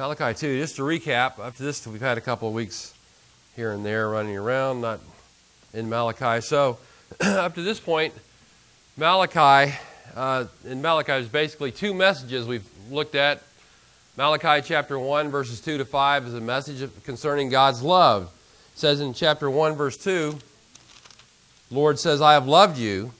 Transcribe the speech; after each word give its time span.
Malachi 0.00 0.32
2, 0.32 0.58
just 0.58 0.76
to 0.76 0.82
recap, 0.82 1.38
up 1.38 1.54
to 1.56 1.62
this, 1.62 1.86
we've 1.86 2.00
had 2.00 2.16
a 2.16 2.22
couple 2.22 2.48
of 2.48 2.54
weeks 2.54 2.94
here 3.54 3.72
and 3.72 3.84
there 3.84 4.08
running 4.08 4.34
around, 4.34 4.80
not 4.80 4.98
in 5.74 5.90
Malachi. 5.90 6.40
So, 6.40 6.78
up 7.20 7.54
to 7.56 7.62
this 7.62 7.78
point, 7.78 8.14
Malachi, 8.96 9.74
uh, 10.16 10.46
in 10.64 10.80
Malachi, 10.80 11.12
there's 11.12 11.28
basically 11.28 11.70
two 11.70 11.92
messages 11.92 12.46
we've 12.46 12.66
looked 12.90 13.14
at. 13.14 13.42
Malachi 14.16 14.66
chapter 14.66 14.98
1, 14.98 15.28
verses 15.28 15.60
2 15.60 15.76
to 15.76 15.84
5 15.84 16.28
is 16.28 16.32
a 16.32 16.40
message 16.40 16.88
concerning 17.04 17.50
God's 17.50 17.82
love. 17.82 18.32
It 18.72 18.78
says 18.78 19.02
in 19.02 19.12
chapter 19.12 19.50
1, 19.50 19.74
verse 19.74 19.98
2, 19.98 20.38
Lord 21.70 21.98
says, 21.98 22.22
I 22.22 22.32
have 22.32 22.48
loved 22.48 22.78
you. 22.78 23.12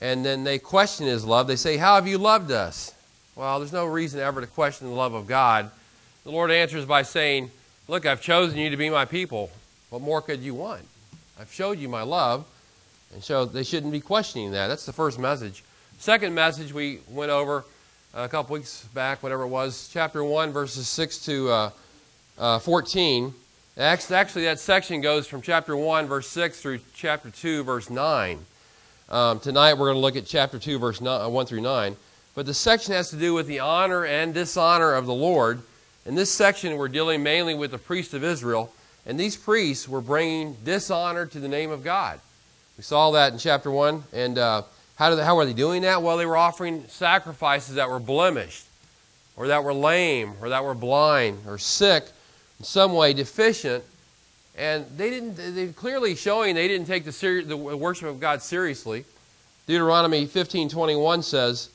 And 0.00 0.24
then 0.24 0.42
they 0.42 0.58
question 0.58 1.06
his 1.06 1.24
love. 1.24 1.46
They 1.46 1.54
say, 1.54 1.76
How 1.76 1.94
have 1.94 2.08
you 2.08 2.18
loved 2.18 2.50
us? 2.50 2.92
Well, 3.36 3.60
there's 3.60 3.72
no 3.72 3.86
reason 3.86 4.18
ever 4.18 4.40
to 4.40 4.48
question 4.48 4.88
the 4.88 4.94
love 4.94 5.14
of 5.14 5.28
God. 5.28 5.70
The 6.28 6.34
Lord 6.34 6.50
answers 6.50 6.84
by 6.84 7.04
saying, 7.04 7.50
Look, 7.88 8.04
I've 8.04 8.20
chosen 8.20 8.58
you 8.58 8.68
to 8.68 8.76
be 8.76 8.90
my 8.90 9.06
people. 9.06 9.50
What 9.88 10.02
more 10.02 10.20
could 10.20 10.40
you 10.40 10.52
want? 10.52 10.82
I've 11.40 11.50
showed 11.50 11.78
you 11.78 11.88
my 11.88 12.02
love. 12.02 12.44
And 13.14 13.24
so 13.24 13.46
they 13.46 13.62
shouldn't 13.62 13.92
be 13.92 14.00
questioning 14.00 14.50
that. 14.50 14.66
That's 14.68 14.84
the 14.84 14.92
first 14.92 15.18
message. 15.18 15.64
Second 15.96 16.34
message 16.34 16.70
we 16.70 16.98
went 17.08 17.30
over 17.30 17.64
a 18.12 18.28
couple 18.28 18.52
weeks 18.52 18.84
back, 18.92 19.22
whatever 19.22 19.44
it 19.44 19.48
was, 19.48 19.88
chapter 19.90 20.22
1, 20.22 20.52
verses 20.52 20.86
6 20.86 21.24
to 21.24 21.48
uh, 21.48 21.70
uh, 22.36 22.58
14. 22.58 23.32
Actually, 23.78 24.44
that 24.44 24.60
section 24.60 25.00
goes 25.00 25.26
from 25.26 25.40
chapter 25.40 25.78
1, 25.78 26.08
verse 26.08 26.28
6 26.28 26.60
through 26.60 26.80
chapter 26.92 27.30
2, 27.30 27.64
verse 27.64 27.88
9. 27.88 28.38
Um, 29.08 29.40
tonight 29.40 29.78
we're 29.78 29.86
going 29.86 29.96
to 29.96 30.00
look 30.00 30.16
at 30.16 30.26
chapter 30.26 30.58
2, 30.58 30.78
verse 30.78 31.00
9, 31.00 31.22
uh, 31.22 31.28
1 31.30 31.46
through 31.46 31.62
9. 31.62 31.96
But 32.34 32.44
the 32.44 32.52
section 32.52 32.92
has 32.92 33.08
to 33.08 33.16
do 33.16 33.32
with 33.32 33.46
the 33.46 33.60
honor 33.60 34.04
and 34.04 34.34
dishonor 34.34 34.92
of 34.92 35.06
the 35.06 35.14
Lord. 35.14 35.62
In 36.08 36.14
this 36.14 36.32
section, 36.32 36.78
we're 36.78 36.88
dealing 36.88 37.22
mainly 37.22 37.54
with 37.54 37.70
the 37.70 37.76
priests 37.76 38.14
of 38.14 38.24
Israel. 38.24 38.72
And 39.04 39.20
these 39.20 39.36
priests 39.36 39.86
were 39.86 40.00
bringing 40.00 40.54
dishonor 40.64 41.26
to 41.26 41.38
the 41.38 41.48
name 41.48 41.70
of 41.70 41.84
God. 41.84 42.18
We 42.78 42.82
saw 42.82 43.10
that 43.10 43.34
in 43.34 43.38
chapter 43.38 43.70
1. 43.70 44.04
And 44.14 44.38
uh, 44.38 44.62
how, 44.96 45.14
they, 45.14 45.22
how 45.22 45.36
were 45.36 45.44
they 45.44 45.52
doing 45.52 45.82
that? 45.82 46.02
Well, 46.02 46.16
they 46.16 46.24
were 46.24 46.38
offering 46.38 46.84
sacrifices 46.88 47.74
that 47.74 47.90
were 47.90 47.98
blemished, 47.98 48.64
or 49.36 49.48
that 49.48 49.62
were 49.62 49.74
lame, 49.74 50.32
or 50.40 50.48
that 50.48 50.64
were 50.64 50.72
blind, 50.74 51.40
or 51.46 51.58
sick, 51.58 52.04
in 52.58 52.64
some 52.64 52.94
way 52.94 53.12
deficient. 53.12 53.84
And 54.56 54.86
they 54.96 55.10
didn't, 55.10 55.36
they 55.36 55.68
clearly 55.68 56.14
showing 56.14 56.54
they 56.54 56.68
didn't 56.68 56.86
take 56.86 57.04
the, 57.04 57.12
seri- 57.12 57.44
the 57.44 57.56
worship 57.56 58.08
of 58.08 58.18
God 58.18 58.40
seriously. 58.40 59.04
Deuteronomy 59.66 60.26
15:21 60.26 61.22
says, 61.22 61.68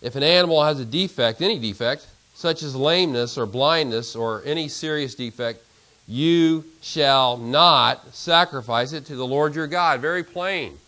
if 0.00 0.14
an 0.14 0.22
animal 0.22 0.62
has 0.62 0.78
a 0.78 0.84
defect, 0.84 1.42
any 1.42 1.58
defect, 1.58 2.06
such 2.40 2.62
as 2.62 2.74
lameness 2.74 3.36
or 3.36 3.44
blindness 3.44 4.16
or 4.16 4.42
any 4.46 4.66
serious 4.66 5.14
defect, 5.14 5.62
you 6.08 6.64
shall 6.80 7.36
not 7.36 8.14
sacrifice 8.14 8.94
it 8.94 9.04
to 9.04 9.14
the 9.14 9.26
Lord 9.26 9.54
your 9.54 9.66
God. 9.66 10.00
Very 10.00 10.24
plain. 10.24 10.78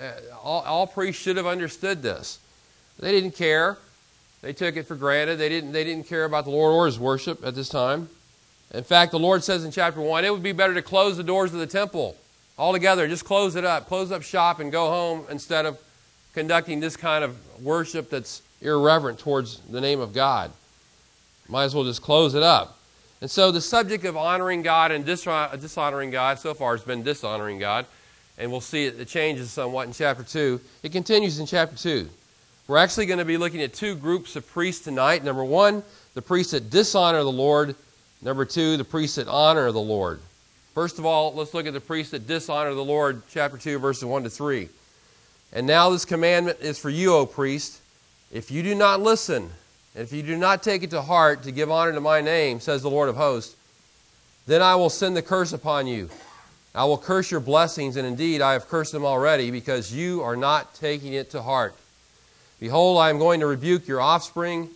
Uh, 0.00 0.12
all, 0.40 0.62
all, 0.62 0.86
priests 0.86 1.20
should 1.20 1.36
have 1.36 1.46
understood 1.46 2.02
this. 2.02 2.38
They 3.00 3.10
didn't 3.10 3.32
care. 3.32 3.78
They 4.42 4.52
took 4.52 4.76
it 4.76 4.86
for 4.86 4.94
granted. 4.94 5.40
They 5.40 5.48
didn't, 5.48 5.72
they 5.72 5.82
didn't 5.82 6.06
care 6.06 6.24
about 6.24 6.44
the 6.44 6.52
Lord 6.52 6.72
or 6.72 6.86
his 6.86 7.00
worship 7.00 7.44
at 7.44 7.56
this 7.56 7.68
time. 7.68 8.08
In 8.72 8.84
fact, 8.84 9.10
the 9.10 9.18
Lord 9.18 9.42
says 9.42 9.64
in 9.64 9.72
chapter 9.72 10.00
1 10.00 10.24
it 10.24 10.32
would 10.32 10.42
be 10.42 10.52
better 10.52 10.74
to 10.74 10.82
close 10.82 11.16
the 11.16 11.24
doors 11.24 11.52
of 11.52 11.58
the 11.58 11.66
temple 11.66 12.16
altogether. 12.56 13.08
Just 13.08 13.24
close 13.24 13.56
it 13.56 13.64
up. 13.64 13.88
Close 13.88 14.12
up 14.12 14.22
shop 14.22 14.60
and 14.60 14.70
go 14.70 14.88
home 14.88 15.26
instead 15.30 15.66
of 15.66 15.80
conducting 16.32 16.78
this 16.78 16.96
kind 16.96 17.24
of 17.24 17.36
worship 17.60 18.08
that's 18.08 18.42
irreverent 18.62 19.18
towards 19.18 19.58
the 19.62 19.80
name 19.80 19.98
of 19.98 20.14
God. 20.14 20.52
Might 21.50 21.64
as 21.64 21.74
well 21.74 21.84
just 21.84 22.00
close 22.00 22.34
it 22.34 22.42
up. 22.42 22.78
And 23.20 23.30
so 23.30 23.50
the 23.50 23.60
subject 23.60 24.04
of 24.04 24.16
honoring 24.16 24.62
God 24.62 24.92
and 24.92 25.04
dishonoring 25.04 26.10
God 26.10 26.38
so 26.38 26.54
far 26.54 26.76
has 26.76 26.84
been 26.84 27.02
dishonoring 27.02 27.58
God. 27.58 27.86
And 28.38 28.50
we'll 28.50 28.62
see 28.62 28.86
it, 28.86 29.06
changes 29.08 29.50
somewhat 29.50 29.86
in 29.86 29.92
chapter 29.92 30.22
2. 30.22 30.60
It 30.82 30.92
continues 30.92 31.38
in 31.38 31.46
chapter 31.46 31.76
2. 31.76 32.08
We're 32.66 32.78
actually 32.78 33.06
going 33.06 33.18
to 33.18 33.24
be 33.24 33.36
looking 33.36 33.60
at 33.62 33.74
two 33.74 33.96
groups 33.96 34.36
of 34.36 34.48
priests 34.48 34.84
tonight. 34.84 35.24
Number 35.24 35.44
one, 35.44 35.82
the 36.14 36.22
priests 36.22 36.52
that 36.52 36.70
dishonor 36.70 37.22
the 37.24 37.32
Lord. 37.32 37.74
Number 38.22 38.44
two, 38.44 38.76
the 38.76 38.84
priests 38.84 39.16
that 39.16 39.26
honor 39.26 39.72
the 39.72 39.80
Lord. 39.80 40.20
First 40.72 40.98
of 40.98 41.04
all, 41.04 41.34
let's 41.34 41.52
look 41.52 41.66
at 41.66 41.72
the 41.72 41.80
priests 41.80 42.12
that 42.12 42.26
dishonor 42.26 42.72
the 42.74 42.84
Lord, 42.84 43.22
chapter 43.28 43.58
2, 43.58 43.78
verses 43.78 44.04
1 44.04 44.22
to 44.22 44.30
3. 44.30 44.68
And 45.52 45.66
now 45.66 45.90
this 45.90 46.04
commandment 46.04 46.60
is 46.60 46.78
for 46.78 46.90
you, 46.90 47.14
O 47.14 47.26
priest. 47.26 47.80
If 48.30 48.52
you 48.52 48.62
do 48.62 48.76
not 48.76 49.00
listen, 49.00 49.50
and 49.94 50.04
if 50.04 50.12
you 50.12 50.22
do 50.22 50.36
not 50.36 50.62
take 50.62 50.82
it 50.82 50.90
to 50.90 51.02
heart 51.02 51.42
to 51.42 51.52
give 51.52 51.70
honor 51.70 51.92
to 51.92 52.00
my 52.00 52.20
name, 52.20 52.60
says 52.60 52.82
the 52.82 52.90
Lord 52.90 53.08
of 53.08 53.16
hosts, 53.16 53.56
then 54.46 54.62
I 54.62 54.76
will 54.76 54.90
send 54.90 55.16
the 55.16 55.22
curse 55.22 55.52
upon 55.52 55.86
you. 55.86 56.08
I 56.74 56.84
will 56.84 56.98
curse 56.98 57.30
your 57.30 57.40
blessings, 57.40 57.96
and 57.96 58.06
indeed 58.06 58.40
I 58.40 58.52
have 58.52 58.68
cursed 58.68 58.92
them 58.92 59.04
already, 59.04 59.50
because 59.50 59.92
you 59.92 60.22
are 60.22 60.36
not 60.36 60.74
taking 60.74 61.14
it 61.14 61.30
to 61.30 61.42
heart. 61.42 61.74
Behold, 62.60 62.98
I 62.98 63.10
am 63.10 63.18
going 63.18 63.40
to 63.40 63.46
rebuke 63.46 63.88
your 63.88 64.00
offspring, 64.00 64.68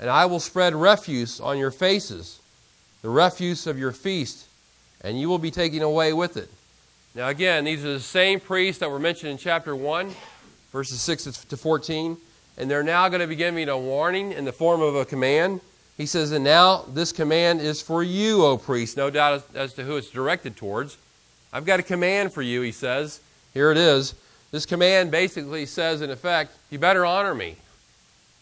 and 0.00 0.10
I 0.10 0.26
will 0.26 0.40
spread 0.40 0.74
refuse 0.74 1.40
on 1.40 1.58
your 1.58 1.70
faces, 1.70 2.40
the 3.02 3.08
refuse 3.08 3.68
of 3.68 3.78
your 3.78 3.92
feast, 3.92 4.46
and 5.02 5.20
you 5.20 5.28
will 5.28 5.38
be 5.38 5.52
taken 5.52 5.82
away 5.82 6.12
with 6.12 6.36
it. 6.36 6.50
Now, 7.14 7.28
again, 7.28 7.64
these 7.64 7.84
are 7.84 7.92
the 7.92 8.00
same 8.00 8.40
priests 8.40 8.80
that 8.80 8.90
were 8.90 8.98
mentioned 8.98 9.30
in 9.30 9.38
chapter 9.38 9.76
1, 9.76 10.12
verses 10.72 11.00
6 11.00 11.44
to 11.44 11.56
14 11.56 12.16
and 12.56 12.70
they're 12.70 12.82
now 12.82 13.08
going 13.08 13.20
to 13.20 13.26
be 13.26 13.36
giving 13.36 13.68
a 13.68 13.78
warning 13.78 14.32
in 14.32 14.44
the 14.44 14.52
form 14.52 14.80
of 14.80 14.94
a 14.94 15.04
command. 15.04 15.60
He 15.96 16.06
says, 16.06 16.32
And 16.32 16.44
now 16.44 16.84
this 16.88 17.12
command 17.12 17.60
is 17.60 17.82
for 17.82 18.02
you, 18.02 18.44
O 18.44 18.56
priest. 18.58 18.96
No 18.96 19.10
doubt 19.10 19.44
as 19.54 19.74
to 19.74 19.84
who 19.84 19.96
it's 19.96 20.10
directed 20.10 20.56
towards. 20.56 20.96
I've 21.52 21.64
got 21.64 21.80
a 21.80 21.82
command 21.82 22.32
for 22.32 22.42
you, 22.42 22.60
he 22.62 22.72
says. 22.72 23.20
Here 23.54 23.70
it 23.70 23.78
is. 23.78 24.14
This 24.50 24.66
command 24.66 25.10
basically 25.10 25.66
says, 25.66 26.02
in 26.02 26.10
effect, 26.10 26.52
you 26.70 26.78
better 26.78 27.04
honor 27.04 27.34
me. 27.34 27.56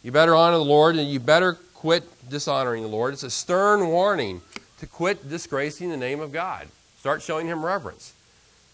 You 0.02 0.12
better 0.12 0.34
honor 0.34 0.58
the 0.58 0.64
Lord, 0.64 0.96
and 0.96 1.08
you 1.08 1.18
better 1.18 1.54
quit 1.74 2.04
dishonoring 2.28 2.82
the 2.82 2.88
Lord. 2.88 3.14
It's 3.14 3.22
a 3.22 3.30
stern 3.30 3.88
warning 3.88 4.42
to 4.80 4.86
quit 4.86 5.28
disgracing 5.28 5.90
the 5.90 5.96
name 5.96 6.20
of 6.20 6.32
God. 6.32 6.68
Start 6.98 7.22
showing 7.22 7.46
him 7.46 7.64
reverence. 7.64 8.12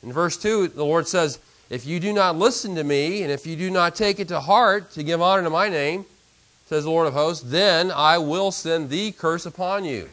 In 0.03 0.13
verse 0.13 0.37
2, 0.37 0.69
the 0.69 0.85
Lord 0.85 1.07
says, 1.07 1.39
if 1.71 1.87
you 1.87 2.01
do 2.01 2.13
not 2.13 2.37
listen 2.37 2.75
to 2.75 2.85
me, 2.85 3.23
and 3.23 3.31
if 3.31 3.47
you 3.47 3.55
do 3.55 3.71
not 3.71 3.95
take 3.95 4.19
it 4.19 4.29
to 4.29 4.41
heart 4.41 4.91
to 4.93 5.05
give 5.05 5.23
honor 5.23 5.45
to 5.45 5.51
my 5.51 5.69
name, 5.69 6.05
says 6.67 6.85
the 6.85 6.91
Lord 6.91 7.07
of 7.07 7.15
hosts, 7.15 7.45
then 7.47 7.93
I 7.93 8.19
will 8.19 8.51
send 8.51 8.91
the 8.91 9.13
curse 9.13 9.47
upon 9.47 9.85
you. 9.85 10.09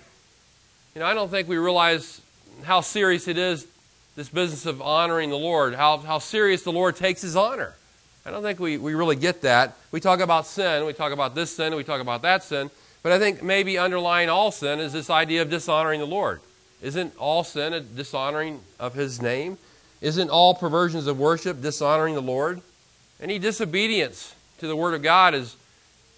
You 0.94 1.01
know, 1.01 1.06
I 1.06 1.13
don't 1.13 1.29
think 1.29 1.47
we 1.47 1.57
realize 1.57 2.22
how 2.63 2.81
serious 2.81 3.28
it 3.28 3.38
is, 3.38 3.67
this 4.16 4.29
business 4.29 4.66
of 4.66 4.81
honoring 4.81 5.29
the 5.31 5.38
Lord, 5.38 5.73
how, 5.73 5.97
how 5.97 6.19
serious 6.19 6.63
the 6.63 6.72
Lord 6.72 6.96
takes 6.96 7.22
his 7.22 7.35
honor. 7.35 7.73
I 8.25 8.31
don't 8.31 8.44
think 8.44 8.59
we, 8.59 8.78
we 8.78 8.94
really 8.94 9.16
get 9.16 9.41
that. 9.41 9.75
We 9.91 10.00
talk 10.00 10.19
about 10.19 10.46
sin, 10.46 10.85
we 10.85 10.94
talk 10.94 11.12
about 11.12 11.34
this 11.34 11.56
sin, 11.56 11.75
we 11.75 11.84
talk 11.84 12.01
about 12.01 12.22
that 12.23 12.44
sin, 12.44 12.69
but 13.01 13.12
I 13.12 13.19
think 13.19 13.41
maybe 13.41 13.78
underlying 13.78 14.29
all 14.29 14.51
sin 14.51 14.79
is 14.79 14.94
this 14.94 15.09
idea 15.09 15.41
of 15.41 15.50
dishonoring 15.50 16.00
the 16.00 16.07
Lord. 16.07 16.41
Isn't 16.81 17.16
all 17.17 17.44
sin 17.44 17.73
a 17.73 17.79
dishonoring 17.79 18.62
of 18.79 18.94
his 18.94 19.22
name? 19.22 19.57
Isn't 20.02 20.30
all 20.30 20.53
perversions 20.53 21.08
of 21.08 21.19
worship 21.19 21.62
dishonoring 21.62 22.13
the 22.13 22.22
Lord? 22.22 22.62
Any 23.19 23.40
disobedience 23.40 24.35
to 24.59 24.68
the 24.68 24.75
Word 24.75 24.94
of 24.94 25.02
God 25.02 25.34
is 25.34 25.56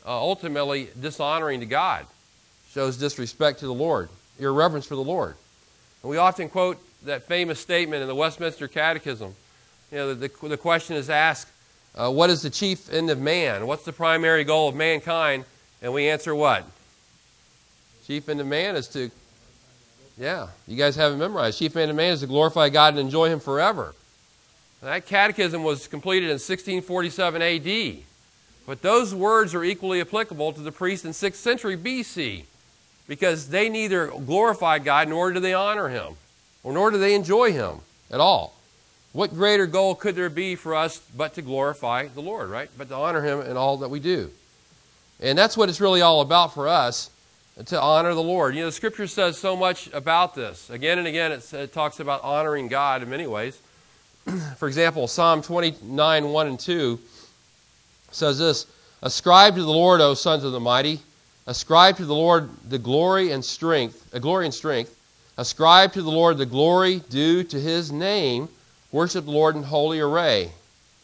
uh, 0.06 0.10
ultimately 0.10 0.90
dishonoring 1.00 1.62
to 1.62 1.66
God, 1.66 2.06
shows 2.72 2.98
disrespect 2.98 3.60
to 3.60 3.68
the 3.68 3.74
Lord, 3.74 4.10
irreverence 4.38 4.86
for 4.86 4.96
the 4.96 5.04
Lord. 5.04 5.36
And 6.04 6.10
we 6.10 6.18
often 6.18 6.50
quote 6.50 6.78
that 7.04 7.24
famous 7.24 7.60
statement 7.60 8.02
in 8.02 8.08
the 8.08 8.16
Westminster 8.16 8.68
Catechism. 8.68 9.34
You 9.92 9.98
know, 9.98 10.14
the, 10.14 10.28
the, 10.28 10.48
the 10.50 10.58
question 10.58 10.96
is 10.96 11.10
asked, 11.10 11.48
uh, 11.96 12.12
What 12.12 12.30
is 12.30 12.42
the 12.42 12.50
chief 12.50 12.92
end 12.92 13.10
of 13.10 13.20
man? 13.20 13.66
What's 13.66 13.86
the 13.86 13.94
primary 13.94 14.44
goal 14.44 14.70
of 14.70 14.76
mankind? 14.76 15.46
And 15.82 15.94
we 15.94 16.10
answer 16.10 16.36
what? 16.36 16.66
Chief 18.06 18.28
end 18.28 18.42
of 18.42 18.48
man 18.48 18.75
is 18.75 18.88
to 18.90 19.10
yeah, 20.19 20.48
you 20.68 20.75
guys 20.75 20.98
have 20.98 21.13
it 21.13 21.16
memorized. 21.16 21.60
Chief 21.60 21.75
end 21.77 21.89
of 21.89 21.95
man 21.95 22.12
is 22.12 22.19
to 22.19 22.27
glorify 22.27 22.68
God 22.68 22.94
and 22.94 23.00
enjoy 23.00 23.30
Him 23.30 23.39
forever. 23.39 23.95
That 24.81 25.06
catechism 25.06 25.63
was 25.63 25.88
completed 25.88 26.25
in 26.25 26.33
1647 26.33 27.42
AD. 27.42 28.04
But 28.68 28.81
those 28.81 29.16
words 29.16 29.56
are 29.56 29.63
equally 29.63 30.01
applicable 30.01 30.54
to 30.54 30.62
the 30.62 30.71
priests 30.71 31.06
in 31.06 31.12
6th 31.12 31.36
century 31.36 31.75
BC 31.75 32.44
because 33.07 33.48
they 33.48 33.69
neither 33.69 34.07
glorify 34.07 34.77
God 34.77 35.07
nor 35.07 35.31
do 35.31 35.39
they 35.39 35.54
honor 35.54 35.88
Him, 35.88 36.13
or 36.63 36.74
nor 36.74 36.92
do 36.92 36.98
they 36.98 37.15
enjoy 37.15 37.51
Him 37.51 37.80
at 38.12 38.19
all. 38.19 38.54
What 39.13 39.33
greater 39.33 39.65
goal 39.65 39.95
could 39.95 40.15
there 40.15 40.30
be 40.30 40.56
for 40.56 40.75
us 40.75 41.00
but 41.18 41.33
to 41.36 41.42
glorify 41.42 42.07
the 42.07 42.22
Lord, 42.22 42.50
right? 42.50 42.69
But 42.77 42.89
to 42.89 42.95
honor 42.95 43.22
Him 43.22 43.42
in 43.42 43.57
all 43.57 43.77
that 43.77 43.89
we 43.89 44.00
do. 44.00 44.30
And 45.19 45.38
that's 45.38 45.57
what 45.57 45.69
it's 45.69 45.81
really 45.81 46.01
all 46.01 46.22
about 46.22 46.54
for 46.54 46.68
us 46.68 47.10
to 47.66 47.82
honor 47.82 48.14
the 48.14 48.24
Lord. 48.24 48.56
You 48.56 48.62
know, 48.62 48.68
the 48.68 48.72
scripture 48.72 49.08
says 49.08 49.38
so 49.38 49.56
much 49.56 49.90
about 49.94 50.36
this. 50.36 50.70
Again 50.70 50.98
and 50.98 51.08
again, 51.08 51.32
it, 51.32 51.74
talks 51.74 52.00
about 52.00 52.24
honoring 52.24 52.68
God 52.68 53.04
in 53.04 53.10
many 53.10 53.28
ways. 53.28 53.60
For 54.58 54.68
example, 54.68 55.08
Psalm 55.08 55.42
29 55.42 56.30
1 56.30 56.48
and 56.48 56.60
2 56.60 57.00
says 58.12 58.40
this 58.40 58.66
Ascribe 59.02 59.56
to 59.56 59.62
the 59.62 59.70
Lord, 59.70 60.02
O 60.02 60.14
sons 60.14 60.44
of 60.44 60.52
the 60.52 60.60
mighty, 60.60 61.00
Ascribe 61.50 61.98
to 61.98 62.06
the 62.06 62.14
Lord 62.14 62.48
the 62.70 62.78
glory 62.78 63.32
and 63.32 63.44
strength, 63.44 64.08
a 64.14 64.20
glory 64.20 64.46
and 64.46 64.54
strength. 64.54 64.96
Ascribe 65.36 65.94
to 65.94 66.04
the 66.04 66.12
Lord 66.12 66.38
the 66.38 66.46
glory 66.46 67.02
due 67.10 67.44
to 67.44 67.60
his 67.60 67.92
name. 67.92 68.50
Worship 68.92 69.26
the 69.26 69.32
Lord 69.32 69.56
in 69.56 69.64
holy 69.64 70.00
array. 70.00 70.52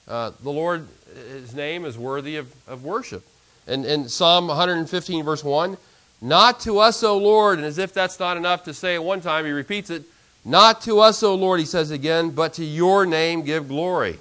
Uh, 0.08 0.32
the 0.44 0.52
Lord, 0.52 0.88
his 1.30 1.56
name 1.56 1.84
is 1.84 1.98
worthy 1.98 2.36
of, 2.36 2.54
of 2.68 2.84
worship. 2.84 3.26
And 3.66 3.86
in 3.86 4.08
Psalm 4.08 4.48
115, 4.48 5.24
verse 5.24 5.44
1, 5.44 5.78
not 6.26 6.60
to 6.62 6.80
us, 6.80 7.04
O 7.04 7.18
Lord, 7.18 7.60
and 7.60 7.66
as 7.66 7.78
if 7.78 7.94
that's 7.94 8.20
not 8.20 8.36
enough 8.36 8.64
to 8.64 8.74
say 8.74 8.96
it 8.96 9.04
one 9.04 9.22
time, 9.22 9.46
he 9.46 9.52
repeats 9.52 9.90
it, 9.90 10.04
not 10.44 10.82
to 10.82 11.00
us, 11.00 11.22
O 11.22 11.36
Lord, 11.36 11.60
he 11.60 11.66
says 11.66 11.92
again, 11.92 12.32
but 12.32 12.54
to 12.56 12.66
your 12.66 13.06
name 13.06 13.44
give 13.44 13.68
glory. 13.68 14.18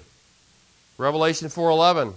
Revelation 0.98 1.48
4:11. 1.48 2.14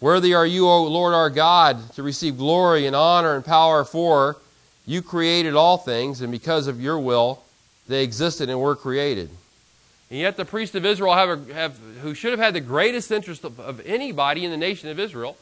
Worthy 0.00 0.34
are 0.34 0.46
you, 0.46 0.68
O 0.68 0.84
Lord 0.84 1.14
our 1.14 1.30
God, 1.30 1.92
to 1.94 2.02
receive 2.02 2.38
glory 2.38 2.86
and 2.86 2.94
honor 2.94 3.34
and 3.34 3.44
power 3.44 3.84
for 3.84 4.36
you 4.84 5.02
created 5.02 5.54
all 5.54 5.76
things, 5.76 6.20
and 6.20 6.32
because 6.32 6.66
of 6.66 6.80
your 6.80 6.98
will 6.98 7.42
they 7.88 8.02
existed 8.02 8.48
and 8.48 8.60
were 8.60 8.74
created. 8.74 9.30
And 10.10 10.18
yet 10.18 10.36
the 10.36 10.44
priests 10.44 10.74
of 10.74 10.84
Israel 10.86 11.14
have, 11.14 11.50
have 11.50 11.78
who 12.02 12.14
should 12.14 12.32
have 12.32 12.40
had 12.40 12.54
the 12.54 12.60
greatest 12.60 13.10
interest 13.10 13.44
of, 13.44 13.60
of 13.60 13.80
anybody 13.86 14.44
in 14.44 14.50
the 14.50 14.56
nation 14.56 14.88
of 14.88 14.98
Israel 14.98 15.36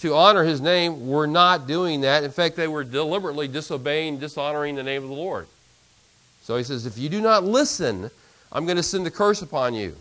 to 0.00 0.14
honor 0.14 0.44
his 0.44 0.60
name 0.60 1.06
were 1.06 1.26
not 1.26 1.66
doing 1.66 2.00
that. 2.02 2.24
In 2.24 2.30
fact, 2.30 2.56
they 2.56 2.68
were 2.68 2.84
deliberately 2.84 3.48
disobeying, 3.48 4.18
dishonoring 4.18 4.74
the 4.74 4.82
name 4.82 5.02
of 5.02 5.08
the 5.08 5.14
Lord. 5.14 5.46
So 6.42 6.56
he 6.56 6.64
says, 6.64 6.86
If 6.86 6.98
you 6.98 7.08
do 7.08 7.20
not 7.20 7.44
listen, 7.44 8.10
I'm 8.50 8.64
going 8.64 8.76
to 8.76 8.82
send 8.82 9.06
a 9.06 9.10
curse 9.10 9.42
upon 9.42 9.74
you. 9.74 9.96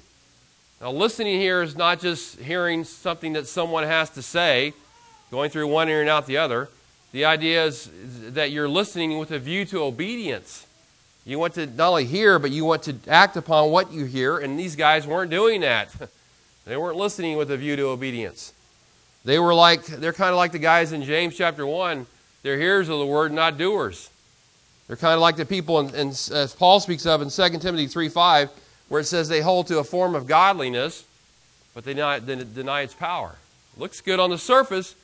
Now, 0.81 0.91
listening 0.91 1.39
here 1.39 1.61
is 1.61 1.75
not 1.75 1.99
just 1.99 2.39
hearing 2.39 2.85
something 2.85 3.33
that 3.33 3.47
someone 3.47 3.83
has 3.83 4.09
to 4.11 4.21
say, 4.21 4.73
going 5.31 5.49
through 5.49 5.67
one 5.67 5.89
ear 5.89 5.99
and 5.99 6.09
out 6.09 6.25
the 6.25 6.37
other. 6.37 6.69
The 7.11 7.25
idea 7.25 7.65
is 7.65 7.89
that 8.33 8.51
you're 8.51 8.69
listening 8.69 9.17
with 9.17 9.31
a 9.31 9.39
view 9.39 9.65
to 9.65 9.83
obedience. 9.83 10.65
You 11.25 11.37
want 11.37 11.55
to 11.55 11.65
not 11.65 11.89
only 11.89 12.05
hear, 12.05 12.39
but 12.39 12.51
you 12.51 12.63
want 12.63 12.83
to 12.83 12.95
act 13.07 13.35
upon 13.35 13.71
what 13.71 13.91
you 13.91 14.05
hear, 14.05 14.37
and 14.37 14.57
these 14.57 14.75
guys 14.75 15.05
weren't 15.05 15.29
doing 15.29 15.61
that. 15.61 15.93
they 16.65 16.77
weren't 16.77 16.97
listening 16.97 17.35
with 17.37 17.51
a 17.51 17.57
view 17.57 17.75
to 17.75 17.87
obedience. 17.87 18.53
They 19.25 19.39
were 19.39 19.53
like, 19.53 19.85
they're 19.85 20.13
kind 20.13 20.31
of 20.31 20.37
like 20.37 20.51
the 20.51 20.59
guys 20.59 20.93
in 20.93 21.03
James 21.03 21.35
chapter 21.35 21.65
1. 21.65 22.05
They're 22.41 22.57
hearers 22.57 22.89
of 22.89 22.99
the 22.99 23.05
word, 23.05 23.33
not 23.33 23.57
doers. 23.57 24.09
They're 24.87 24.95
kind 24.95 25.13
of 25.13 25.19
like 25.19 25.35
the 25.35 25.45
people, 25.45 25.79
in, 25.79 25.93
in, 25.93 26.07
as 26.09 26.55
Paul 26.57 26.79
speaks 26.79 27.05
of 27.05 27.21
in 27.21 27.29
2 27.29 27.59
Timothy 27.59 27.87
3 27.87 28.09
5 28.09 28.49
where 28.89 29.01
it 29.01 29.05
says 29.05 29.29
they 29.29 29.41
hold 29.41 29.67
to 29.67 29.79
a 29.79 29.83
form 29.83 30.15
of 30.15 30.27
godliness, 30.27 31.05
but 31.73 31.85
they 31.85 31.93
deny, 31.93 32.19
they 32.19 32.35
deny 32.35 32.81
its 32.81 32.93
power. 32.93 33.35
looks 33.77 34.01
good 34.01 34.19
on 34.19 34.31
the 34.31 34.37
surface, 34.37 34.95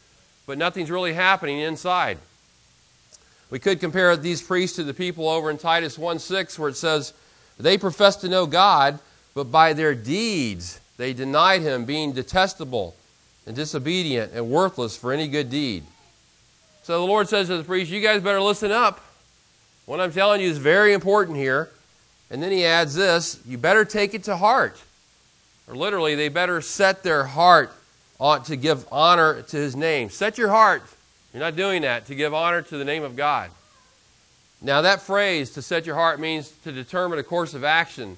but 0.48 0.58
nothing's 0.58 0.92
really 0.92 1.14
happening 1.14 1.60
inside. 1.60 2.18
We 3.52 3.60
could 3.60 3.80
compare 3.80 4.18
these 4.18 4.42
priests 4.42 4.76
to 4.78 4.84
the 4.84 4.94
people 4.94 5.30
over 5.30 5.52
in 5.52 5.58
Titus 5.58 5.98
1 5.98 6.20
6, 6.20 6.60
where 6.60 6.70
it 6.70 6.78
says, 6.78 7.14
They 7.60 7.78
profess 7.78 8.16
to 8.18 8.28
know 8.28 8.48
God, 8.48 9.00
but 9.36 9.46
by 9.46 9.74
their 9.74 9.94
deeds 9.94 10.80
they 10.98 11.14
denied 11.14 11.62
him, 11.62 11.86
being 11.86 12.12
detestable 12.12 12.96
and 13.46 13.56
disobedient 13.56 14.34
and 14.34 14.50
worthless 14.50 14.98
for 14.98 15.12
any 15.12 15.28
good 15.28 15.50
deed. 15.50 15.84
So 16.84 17.00
the 17.00 17.06
Lord 17.06 17.28
says 17.28 17.48
to 17.48 17.58
the 17.58 17.64
priests, 17.64 17.92
You 17.92 18.02
guys 18.02 18.22
better 18.22 18.42
listen 18.42 18.72
up. 18.72 19.02
What 19.86 20.00
I'm 20.00 20.12
telling 20.12 20.42
you 20.42 20.50
is 20.50 20.58
very 20.58 20.94
important 20.94 21.38
here. 21.38 21.70
And 22.32 22.42
then 22.42 22.52
he 22.52 22.66
adds 22.66 22.96
this 22.96 23.40
you 23.46 23.58
better 23.58 23.86
take 23.86 24.14
it 24.14 24.24
to 24.24 24.38
heart. 24.38 24.82
Or 25.68 25.76
literally, 25.76 26.16
they 26.16 26.30
better 26.30 26.62
set 26.62 27.04
their 27.04 27.24
heart 27.24 27.72
on 28.20 28.44
to 28.44 28.56
give 28.56 28.86
honor 28.92 29.42
to 29.42 29.58
his 29.58 29.76
name. 29.76 30.10
Set 30.10 30.38
your 30.38 30.50
heart. 30.50 30.84
You're 31.34 31.42
not 31.42 31.56
doing 31.56 31.82
that 31.82 32.06
to 32.06 32.16
give 32.16 32.34
honor 32.34 32.62
to 32.62 32.78
the 32.78 32.86
name 32.86 33.04
of 33.04 33.16
God. 33.16 33.50
Now, 34.62 34.82
that 34.82 35.02
phrase, 35.02 35.52
to 35.52 35.62
set 35.62 35.86
your 35.86 35.96
heart, 35.96 36.20
means 36.20 36.50
to 36.64 36.72
determine 36.72 37.20
a 37.20 37.24
course 37.24 37.54
of 37.54 37.64
action 37.64 38.18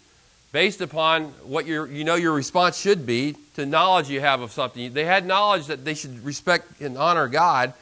based 0.51 0.81
upon 0.81 1.25
what 1.43 1.65
your, 1.65 1.87
you 1.87 2.03
know 2.03 2.15
your 2.15 2.33
response 2.33 2.77
should 2.77 3.05
be 3.05 3.35
to 3.55 3.65
knowledge 3.65 4.09
you 4.09 4.21
have 4.21 4.41
of 4.41 4.51
something. 4.51 4.93
They 4.93 5.05
had 5.05 5.25
knowledge 5.25 5.67
that 5.67 5.83
they 5.83 5.93
should 5.93 6.23
respect 6.23 6.81
and 6.81 6.97
honor 6.97 7.27
God, 7.27 7.73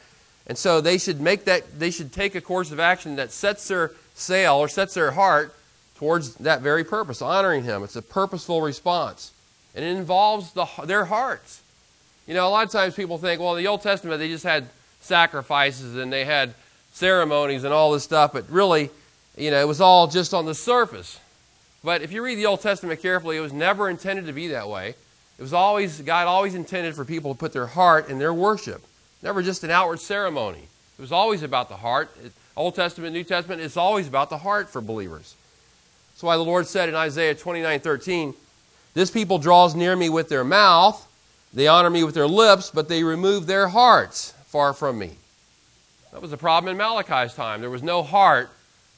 and 0.46 0.56
so 0.56 0.80
they 0.80 0.98
should 0.98 1.20
make 1.20 1.44
that 1.44 1.78
they 1.78 1.90
should 1.90 2.12
take 2.12 2.34
a 2.34 2.40
course 2.40 2.72
of 2.72 2.80
action 2.80 3.16
that 3.16 3.32
sets 3.32 3.66
their 3.68 3.92
sail 4.14 4.56
or 4.56 4.68
sets 4.68 4.94
their 4.94 5.10
heart 5.10 5.54
towards 5.96 6.34
that 6.36 6.60
very 6.60 6.84
purpose, 6.84 7.22
honoring 7.22 7.64
Him. 7.64 7.82
It's 7.82 7.96
a 7.96 8.02
purposeful 8.02 8.62
response. 8.62 9.32
And 9.74 9.84
it 9.84 9.96
involves 9.96 10.52
the, 10.52 10.66
their 10.84 11.04
hearts. 11.04 11.62
You 12.26 12.34
know, 12.34 12.48
a 12.48 12.50
lot 12.50 12.66
of 12.66 12.72
times 12.72 12.94
people 12.94 13.18
think, 13.18 13.40
well, 13.40 13.54
the 13.54 13.66
Old 13.66 13.82
Testament, 13.82 14.18
they 14.18 14.28
just 14.28 14.44
had 14.44 14.68
sacrifices 15.00 15.96
and 15.96 16.12
they 16.12 16.24
had 16.24 16.54
ceremonies 16.92 17.64
and 17.64 17.72
all 17.72 17.92
this 17.92 18.02
stuff, 18.02 18.32
but 18.32 18.48
really, 18.50 18.90
you 19.36 19.50
know, 19.50 19.60
it 19.60 19.68
was 19.68 19.80
all 19.80 20.06
just 20.06 20.32
on 20.32 20.46
the 20.46 20.54
surface. 20.54 21.20
But 21.86 22.02
if 22.02 22.10
you 22.10 22.20
read 22.20 22.34
the 22.34 22.46
Old 22.46 22.62
Testament 22.62 23.00
carefully, 23.00 23.36
it 23.36 23.40
was 23.40 23.52
never 23.52 23.88
intended 23.88 24.26
to 24.26 24.32
be 24.32 24.48
that 24.48 24.68
way. 24.68 24.96
It 25.38 25.40
was 25.40 25.52
always, 25.52 26.00
God 26.00 26.26
always 26.26 26.56
intended 26.56 26.96
for 26.96 27.04
people 27.04 27.32
to 27.32 27.38
put 27.38 27.52
their 27.52 27.68
heart 27.68 28.08
in 28.08 28.18
their 28.18 28.34
worship, 28.34 28.82
never 29.22 29.40
just 29.40 29.62
an 29.62 29.70
outward 29.70 30.00
ceremony. 30.00 30.66
It 30.98 31.00
was 31.00 31.12
always 31.12 31.44
about 31.44 31.68
the 31.68 31.76
heart. 31.76 32.10
Old 32.56 32.74
Testament, 32.74 33.12
New 33.12 33.22
Testament, 33.22 33.60
it's 33.60 33.76
always 33.76 34.08
about 34.08 34.30
the 34.30 34.38
heart 34.38 34.68
for 34.68 34.80
believers. 34.80 35.36
That's 36.10 36.24
why 36.24 36.36
the 36.36 36.42
Lord 36.42 36.66
said 36.66 36.88
in 36.88 36.96
Isaiah 36.96 37.36
29 37.36 37.78
13, 37.78 38.34
This 38.94 39.12
people 39.12 39.38
draws 39.38 39.76
near 39.76 39.94
me 39.94 40.08
with 40.08 40.28
their 40.28 40.42
mouth, 40.42 41.06
they 41.54 41.68
honor 41.68 41.90
me 41.90 42.02
with 42.02 42.16
their 42.16 42.26
lips, 42.26 42.68
but 42.68 42.88
they 42.88 43.04
remove 43.04 43.46
their 43.46 43.68
hearts 43.68 44.34
far 44.46 44.72
from 44.72 44.98
me. 44.98 45.12
That 46.10 46.20
was 46.20 46.32
the 46.32 46.36
problem 46.36 46.68
in 46.68 46.76
Malachi's 46.76 47.34
time. 47.34 47.60
There 47.60 47.70
was 47.70 47.84
no 47.84 48.02
heart 48.02 48.50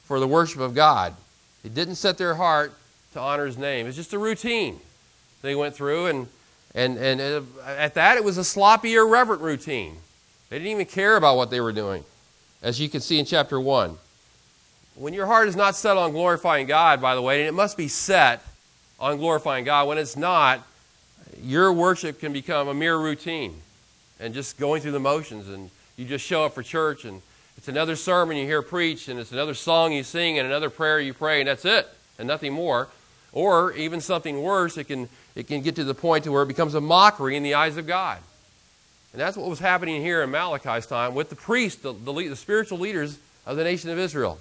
for 0.05 0.19
the 0.19 0.27
worship 0.27 0.59
of 0.59 0.73
God. 0.73 1.13
They 1.61 1.69
didn't 1.69 1.95
set 1.95 2.17
their 2.17 2.33
heart 2.33 2.73
to 3.13 3.19
honor 3.19 3.45
his 3.45 3.57
name. 3.57 3.87
It's 3.87 3.95
just 3.95 4.13
a 4.13 4.19
routine 4.19 4.79
they 5.41 5.55
went 5.55 5.75
through, 5.75 6.07
and, 6.07 6.27
and, 6.75 6.97
and 6.97 7.21
uh, 7.21 7.41
at 7.65 7.93
that, 7.95 8.17
it 8.17 8.23
was 8.23 8.37
a 8.37 8.43
sloppy, 8.43 8.95
irreverent 8.95 9.41
routine. 9.41 9.97
They 10.49 10.57
didn't 10.57 10.71
even 10.71 10.85
care 10.85 11.15
about 11.15 11.37
what 11.37 11.49
they 11.49 11.61
were 11.61 11.71
doing, 11.71 12.03
as 12.61 12.79
you 12.79 12.89
can 12.89 13.01
see 13.01 13.19
in 13.19 13.25
chapter 13.25 13.59
1. 13.59 13.97
When 14.95 15.13
your 15.13 15.27
heart 15.27 15.47
is 15.47 15.55
not 15.55 15.75
set 15.75 15.95
on 15.95 16.11
glorifying 16.11 16.67
God, 16.67 17.01
by 17.01 17.15
the 17.15 17.21
way, 17.21 17.39
and 17.41 17.47
it 17.47 17.53
must 17.53 17.77
be 17.77 17.87
set 17.87 18.43
on 18.99 19.17
glorifying 19.17 19.63
God, 19.63 19.87
when 19.87 19.97
it's 19.97 20.17
not, 20.17 20.61
your 21.41 21.71
worship 21.71 22.19
can 22.19 22.33
become 22.33 22.67
a 22.67 22.73
mere 22.73 22.97
routine 22.97 23.55
and 24.19 24.33
just 24.33 24.57
going 24.57 24.81
through 24.81 24.91
the 24.91 24.99
motions. 24.99 25.47
And 25.47 25.69
you 25.95 26.05
just 26.05 26.25
show 26.25 26.43
up 26.43 26.53
for 26.53 26.63
church, 26.63 27.05
and 27.05 27.21
it's 27.57 27.67
another 27.67 27.95
sermon 27.95 28.37
you 28.37 28.45
hear 28.45 28.61
preached, 28.61 29.07
and 29.07 29.19
it's 29.19 29.31
another 29.31 29.53
song 29.53 29.93
you 29.93 30.03
sing, 30.03 30.37
and 30.37 30.47
another 30.47 30.69
prayer 30.69 30.99
you 30.99 31.13
pray, 31.13 31.39
and 31.39 31.47
that's 31.47 31.65
it, 31.65 31.87
and 32.17 32.27
nothing 32.27 32.53
more. 32.53 32.87
Or 33.31 33.73
even 33.73 34.01
something 34.01 34.41
worse, 34.41 34.77
it 34.77 34.85
can, 34.85 35.07
it 35.35 35.47
can 35.47 35.61
get 35.61 35.75
to 35.75 35.83
the 35.83 35.93
point 35.93 36.23
to 36.23 36.31
where 36.31 36.43
it 36.43 36.47
becomes 36.47 36.73
a 36.73 36.81
mockery 36.81 37.35
in 37.35 37.43
the 37.43 37.53
eyes 37.53 37.77
of 37.77 37.85
God. 37.85 38.19
And 39.11 39.21
that's 39.21 39.37
what 39.37 39.49
was 39.49 39.59
happening 39.59 40.01
here 40.01 40.21
in 40.21 40.31
Malachi's 40.31 40.85
time 40.85 41.15
with 41.15 41.29
the 41.29 41.35
priests, 41.35 41.81
the, 41.81 41.93
the, 41.93 42.11
the 42.11 42.35
spiritual 42.35 42.79
leaders 42.79 43.17
of 43.45 43.57
the 43.57 43.63
nation 43.63 43.89
of 43.89 43.97
Israel. 43.97 44.37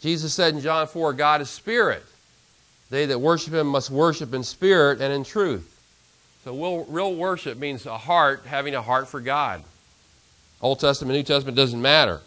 Jesus 0.00 0.34
said 0.34 0.54
in 0.54 0.60
John 0.60 0.86
4 0.86 1.12
God 1.12 1.40
is 1.40 1.50
spirit. 1.50 2.04
They 2.90 3.06
that 3.06 3.20
worship 3.20 3.54
him 3.54 3.68
must 3.68 3.90
worship 3.90 4.34
in 4.34 4.42
spirit 4.42 5.00
and 5.00 5.12
in 5.12 5.24
truth. 5.24 5.70
So, 6.44 6.84
real 6.88 7.14
worship 7.14 7.56
means 7.56 7.86
a 7.86 7.96
heart 7.96 8.44
having 8.46 8.74
a 8.74 8.82
heart 8.82 9.08
for 9.08 9.20
God. 9.20 9.64
Old 10.60 10.80
Testament, 10.80 11.16
New 11.16 11.22
Testament 11.22 11.56
doesn't 11.56 11.80
matter. 11.80 12.20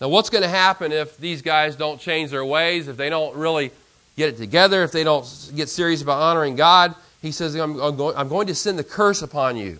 Now, 0.00 0.08
what's 0.08 0.30
going 0.30 0.42
to 0.42 0.48
happen 0.48 0.92
if 0.92 1.16
these 1.18 1.42
guys 1.42 1.74
don't 1.74 2.00
change 2.00 2.30
their 2.30 2.44
ways, 2.44 2.86
if 2.86 2.96
they 2.96 3.10
don't 3.10 3.34
really 3.34 3.72
get 4.18 4.28
it 4.28 4.36
together, 4.36 4.82
if 4.82 4.92
they 4.92 5.04
don't 5.04 5.24
get 5.56 5.70
serious 5.70 6.02
about 6.02 6.20
honoring 6.20 6.56
God? 6.56 6.94
He 7.22 7.32
says, 7.32 7.54
I'm, 7.54 7.80
I'm, 7.80 7.96
going, 7.96 8.16
I'm 8.16 8.28
going 8.28 8.48
to 8.48 8.54
send 8.54 8.78
the 8.78 8.84
curse 8.84 9.22
upon 9.22 9.56
you. 9.56 9.78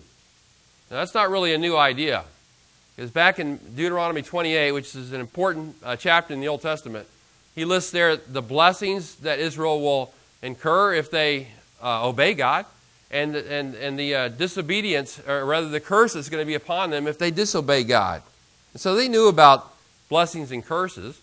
Now, 0.89 0.97
that's 0.97 1.13
not 1.13 1.29
really 1.29 1.53
a 1.53 1.57
new 1.57 1.77
idea. 1.77 2.23
Because 2.95 3.11
back 3.11 3.39
in 3.39 3.57
Deuteronomy 3.75 4.21
28, 4.21 4.71
which 4.71 4.95
is 4.95 5.13
an 5.13 5.21
important 5.21 5.75
uh, 5.83 5.95
chapter 5.95 6.33
in 6.33 6.41
the 6.41 6.47
Old 6.47 6.61
Testament, 6.61 7.07
he 7.53 7.65
lists 7.65 7.91
there 7.91 8.15
the 8.17 8.41
blessings 8.41 9.15
that 9.17 9.39
Israel 9.39 9.81
will 9.81 10.13
incur 10.41 10.93
if 10.93 11.11
they 11.11 11.47
uh, 11.83 12.07
obey 12.07 12.33
God, 12.33 12.65
and, 13.11 13.35
and, 13.35 13.75
and 13.75 13.97
the 13.97 14.15
uh, 14.15 14.27
disobedience, 14.29 15.19
or 15.27 15.45
rather 15.45 15.69
the 15.69 15.79
curse 15.79 16.13
that's 16.13 16.29
going 16.29 16.41
to 16.41 16.45
be 16.45 16.55
upon 16.55 16.89
them 16.89 17.07
if 17.07 17.17
they 17.17 17.31
disobey 17.31 17.83
God. 17.83 18.21
And 18.73 18.81
so 18.81 18.95
they 18.95 19.07
knew 19.07 19.27
about 19.27 19.73
blessings 20.09 20.51
and 20.51 20.63
curses. 20.65 21.19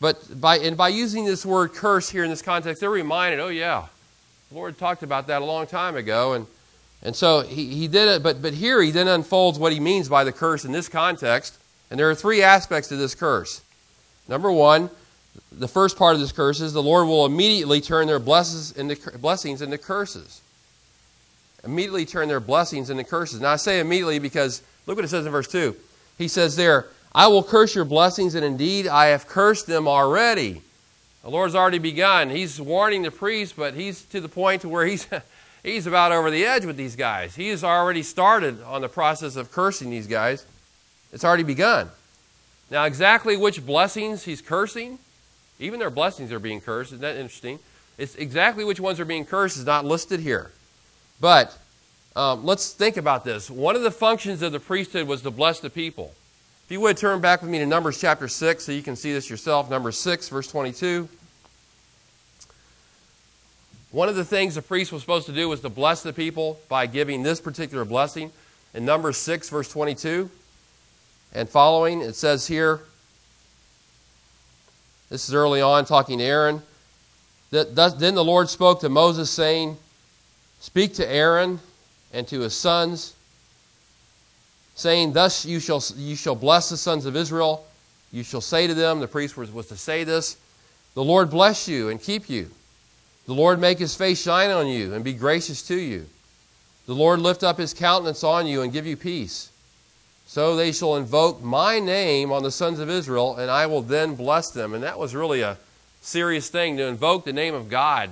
But 0.00 0.40
by, 0.40 0.58
and 0.58 0.76
by 0.76 0.88
using 0.88 1.26
this 1.26 1.44
word 1.44 1.74
curse 1.74 2.08
here 2.08 2.24
in 2.24 2.30
this 2.30 2.42
context, 2.42 2.80
they're 2.80 2.90
reminded, 2.90 3.38
oh, 3.38 3.48
yeah, 3.48 3.86
the 4.48 4.54
Lord 4.54 4.78
talked 4.78 5.02
about 5.02 5.26
that 5.26 5.42
a 5.42 5.44
long 5.44 5.66
time 5.66 5.94
ago. 5.94 6.32
And, 6.32 6.46
and 7.02 7.14
so 7.14 7.40
he, 7.42 7.66
he 7.66 7.86
did 7.86 8.08
it. 8.08 8.22
But, 8.22 8.40
but 8.40 8.54
here 8.54 8.80
he 8.80 8.90
then 8.90 9.08
unfolds 9.08 9.58
what 9.58 9.72
he 9.72 9.80
means 9.80 10.08
by 10.08 10.24
the 10.24 10.32
curse 10.32 10.64
in 10.64 10.72
this 10.72 10.88
context. 10.88 11.58
And 11.90 12.00
there 12.00 12.08
are 12.08 12.14
three 12.14 12.42
aspects 12.42 12.88
to 12.88 12.96
this 12.96 13.14
curse. 13.14 13.60
Number 14.26 14.50
one, 14.50 14.88
the 15.52 15.68
first 15.68 15.98
part 15.98 16.14
of 16.14 16.20
this 16.20 16.32
curse 16.32 16.60
is 16.60 16.72
the 16.72 16.82
Lord 16.82 17.06
will 17.06 17.26
immediately 17.26 17.80
turn 17.80 18.06
their 18.06 18.18
blessings 18.18 18.72
into, 18.72 18.96
blessings 19.18 19.60
into 19.60 19.76
curses. 19.76 20.40
Immediately 21.62 22.06
turn 22.06 22.28
their 22.28 22.40
blessings 22.40 22.88
into 22.88 23.04
curses. 23.04 23.40
Now, 23.40 23.52
I 23.52 23.56
say 23.56 23.80
immediately 23.80 24.18
because 24.18 24.62
look 24.86 24.96
what 24.96 25.04
it 25.04 25.08
says 25.08 25.26
in 25.26 25.32
verse 25.32 25.48
2. 25.48 25.76
he 26.16 26.26
says 26.26 26.56
there, 26.56 26.86
I 27.12 27.26
will 27.26 27.42
curse 27.42 27.74
your 27.74 27.84
blessings, 27.84 28.34
and 28.34 28.44
indeed 28.44 28.86
I 28.86 29.06
have 29.06 29.26
cursed 29.26 29.66
them 29.66 29.88
already. 29.88 30.62
The 31.22 31.30
Lord's 31.30 31.54
already 31.54 31.78
begun. 31.78 32.30
He's 32.30 32.60
warning 32.60 33.02
the 33.02 33.10
priest, 33.10 33.54
but 33.56 33.74
he's 33.74 34.02
to 34.06 34.20
the 34.20 34.28
point 34.28 34.62
to 34.62 34.68
where 34.68 34.86
he's 34.86 35.06
he's 35.62 35.86
about 35.86 36.12
over 36.12 36.30
the 36.30 36.44
edge 36.44 36.64
with 36.64 36.76
these 36.76 36.96
guys. 36.96 37.34
He 37.34 37.48
has 37.48 37.64
already 37.64 38.02
started 38.02 38.62
on 38.62 38.80
the 38.80 38.88
process 38.88 39.36
of 39.36 39.50
cursing 39.52 39.90
these 39.90 40.06
guys. 40.06 40.46
It's 41.12 41.24
already 41.24 41.42
begun. 41.42 41.90
Now, 42.70 42.84
exactly 42.84 43.36
which 43.36 43.66
blessings 43.66 44.22
he's 44.22 44.40
cursing, 44.40 44.98
even 45.58 45.80
their 45.80 45.90
blessings 45.90 46.32
are 46.32 46.38
being 46.38 46.60
cursed. 46.60 46.92
Isn't 46.92 47.02
that 47.02 47.16
interesting? 47.16 47.58
It's 47.98 48.14
exactly 48.14 48.64
which 48.64 48.78
ones 48.78 49.00
are 49.00 49.04
being 49.04 49.24
cursed 49.24 49.58
is 49.58 49.66
not 49.66 49.84
listed 49.84 50.20
here. 50.20 50.52
But 51.20 51.58
um, 52.14 52.46
let's 52.46 52.72
think 52.72 52.96
about 52.96 53.24
this. 53.24 53.50
One 53.50 53.74
of 53.74 53.82
the 53.82 53.90
functions 53.90 54.40
of 54.40 54.52
the 54.52 54.60
priesthood 54.60 55.08
was 55.08 55.22
to 55.22 55.30
bless 55.30 55.58
the 55.58 55.68
people. 55.68 56.14
If 56.70 56.74
you 56.74 56.80
would 56.82 56.96
turn 56.96 57.20
back 57.20 57.42
with 57.42 57.50
me 57.50 57.58
to 57.58 57.66
Numbers 57.66 58.00
chapter 58.00 58.28
6 58.28 58.62
so 58.62 58.70
you 58.70 58.80
can 58.80 58.94
see 58.94 59.12
this 59.12 59.28
yourself. 59.28 59.68
Numbers 59.68 59.98
6, 59.98 60.28
verse 60.28 60.46
22. 60.46 61.08
One 63.90 64.08
of 64.08 64.14
the 64.14 64.24
things 64.24 64.54
the 64.54 64.62
priest 64.62 64.92
was 64.92 65.02
supposed 65.02 65.26
to 65.26 65.32
do 65.32 65.48
was 65.48 65.58
to 65.62 65.68
bless 65.68 66.04
the 66.04 66.12
people 66.12 66.60
by 66.68 66.86
giving 66.86 67.24
this 67.24 67.40
particular 67.40 67.84
blessing. 67.84 68.30
In 68.72 68.84
Numbers 68.84 69.16
6, 69.16 69.48
verse 69.48 69.68
22 69.68 70.30
and 71.34 71.48
following, 71.48 72.02
it 72.02 72.14
says 72.14 72.46
here, 72.46 72.82
this 75.08 75.28
is 75.28 75.34
early 75.34 75.60
on 75.60 75.86
talking 75.86 76.18
to 76.18 76.24
Aaron. 76.24 76.62
Then 77.50 78.14
the 78.14 78.24
Lord 78.24 78.48
spoke 78.48 78.78
to 78.82 78.88
Moses, 78.88 79.28
saying, 79.28 79.76
Speak 80.60 80.94
to 80.94 81.10
Aaron 81.10 81.58
and 82.12 82.28
to 82.28 82.38
his 82.38 82.54
sons 82.54 83.16
saying, 84.80 85.12
Thus 85.12 85.44
you 85.44 85.60
shall, 85.60 85.82
you 85.96 86.16
shall 86.16 86.34
bless 86.34 86.70
the 86.70 86.76
sons 86.76 87.06
of 87.06 87.16
Israel. 87.16 87.66
You 88.12 88.24
shall 88.24 88.40
say 88.40 88.66
to 88.66 88.74
them, 88.74 89.00
the 89.00 89.06
priest 89.06 89.36
was, 89.36 89.52
was 89.52 89.68
to 89.68 89.76
say 89.76 90.04
this, 90.04 90.36
The 90.94 91.04
Lord 91.04 91.30
bless 91.30 91.68
you 91.68 91.90
and 91.90 92.00
keep 92.00 92.28
you. 92.28 92.50
The 93.26 93.34
Lord 93.34 93.60
make 93.60 93.78
his 93.78 93.94
face 93.94 94.20
shine 94.20 94.50
on 94.50 94.66
you 94.66 94.94
and 94.94 95.04
be 95.04 95.12
gracious 95.12 95.62
to 95.68 95.76
you. 95.76 96.06
The 96.86 96.94
Lord 96.94 97.20
lift 97.20 97.44
up 97.44 97.58
his 97.58 97.72
countenance 97.72 98.24
on 98.24 98.46
you 98.46 98.62
and 98.62 98.72
give 98.72 98.86
you 98.86 98.96
peace. 98.96 99.50
So 100.26 100.56
they 100.56 100.72
shall 100.72 100.96
invoke 100.96 101.42
my 101.42 101.78
name 101.78 102.32
on 102.32 102.42
the 102.42 102.50
sons 102.50 102.78
of 102.80 102.88
Israel, 102.88 103.36
and 103.36 103.50
I 103.50 103.66
will 103.66 103.82
then 103.82 104.14
bless 104.14 104.50
them. 104.50 104.74
And 104.74 104.82
that 104.82 104.98
was 104.98 105.14
really 105.14 105.42
a 105.42 105.58
serious 106.00 106.48
thing 106.48 106.76
to 106.78 106.86
invoke 106.86 107.24
the 107.24 107.32
name 107.32 107.54
of 107.54 107.68
God 107.68 108.10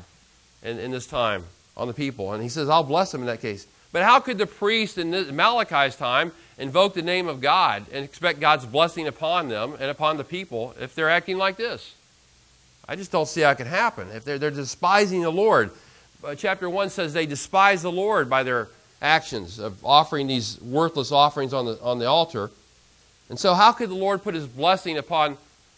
in, 0.62 0.78
in 0.78 0.90
this 0.90 1.06
time 1.06 1.44
on 1.76 1.88
the 1.88 1.94
people. 1.94 2.32
And 2.32 2.42
he 2.42 2.48
says, 2.48 2.68
I'll 2.68 2.84
bless 2.84 3.12
them 3.12 3.22
in 3.22 3.26
that 3.28 3.40
case. 3.40 3.66
But 3.92 4.02
how 4.02 4.20
could 4.20 4.37
the 4.38 4.46
priest 4.46 4.98
in 4.98 5.34
Malachi's 5.34 5.96
time 5.96 6.32
invoke 6.58 6.94
the 6.94 7.02
name 7.02 7.28
of 7.28 7.40
God 7.40 7.86
and 7.92 8.04
expect 8.04 8.40
God's 8.40 8.66
blessing 8.66 9.06
upon 9.06 9.48
them 9.48 9.74
and 9.78 9.90
upon 9.90 10.16
the 10.16 10.24
people 10.24 10.74
if 10.80 10.94
they're 10.94 11.10
acting 11.10 11.38
like 11.38 11.56
this. 11.56 11.94
I 12.88 12.96
just 12.96 13.12
don't 13.12 13.28
see 13.28 13.42
how 13.42 13.50
it 13.50 13.56
can 13.56 13.66
happen. 13.66 14.08
If 14.10 14.24
they're, 14.24 14.38
they're 14.38 14.50
despising 14.50 15.22
the 15.22 15.30
Lord. 15.30 15.70
Uh, 16.24 16.34
chapter 16.34 16.68
1 16.68 16.90
says 16.90 17.12
they 17.12 17.26
despise 17.26 17.82
the 17.82 17.92
Lord 17.92 18.28
by 18.28 18.42
their 18.42 18.68
actions 19.00 19.58
of 19.58 19.84
offering 19.84 20.26
these 20.26 20.60
worthless 20.60 21.12
offerings 21.12 21.54
on 21.54 21.66
the, 21.66 21.78
on 21.82 21.98
the 21.98 22.06
altar. 22.06 22.50
And 23.28 23.38
so, 23.38 23.54
how 23.54 23.72
could 23.72 23.90
the 23.90 23.94
Lord 23.94 24.22
put 24.22 24.34
his 24.34 24.46
blessing 24.46 24.96
upon 24.98 25.36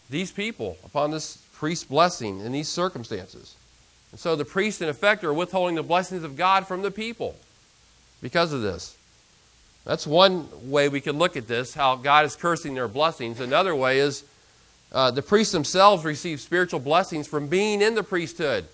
these 0.08 0.30
people, 0.30 0.78
upon 0.84 1.10
this 1.10 1.36
priest's 1.52 1.84
blessing 1.84 2.40
in 2.40 2.52
these 2.52 2.68
circumstances? 2.68 3.54
And 4.12 4.20
so, 4.20 4.36
the 4.36 4.44
priests, 4.44 4.80
in 4.80 4.88
effect, 4.88 5.24
are 5.24 5.34
withholding 5.34 5.74
the 5.74 5.82
blessings 5.82 6.22
of 6.22 6.36
God 6.36 6.66
from 6.66 6.82
the 6.82 6.90
people 6.90 7.34
because 8.22 8.52
of 8.52 8.62
this. 8.62 8.96
That's 9.84 10.06
one 10.06 10.48
way 10.70 10.88
we 10.88 11.00
can 11.00 11.18
look 11.18 11.36
at 11.36 11.48
this, 11.48 11.74
how 11.74 11.96
God 11.96 12.24
is 12.24 12.36
cursing 12.36 12.74
their 12.74 12.88
blessings. 12.88 13.40
Another 13.40 13.74
way 13.74 13.98
is 13.98 14.24
uh, 14.92 15.10
the 15.10 15.22
priests 15.22 15.52
themselves 15.52 16.04
receive 16.04 16.40
spiritual 16.40 16.80
blessings 16.80 17.26
from 17.26 17.46
being 17.46 17.80
in 17.80 17.94
the 17.94 18.02
priesthood. 18.02 18.66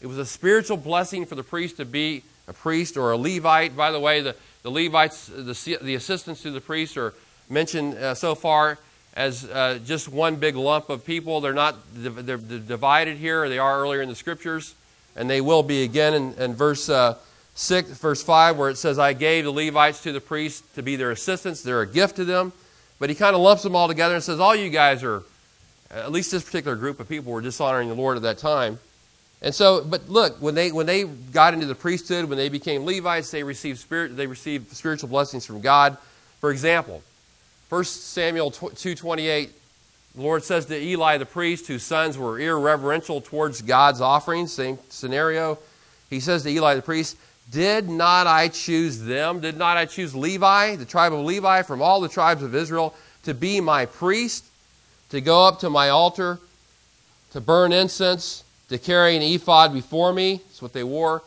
It 0.00 0.06
was 0.06 0.18
a 0.18 0.26
spiritual 0.26 0.76
blessing 0.76 1.26
for 1.26 1.34
the 1.34 1.42
priest 1.42 1.78
to 1.78 1.84
be 1.84 2.22
a 2.48 2.52
priest 2.52 2.96
or 2.96 3.12
a 3.12 3.16
Levite. 3.16 3.76
By 3.76 3.90
the 3.90 4.00
way, 4.00 4.20
the, 4.20 4.36
the 4.62 4.70
Levites, 4.70 5.26
the, 5.26 5.78
the 5.80 5.94
assistants 5.94 6.42
to 6.42 6.50
the 6.50 6.60
priests, 6.60 6.96
are 6.96 7.14
mentioned 7.48 7.94
uh, 7.94 8.14
so 8.14 8.34
far 8.34 8.78
as 9.14 9.44
uh, 9.44 9.78
just 9.84 10.08
one 10.08 10.36
big 10.36 10.56
lump 10.56 10.90
of 10.90 11.04
people. 11.04 11.40
They're 11.40 11.52
not 11.52 11.76
they're 11.94 12.36
divided 12.36 13.18
here. 13.18 13.48
They 13.48 13.58
are 13.58 13.80
earlier 13.80 14.02
in 14.02 14.08
the 14.08 14.14
scriptures, 14.14 14.74
and 15.16 15.28
they 15.28 15.40
will 15.40 15.62
be 15.62 15.82
again 15.84 16.14
in, 16.14 16.34
in 16.34 16.54
verse 16.54 16.88
uh, 16.88 17.16
6, 17.54 17.90
verse 17.98 18.22
5, 18.22 18.56
where 18.56 18.70
it 18.70 18.76
says, 18.76 18.98
I 18.98 19.12
gave 19.12 19.44
the 19.44 19.50
Levites 19.50 20.02
to 20.04 20.12
the 20.12 20.20
priests 20.20 20.62
to 20.74 20.82
be 20.82 20.96
their 20.96 21.10
assistants. 21.10 21.62
They're 21.62 21.82
a 21.82 21.86
gift 21.86 22.16
to 22.16 22.24
them. 22.24 22.52
But 22.98 23.10
he 23.10 23.16
kind 23.16 23.34
of 23.34 23.42
lumps 23.42 23.62
them 23.62 23.74
all 23.74 23.88
together 23.88 24.14
and 24.14 24.22
says, 24.22 24.38
All 24.38 24.54
you 24.54 24.70
guys 24.70 25.02
are, 25.02 25.22
at 25.90 26.12
least 26.12 26.30
this 26.30 26.44
particular 26.44 26.76
group 26.76 27.00
of 27.00 27.08
people, 27.08 27.32
were 27.32 27.40
dishonoring 27.40 27.88
the 27.88 27.94
Lord 27.94 28.16
at 28.16 28.22
that 28.22 28.38
time. 28.38 28.78
And 29.42 29.52
so, 29.52 29.82
but 29.84 30.08
look, 30.08 30.40
when 30.40 30.54
they 30.54 30.70
when 30.70 30.86
they 30.86 31.02
got 31.02 31.52
into 31.52 31.66
the 31.66 31.74
priesthood, 31.74 32.26
when 32.26 32.38
they 32.38 32.48
became 32.48 32.84
Levites, 32.84 33.32
they 33.32 33.42
received 33.42 33.80
spirit 33.80 34.16
they 34.16 34.28
received 34.28 34.72
spiritual 34.72 35.08
blessings 35.08 35.44
from 35.44 35.60
God. 35.60 35.98
For 36.40 36.52
example, 36.52 37.02
1 37.68 37.84
Samuel 37.84 38.52
2:28, 38.52 39.50
the 40.14 40.22
Lord 40.22 40.44
says 40.44 40.66
to 40.66 40.80
Eli 40.80 41.18
the 41.18 41.26
priest, 41.26 41.66
whose 41.66 41.82
sons 41.82 42.16
were 42.16 42.38
irreverential 42.38 43.20
towards 43.20 43.62
God's 43.62 44.00
offerings, 44.00 44.52
same 44.52 44.78
scenario. 44.90 45.58
He 46.08 46.20
says 46.20 46.44
to 46.44 46.50
Eli 46.50 46.76
the 46.76 46.82
priest, 46.82 47.16
did 47.50 47.88
not 47.88 48.26
I 48.26 48.48
choose 48.48 49.00
them? 49.00 49.40
Did 49.40 49.56
not 49.56 49.76
I 49.76 49.84
choose 49.84 50.14
Levi, 50.14 50.76
the 50.76 50.84
tribe 50.84 51.12
of 51.12 51.20
Levi, 51.20 51.62
from 51.62 51.82
all 51.82 52.00
the 52.00 52.08
tribes 52.08 52.42
of 52.42 52.54
Israel, 52.54 52.94
to 53.24 53.34
be 53.34 53.60
my 53.60 53.86
priest, 53.86 54.44
to 55.10 55.20
go 55.20 55.46
up 55.46 55.60
to 55.60 55.70
my 55.70 55.90
altar, 55.90 56.38
to 57.32 57.40
burn 57.40 57.72
incense, 57.72 58.44
to 58.68 58.78
carry 58.78 59.16
an 59.16 59.22
ephod 59.22 59.72
before 59.72 60.12
me? 60.12 60.40
That's 60.46 60.62
what 60.62 60.72
they 60.72 60.84
wore. 60.84 61.22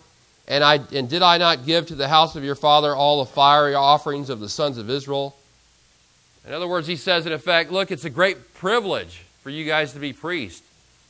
And, 0.48 0.64
I, 0.64 0.80
and 0.94 1.10
did 1.10 1.22
I 1.22 1.38
not 1.38 1.66
give 1.66 1.88
to 1.88 1.96
the 1.96 2.08
house 2.08 2.36
of 2.36 2.44
your 2.44 2.56
father 2.56 2.96
all 2.96 3.24
the 3.24 3.32
fiery 3.32 3.76
offerings 3.76 4.30
of 4.30 4.40
the 4.40 4.50
sons 4.50 4.78
of 4.78 4.90
Israel? 4.90 5.36
In 6.46 6.54
other 6.54 6.68
words, 6.68 6.88
he 6.88 6.96
says, 6.96 7.26
in 7.26 7.34
effect, 7.34 7.72
look, 7.72 7.92
it's 7.92 8.06
a 8.06 8.10
great 8.10 8.54
privilege 8.54 9.24
for 9.42 9.50
you 9.50 9.66
guys 9.66 9.94
to 9.94 10.00
be 10.00 10.14
priests, 10.14 10.68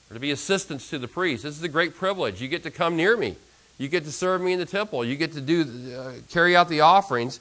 or 0.10 0.14
to 0.14 0.20
be 0.20 0.32
assistants 0.32 0.90
to 0.90 1.00
the 1.00 1.08
priests. 1.08 1.44
This 1.44 1.58
is 1.58 1.64
a 1.64 1.70
great 1.70 1.96
privilege. 1.96 2.42
You 2.42 2.48
get 2.48 2.64
to 2.64 2.72
come 2.72 2.96
near 2.96 3.18
me. 3.18 3.36
You 3.78 3.90
get 3.90 4.06
to 4.06 4.12
serve 4.12 4.42
me 4.42 4.54
in 4.54 4.60
the 4.60 4.66
temple. 4.66 5.04
You 5.04 5.16
get 5.16 5.34
to 5.34 5.42
do 5.42 5.66
uh, 5.98 6.14
carry 6.30 6.56
out 6.56 6.70
the 6.70 6.82
offerings. 6.82 7.40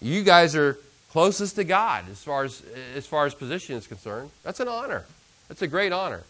You 0.00 0.22
guys 0.22 0.56
are 0.56 0.78
closest 1.10 1.56
to 1.56 1.64
God 1.64 2.04
as 2.10 2.22
far 2.22 2.44
as 2.44 2.62
as 2.94 3.06
far 3.06 3.26
as 3.26 3.34
position 3.34 3.76
is 3.76 3.86
concerned. 3.86 4.30
That's 4.42 4.60
an 4.60 4.68
honor. 4.68 5.04
That's 5.48 5.62
a 5.62 5.66
great 5.66 5.92
honor. 5.92 6.22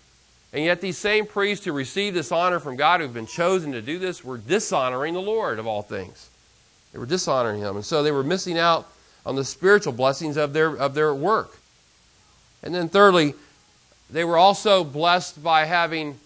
And 0.53 0.65
yet 0.65 0.81
these 0.81 0.99
same 0.99 1.27
priests 1.27 1.65
who 1.65 1.73
receive 1.73 2.15
this 2.15 2.33
honor 2.33 2.61
from 2.61 2.77
God 2.77 3.01
who've 3.01 3.13
been 3.13 3.27
chosen 3.27 3.73
to 3.73 3.83
do 3.83 3.99
this 3.99 4.25
were 4.25 4.39
dishonoring 4.39 5.15
the 5.15 5.21
Lord 5.21 5.59
of 5.59 5.67
all 5.67 5.83
things. 5.83 6.31
They 6.93 6.99
were 6.99 7.07
dishonoring 7.07 7.61
him. 7.61 7.77
And 7.77 7.85
so 7.85 8.03
they 8.03 8.13
were 8.13 8.25
missing 8.25 8.59
out 8.59 8.89
on 9.25 9.37
the 9.37 9.45
spiritual 9.45 9.93
blessings 9.93 10.37
of 10.37 10.53
their 10.53 10.77
of 10.77 10.95
their 10.95 11.15
work. 11.15 11.59
And 12.63 12.75
then 12.75 12.89
thirdly, 12.89 13.35
they 14.11 14.25
were 14.25 14.37
also 14.37 14.83
blessed 14.83 15.43
by 15.43 15.65
having 15.65 16.19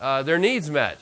uh, 0.00 0.22
their 0.22 0.38
needs 0.38 0.70
met. 0.70 0.98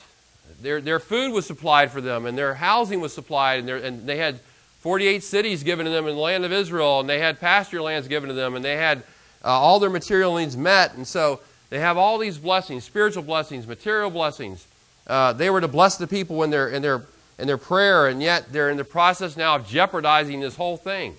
Their, 0.61 0.81
their 0.81 0.99
food 0.99 1.31
was 1.31 1.45
supplied 1.45 1.91
for 1.91 2.01
them, 2.01 2.25
and 2.25 2.37
their 2.37 2.55
housing 2.55 3.01
was 3.01 3.13
supplied, 3.13 3.59
and, 3.59 3.67
their, 3.67 3.77
and 3.77 4.07
they 4.07 4.17
had 4.17 4.39
48 4.79 5.23
cities 5.23 5.63
given 5.63 5.85
to 5.85 5.91
them 5.91 6.07
in 6.07 6.15
the 6.15 6.21
land 6.21 6.45
of 6.45 6.51
Israel, 6.51 6.99
and 6.99 7.09
they 7.09 7.19
had 7.19 7.39
pasture 7.39 7.81
lands 7.81 8.07
given 8.07 8.29
to 8.29 8.35
them, 8.35 8.55
and 8.55 8.63
they 8.63 8.75
had 8.75 8.99
uh, 9.43 9.49
all 9.49 9.79
their 9.79 9.89
material 9.89 10.37
needs 10.37 10.55
met. 10.55 10.95
And 10.95 11.07
so 11.07 11.39
they 11.69 11.79
have 11.79 11.97
all 11.97 12.17
these 12.17 12.37
blessings 12.37 12.83
spiritual 12.83 13.23
blessings, 13.23 13.67
material 13.67 14.09
blessings. 14.09 14.67
Uh, 15.07 15.33
they 15.33 15.49
were 15.49 15.61
to 15.61 15.67
bless 15.67 15.97
the 15.97 16.07
people 16.07 16.43
in 16.43 16.49
their, 16.49 16.69
in, 16.69 16.81
their, 16.81 17.03
in 17.37 17.47
their 17.47 17.57
prayer, 17.57 18.07
and 18.07 18.21
yet 18.21 18.51
they're 18.51 18.69
in 18.69 18.77
the 18.77 18.83
process 18.83 19.37
now 19.37 19.55
of 19.55 19.67
jeopardizing 19.67 20.39
this 20.39 20.55
whole 20.55 20.77
thing. 20.77 21.15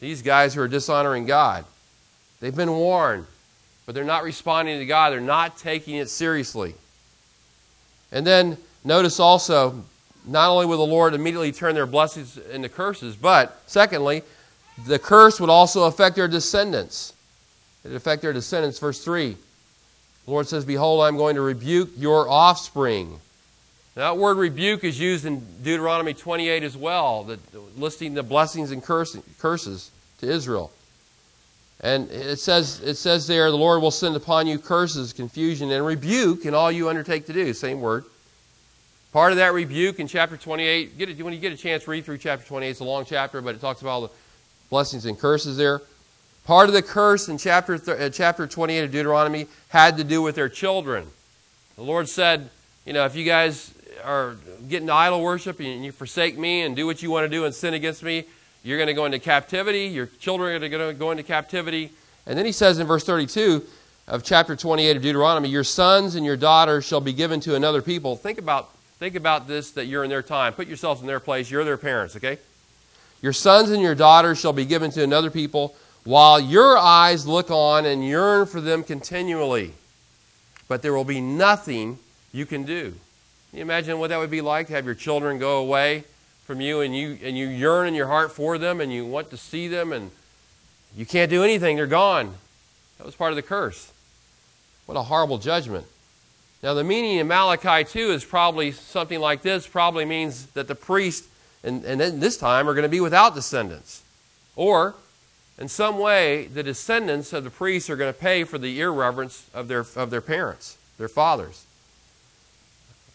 These 0.00 0.22
guys 0.22 0.54
who 0.54 0.62
are 0.62 0.68
dishonoring 0.68 1.26
God. 1.26 1.64
They've 2.40 2.56
been 2.56 2.72
warned, 2.72 3.26
but 3.84 3.94
they're 3.94 4.04
not 4.04 4.24
responding 4.24 4.78
to 4.78 4.86
God. 4.86 5.10
They're 5.10 5.20
not 5.20 5.58
taking 5.58 5.96
it 5.96 6.08
seriously. 6.08 6.74
And 8.12 8.26
then 8.26 8.56
Notice 8.84 9.20
also, 9.20 9.84
not 10.26 10.50
only 10.50 10.66
will 10.66 10.78
the 10.78 10.92
Lord 10.92 11.14
immediately 11.14 11.52
turn 11.52 11.74
their 11.74 11.86
blessings 11.86 12.36
into 12.36 12.68
curses, 12.68 13.16
but 13.16 13.62
secondly, 13.66 14.22
the 14.86 14.98
curse 14.98 15.40
would 15.40 15.50
also 15.50 15.84
affect 15.84 16.16
their 16.16 16.28
descendants. 16.28 17.12
It 17.84 17.92
affect 17.92 18.22
their 18.22 18.32
descendants. 18.32 18.78
Verse 18.78 19.02
3. 19.04 19.36
The 20.24 20.30
Lord 20.30 20.46
says, 20.46 20.64
Behold, 20.64 21.02
I'm 21.02 21.16
going 21.16 21.34
to 21.36 21.42
rebuke 21.42 21.90
your 21.96 22.28
offspring. 22.28 23.20
Now, 23.96 24.14
that 24.14 24.20
word 24.20 24.36
rebuke 24.36 24.84
is 24.84 24.98
used 24.98 25.24
in 25.26 25.44
Deuteronomy 25.62 26.14
28 26.14 26.62
as 26.62 26.76
well, 26.76 27.24
that, 27.24 27.40
listing 27.78 28.14
the 28.14 28.22
blessings 28.22 28.70
and 28.70 28.82
curses 28.82 29.90
to 30.20 30.30
Israel. 30.30 30.70
And 31.80 32.10
it 32.10 32.38
says, 32.38 32.80
it 32.80 32.96
says 32.96 33.26
there, 33.26 33.50
the 33.50 33.56
Lord 33.56 33.80
will 33.80 33.90
send 33.90 34.14
upon 34.14 34.46
you 34.46 34.58
curses, 34.58 35.12
confusion, 35.12 35.70
and 35.70 35.84
rebuke 35.84 36.44
in 36.44 36.54
all 36.54 36.70
you 36.70 36.88
undertake 36.90 37.26
to 37.26 37.32
do. 37.32 37.52
Same 37.54 37.80
word. 37.80 38.04
Part 39.12 39.32
of 39.32 39.38
that 39.38 39.52
rebuke 39.52 39.98
in 39.98 40.06
chapter 40.06 40.36
28, 40.36 40.96
get 40.96 41.10
it, 41.10 41.22
when 41.22 41.32
you 41.32 41.40
get 41.40 41.52
a 41.52 41.56
chance, 41.56 41.88
read 41.88 42.04
through 42.04 42.18
chapter 42.18 42.46
28. 42.46 42.70
It's 42.70 42.80
a 42.80 42.84
long 42.84 43.04
chapter, 43.04 43.40
but 43.40 43.54
it 43.54 43.60
talks 43.60 43.80
about 43.80 43.90
all 43.90 44.00
the 44.02 44.10
blessings 44.70 45.04
and 45.04 45.18
curses 45.18 45.56
there. 45.56 45.82
Part 46.44 46.68
of 46.68 46.74
the 46.74 46.82
curse 46.82 47.28
in 47.28 47.36
chapter, 47.36 47.74
uh, 47.74 48.08
chapter 48.10 48.46
28 48.46 48.84
of 48.84 48.92
Deuteronomy 48.92 49.46
had 49.68 49.96
to 49.98 50.04
do 50.04 50.22
with 50.22 50.36
their 50.36 50.48
children. 50.48 51.06
The 51.76 51.82
Lord 51.82 52.08
said, 52.08 52.50
you 52.86 52.92
know, 52.92 53.04
if 53.04 53.16
you 53.16 53.24
guys 53.24 53.74
are 54.04 54.36
getting 54.68 54.88
idol 54.88 55.22
worship 55.22 55.60
and 55.60 55.84
you 55.84 55.92
forsake 55.92 56.38
me 56.38 56.62
and 56.62 56.74
do 56.74 56.86
what 56.86 57.02
you 57.02 57.10
want 57.10 57.24
to 57.24 57.28
do 57.28 57.44
and 57.44 57.54
sin 57.54 57.74
against 57.74 58.02
me, 58.02 58.24
you're 58.62 58.78
going 58.78 58.88
to 58.88 58.94
go 58.94 59.06
into 59.06 59.18
captivity. 59.18 59.86
Your 59.86 60.06
children 60.18 60.62
are 60.62 60.68
going 60.68 60.92
to 60.92 60.98
go 60.98 61.10
into 61.10 61.22
captivity. 61.22 61.90
And 62.26 62.38
then 62.38 62.46
he 62.46 62.52
says 62.52 62.78
in 62.78 62.86
verse 62.86 63.04
32 63.04 63.64
of 64.06 64.22
chapter 64.22 64.56
28 64.56 64.96
of 64.96 65.02
Deuteronomy, 65.02 65.48
Your 65.48 65.64
sons 65.64 66.14
and 66.14 66.24
your 66.24 66.36
daughters 66.36 66.84
shall 66.84 67.00
be 67.00 67.12
given 67.12 67.40
to 67.40 67.54
another 67.54 67.82
people. 67.82 68.16
Think 68.16 68.38
about, 68.38 68.70
think 69.00 69.14
about 69.14 69.48
this 69.48 69.70
that 69.72 69.86
you're 69.86 70.04
in 70.04 70.10
their 70.10 70.22
time. 70.22 70.52
Put 70.52 70.68
yourselves 70.68 71.00
in 71.00 71.06
their 71.06 71.20
place. 71.20 71.50
You're 71.50 71.64
their 71.64 71.78
parents, 71.78 72.16
okay? 72.16 72.38
Your 73.22 73.32
sons 73.32 73.70
and 73.70 73.82
your 73.82 73.94
daughters 73.94 74.38
shall 74.38 74.52
be 74.52 74.66
given 74.66 74.90
to 74.92 75.02
another 75.02 75.30
people 75.30 75.74
while 76.04 76.38
your 76.38 76.76
eyes 76.76 77.26
look 77.26 77.50
on 77.50 77.86
and 77.86 78.06
yearn 78.06 78.44
for 78.44 78.60
them 78.60 78.84
continually. 78.84 79.72
But 80.68 80.82
there 80.82 80.92
will 80.92 81.04
be 81.04 81.20
nothing 81.20 81.98
you 82.30 82.44
can 82.44 82.64
do. 82.64 82.92
Can 83.50 83.58
you 83.58 83.62
imagine 83.62 83.98
what 83.98 84.10
that 84.10 84.18
would 84.18 84.30
be 84.30 84.42
like 84.42 84.66
to 84.66 84.74
have 84.74 84.84
your 84.84 84.94
children 84.94 85.38
go 85.38 85.58
away 85.60 86.04
from 86.44 86.60
you 86.60 86.82
and 86.82 86.94
you 86.94 87.18
and 87.22 87.38
you 87.38 87.48
yearn 87.48 87.88
in 87.88 87.94
your 87.94 88.06
heart 88.06 88.32
for 88.32 88.58
them 88.58 88.82
and 88.82 88.92
you 88.92 89.06
want 89.06 89.30
to 89.30 89.36
see 89.38 89.66
them 89.66 89.92
and 89.92 90.10
you 90.94 91.06
can't 91.06 91.30
do 91.30 91.42
anything, 91.42 91.76
they're 91.76 91.86
gone. 91.86 92.34
That 92.98 93.06
was 93.06 93.14
part 93.14 93.32
of 93.32 93.36
the 93.36 93.42
curse. 93.42 93.92
What 94.84 94.98
a 94.98 95.02
horrible 95.02 95.38
judgment. 95.38 95.86
Now 96.62 96.74
the 96.74 96.84
meaning 96.84 97.16
in 97.16 97.26
Malachi 97.26 97.84
2 97.84 98.10
is 98.12 98.24
probably 98.24 98.72
something 98.72 99.18
like 99.18 99.42
this, 99.42 99.66
probably 99.66 100.04
means 100.04 100.46
that 100.48 100.68
the 100.68 100.74
priest 100.74 101.24
and, 101.62 101.84
and 101.84 102.00
this 102.20 102.36
time 102.36 102.68
are 102.68 102.74
going 102.74 102.84
to 102.84 102.88
be 102.88 103.00
without 103.00 103.34
descendants. 103.34 104.02
Or 104.56 104.94
in 105.58 105.68
some 105.68 105.98
way, 105.98 106.46
the 106.46 106.62
descendants 106.62 107.32
of 107.32 107.44
the 107.44 107.50
priests 107.50 107.90
are 107.90 107.96
going 107.96 108.12
to 108.12 108.18
pay 108.18 108.44
for 108.44 108.58
the 108.58 108.80
irreverence 108.80 109.48
of 109.52 109.68
their, 109.68 109.84
of 109.96 110.10
their 110.10 110.22
parents, 110.22 110.78
their 110.98 111.08
fathers. 111.08 111.66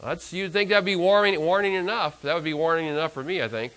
That's, 0.02 0.32
you'd 0.32 0.54
think 0.54 0.70
that'd 0.70 0.86
be 0.86 0.96
warning, 0.96 1.40
warning 1.42 1.74
enough. 1.74 2.22
That 2.22 2.36
would 2.36 2.44
be 2.44 2.54
warning 2.54 2.88
enough 2.88 3.14
for 3.14 3.24
me, 3.24 3.42
I 3.42 3.48
think. 3.48 3.74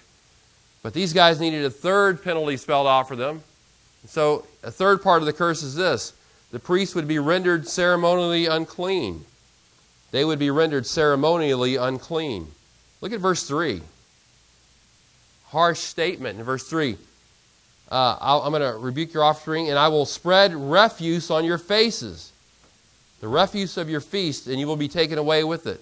But 0.83 0.93
these 0.93 1.13
guys 1.13 1.41
needed 1.41 1.65
a 1.65 1.71
third 1.71 2.23
penalty 2.23 2.57
spelled 2.57 2.87
out 2.87 3.09
for 3.09 3.17
them. 3.17 3.43
So, 4.07 4.47
a 4.63 4.71
third 4.71 5.03
part 5.03 5.23
of 5.23 5.27
the 5.27 5.33
curse 5.33 5.63
is 5.63 5.75
this 5.75 6.13
the 6.51 6.59
priests 6.59 6.95
would 6.95 7.09
be 7.09 7.19
rendered 7.19 7.67
ceremonially 7.67 8.47
unclean. 8.47 9.25
They 10.11 10.25
would 10.25 10.39
be 10.39 10.51
rendered 10.51 10.87
ceremonially 10.87 11.77
unclean. 11.77 12.49
Look 13.01 13.13
at 13.13 13.21
verse 13.21 13.47
3. 13.47 13.83
Harsh 15.49 15.81
statement 15.81 16.39
in 16.39 16.45
verse 16.45 16.69
3. 16.69 16.97
Uh, 17.91 18.41
I'm 18.45 18.53
going 18.53 18.61
to 18.61 18.79
rebuke 18.79 19.15
your 19.15 19.25
offspring, 19.25 19.69
and 19.69 19.79
I 19.79 19.89
will 19.89 20.05
spread 20.05 20.55
refuse 20.55 21.31
on 21.31 21.45
your 21.45 21.57
faces, 21.57 22.33
the 23.21 23.29
refuse 23.29 23.79
of 23.79 23.89
your 23.89 24.03
feast, 24.03 24.47
and 24.47 24.61
you 24.61 24.67
will 24.67 24.77
be 24.77 24.89
taken 24.89 25.17
away 25.17 25.43
with 25.43 25.67
it. 25.67 25.81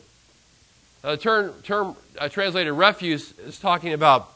The 1.03 1.17
term, 1.17 1.53
term 1.63 1.97
uh, 2.19 2.29
translated 2.29 2.73
refuse 2.73 3.37
is 3.39 3.59
talking 3.59 3.93
about, 3.93 4.33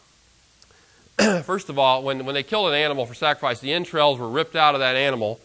first 1.44 1.68
of 1.68 1.78
all, 1.78 2.02
when, 2.02 2.24
when 2.24 2.34
they 2.34 2.42
killed 2.42 2.68
an 2.68 2.74
animal 2.74 3.06
for 3.06 3.14
sacrifice, 3.14 3.60
the 3.60 3.72
entrails 3.72 4.18
were 4.18 4.28
ripped 4.28 4.56
out 4.56 4.74
of 4.74 4.80
that 4.80 4.96
animal, 4.96 5.40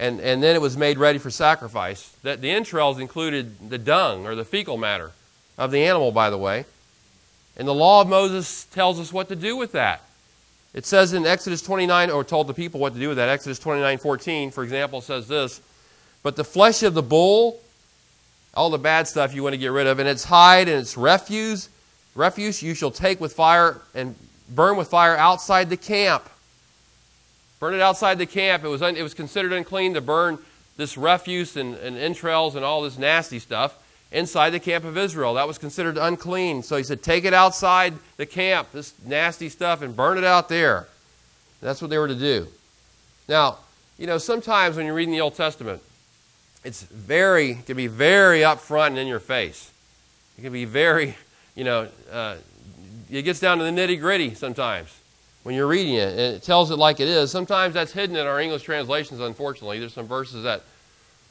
and, 0.00 0.20
and 0.20 0.42
then 0.42 0.56
it 0.56 0.60
was 0.60 0.76
made 0.76 0.98
ready 0.98 1.18
for 1.18 1.30
sacrifice. 1.30 2.08
That 2.24 2.40
the 2.40 2.50
entrails 2.50 2.98
included 2.98 3.70
the 3.70 3.78
dung 3.78 4.26
or 4.26 4.34
the 4.34 4.44
fecal 4.44 4.76
matter 4.76 5.12
of 5.56 5.70
the 5.70 5.84
animal, 5.84 6.10
by 6.10 6.30
the 6.30 6.38
way. 6.38 6.64
And 7.56 7.68
the 7.68 7.74
law 7.74 8.00
of 8.00 8.08
Moses 8.08 8.64
tells 8.64 8.98
us 8.98 9.12
what 9.12 9.28
to 9.28 9.36
do 9.36 9.56
with 9.56 9.72
that. 9.72 10.02
It 10.74 10.86
says 10.86 11.12
in 11.12 11.26
Exodus 11.26 11.62
29, 11.62 12.10
or 12.10 12.24
told 12.24 12.48
the 12.48 12.54
people 12.54 12.80
what 12.80 12.94
to 12.94 12.98
do 13.00 13.08
with 13.08 13.18
that. 13.18 13.28
Exodus 13.28 13.58
29 13.60 13.98
14, 13.98 14.50
for 14.50 14.64
example, 14.64 15.00
says 15.00 15.28
this 15.28 15.60
But 16.24 16.34
the 16.34 16.44
flesh 16.44 16.82
of 16.82 16.94
the 16.94 17.02
bull 17.02 17.60
all 18.54 18.70
the 18.70 18.78
bad 18.78 19.06
stuff 19.06 19.34
you 19.34 19.42
want 19.42 19.54
to 19.54 19.58
get 19.58 19.70
rid 19.70 19.86
of, 19.86 19.98
and 19.98 20.08
its 20.08 20.24
hide 20.24 20.68
and 20.68 20.80
its 20.80 20.96
refuse, 20.96 21.68
refuse 22.14 22.62
you 22.62 22.74
shall 22.74 22.90
take 22.90 23.20
with 23.20 23.32
fire 23.32 23.80
and 23.94 24.14
burn 24.48 24.76
with 24.76 24.88
fire 24.88 25.16
outside 25.16 25.70
the 25.70 25.76
camp. 25.76 26.28
Burn 27.60 27.74
it 27.74 27.80
outside 27.80 28.18
the 28.18 28.26
camp. 28.26 28.64
It 28.64 28.68
was, 28.68 28.80
un, 28.80 28.96
it 28.96 29.02
was 29.02 29.12
considered 29.12 29.52
unclean 29.52 29.94
to 29.94 30.00
burn 30.00 30.38
this 30.78 30.96
refuse 30.96 31.56
and, 31.56 31.74
and 31.76 31.96
entrails 31.96 32.56
and 32.56 32.64
all 32.64 32.80
this 32.80 32.96
nasty 32.96 33.38
stuff 33.38 33.76
inside 34.10 34.50
the 34.50 34.58
camp 34.58 34.84
of 34.84 34.96
Israel. 34.96 35.34
That 35.34 35.46
was 35.46 35.58
considered 35.58 35.98
unclean. 35.98 36.62
So 36.62 36.76
he 36.76 36.82
said, 36.82 37.02
take 37.02 37.26
it 37.26 37.34
outside 37.34 37.92
the 38.16 38.24
camp, 38.24 38.72
this 38.72 38.94
nasty 39.04 39.50
stuff, 39.50 39.82
and 39.82 39.94
burn 39.94 40.16
it 40.16 40.24
out 40.24 40.48
there. 40.48 40.88
That's 41.60 41.82
what 41.82 41.90
they 41.90 41.98
were 41.98 42.08
to 42.08 42.14
do. 42.14 42.48
Now, 43.28 43.58
you 43.98 44.06
know, 44.06 44.16
sometimes 44.16 44.76
when 44.76 44.86
you're 44.86 44.94
reading 44.94 45.12
the 45.12 45.20
Old 45.20 45.34
Testament, 45.34 45.82
it's 46.64 46.82
very, 46.84 47.50
it 47.52 47.66
can 47.66 47.76
be 47.76 47.86
very 47.86 48.40
upfront 48.40 48.88
and 48.88 48.98
in 48.98 49.06
your 49.06 49.20
face. 49.20 49.70
It 50.38 50.42
can 50.42 50.52
be 50.52 50.64
very, 50.64 51.14
you 51.54 51.64
know, 51.64 51.88
uh, 52.10 52.36
it 53.10 53.22
gets 53.22 53.38
down 53.38 53.58
to 53.58 53.64
the 53.64 53.70
nitty 53.70 54.00
gritty 54.00 54.34
sometimes 54.34 54.99
when 55.42 55.54
you're 55.54 55.66
reading 55.66 55.94
it. 55.94 56.10
And 56.10 56.36
it 56.36 56.42
tells 56.42 56.70
it 56.70 56.76
like 56.76 57.00
it 57.00 57.08
is. 57.08 57.30
Sometimes 57.30 57.74
that's 57.74 57.92
hidden 57.92 58.16
in 58.16 58.26
our 58.26 58.40
English 58.40 58.62
translations, 58.62 59.20
unfortunately. 59.20 59.78
There's 59.78 59.94
some 59.94 60.06
verses 60.06 60.44
that 60.44 60.62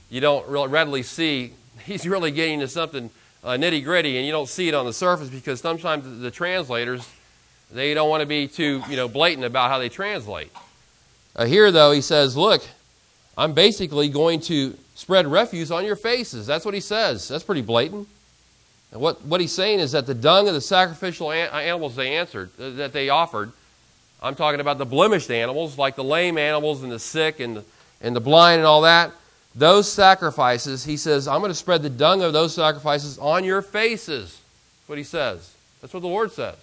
you 0.09 0.21
don't 0.21 0.47
readily 0.47 1.03
see. 1.03 1.53
He's 1.85 2.07
really 2.07 2.31
getting 2.31 2.59
to 2.59 2.67
something 2.67 3.09
uh, 3.43 3.51
nitty 3.51 3.83
gritty, 3.83 4.17
and 4.17 4.25
you 4.25 4.31
don't 4.31 4.49
see 4.49 4.67
it 4.67 4.73
on 4.73 4.85
the 4.85 4.93
surface 4.93 5.29
because 5.29 5.61
sometimes 5.61 6.21
the 6.21 6.31
translators, 6.31 7.07
they 7.71 7.93
don't 7.93 8.09
want 8.09 8.21
to 8.21 8.27
be 8.27 8.47
too, 8.47 8.83
you 8.89 8.95
know, 8.95 9.07
blatant 9.07 9.45
about 9.45 9.69
how 9.69 9.77
they 9.77 9.89
translate. 9.89 10.51
Uh, 11.35 11.45
here, 11.45 11.71
though, 11.71 11.91
he 11.91 12.01
says, 12.01 12.35
look, 12.35 12.61
I'm 13.37 13.53
basically 13.53 14.09
going 14.09 14.41
to 14.41 14.77
spread 14.95 15.25
refuse 15.27 15.71
on 15.71 15.85
your 15.85 15.95
faces. 15.95 16.45
That's 16.45 16.65
what 16.65 16.73
he 16.73 16.81
says. 16.81 17.29
That's 17.29 17.43
pretty 17.43 17.61
blatant. 17.61 18.07
And 18.91 18.99
what, 18.99 19.23
what 19.23 19.39
he's 19.39 19.53
saying 19.53 19.79
is 19.79 19.93
that 19.93 20.07
the 20.07 20.15
dung 20.15 20.47
of 20.47 20.53
the 20.53 20.61
sacrificial 20.61 21.31
an- 21.31 21.49
animals 21.53 21.95
they 21.95 22.15
answered, 22.15 22.49
uh, 22.59 22.71
that 22.71 22.91
they 22.91 23.09
offered, 23.09 23.53
I'm 24.21 24.35
talking 24.35 24.59
about 24.59 24.77
the 24.77 24.85
blemished 24.85 25.31
animals, 25.31 25.77
like 25.77 25.95
the 25.95 26.03
lame 26.03 26.37
animals 26.37 26.83
and 26.83 26.91
the 26.91 26.99
sick 26.99 27.39
and 27.39 27.57
the, 27.57 27.63
and 28.01 28.15
the 28.15 28.19
blind 28.19 28.59
and 28.59 28.65
all 28.65 28.81
that. 28.81 29.11
Those 29.55 29.91
sacrifices, 29.91 30.83
he 30.83 30.97
says, 30.97 31.27
I'm 31.27 31.39
going 31.39 31.51
to 31.51 31.55
spread 31.55 31.81
the 31.81 31.89
dung 31.89 32.21
of 32.21 32.33
those 32.33 32.53
sacrifices 32.53 33.17
on 33.17 33.43
your 33.43 33.61
faces. 33.61 34.39
That's 34.81 34.89
what 34.89 34.97
he 34.97 35.03
says. 35.03 35.53
That's 35.81 35.93
what 35.93 36.01
the 36.01 36.07
Lord 36.07 36.31
says. 36.31 36.57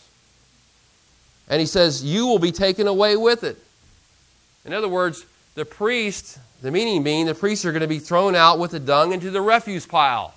And 1.48 1.60
he 1.60 1.66
says, 1.66 2.04
You 2.04 2.26
will 2.26 2.38
be 2.38 2.52
taken 2.52 2.86
away 2.86 3.16
with 3.16 3.42
it. 3.42 3.56
In 4.64 4.72
other 4.72 4.88
words, 4.88 5.24
the 5.54 5.64
priest 5.64 6.38
the 6.62 6.70
meaning 6.70 7.02
being 7.02 7.26
the 7.26 7.34
priests 7.34 7.64
are 7.64 7.72
going 7.72 7.82
to 7.82 7.88
be 7.88 7.98
thrown 7.98 8.34
out 8.34 8.58
with 8.58 8.70
the 8.70 8.80
dung 8.80 9.12
into 9.12 9.30
the 9.30 9.40
refuse 9.40 9.86
pile. 9.86 10.34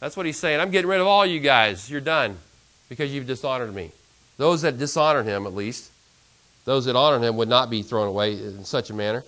That's 0.00 0.16
what 0.16 0.26
he's 0.26 0.38
saying. 0.38 0.60
I'm 0.60 0.70
getting 0.70 0.90
rid 0.90 1.00
of 1.00 1.06
all 1.06 1.24
you 1.24 1.40
guys. 1.40 1.90
You're 1.90 2.00
done 2.00 2.36
because 2.88 3.12
you've 3.12 3.26
dishonored 3.26 3.74
me. 3.74 3.92
Those 4.36 4.62
that 4.62 4.78
dishonored 4.78 5.26
him, 5.26 5.46
at 5.46 5.54
least, 5.54 5.90
those 6.64 6.84
that 6.84 6.96
honored 6.96 7.22
him 7.22 7.36
would 7.36 7.48
not 7.48 7.70
be 7.70 7.82
thrown 7.82 8.08
away 8.08 8.32
in 8.32 8.64
such 8.64 8.90
a 8.90 8.94
manner. 8.94 9.24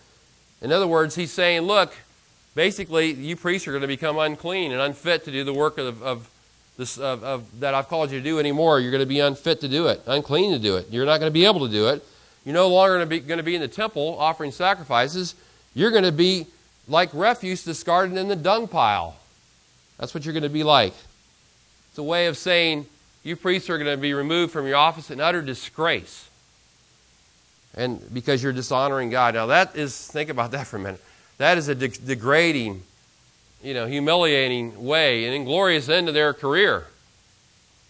In 0.61 0.71
other 0.71 0.87
words, 0.87 1.15
he's 1.15 1.33
saying, 1.33 1.63
look, 1.63 1.93
basically, 2.55 3.13
you 3.13 3.37
priests 3.37 3.67
are 3.67 3.73
going 3.73 3.83
to 3.83 3.89
become 3.89 4.19
unclean 4.19 4.73
and 4.73 4.81
unfit 4.81 5.25
to 5.25 5.33
do 5.33 5.45
the 5.45 5.53
work 5.53 5.79
of, 5.79 6.03
of 6.03 6.31
this, 6.77 6.99
of, 6.99 7.25
of, 7.25 7.61
that 7.61 7.75
I've 7.75 7.89
called 7.89 8.11
you 8.11 8.19
to 8.19 8.25
do 8.25 8.39
anymore. 8.39 8.81
You're 8.81 8.91
going 8.91 9.03
to 9.03 9.07
be 9.07 9.21
unfit 9.21 9.61
to 9.61 9.69
do 9.69 9.89
it, 9.89 10.03
unclean 10.07 10.53
to 10.53 10.59
do 10.59 10.77
it. 10.77 10.87
You're 10.91 11.07
not 11.07 11.19
going 11.19 11.31
to 11.31 11.35
be 11.35 11.45
able 11.45 11.67
to 11.67 11.73
do 11.73 11.89
it. 11.89 12.05
You're 12.45 12.55
no 12.55 12.69
longer 12.69 12.97
going 12.97 13.09
to 13.09 13.11
be, 13.11 13.21
going 13.21 13.39
to 13.39 13.45
be 13.45 13.55
in 13.55 13.61
the 13.61 13.69
temple 13.69 14.17
offering 14.19 14.51
sacrifices. 14.51 15.35
You're 15.75 15.91
going 15.91 16.05
to 16.05 16.13
be 16.13 16.47
like 16.89 17.11
refuse 17.13 17.65
discarded 17.65 18.17
in 18.17 18.29
the 18.29 18.37
dung 18.37 18.69
pile. 18.69 19.17
That's 19.99 20.15
what 20.15 20.25
you're 20.25 20.33
going 20.33 20.43
to 20.43 20.49
be 20.49 20.65
like. 20.65 20.95
It's 21.91 21.99
a 21.99 22.03
way 22.03 22.27
of 22.27 22.37
saying 22.37 22.87
you 23.23 23.37
priests 23.37 23.71
are 23.71 23.79
going 23.79 23.91
to 23.91 24.01
be 24.01 24.15
removed 24.15 24.53
from 24.53 24.67
your 24.67 24.77
office 24.77 25.11
in 25.11 25.21
utter 25.21 25.43
disgrace. 25.43 26.29
And 27.75 28.03
because 28.13 28.43
you're 28.43 28.53
dishonoring 28.53 29.11
God. 29.11 29.35
Now, 29.35 29.47
that 29.47 29.77
is, 29.77 30.07
think 30.09 30.31
about 30.31 30.51
that 30.51 30.67
for 30.67 30.77
a 30.77 30.81
minute. 30.81 31.03
That 31.39 31.59
is 31.59 31.69
a 31.69 31.75
de- 31.75 31.89
degrading, 31.89 32.83
you 33.63 33.75
know, 33.75 33.87
humiliating 33.87 34.85
way, 34.85 35.27
an 35.27 35.33
inglorious 35.33 35.89
end 35.89 36.07
to 36.07 36.13
their 36.13 36.35
career. 36.35 36.87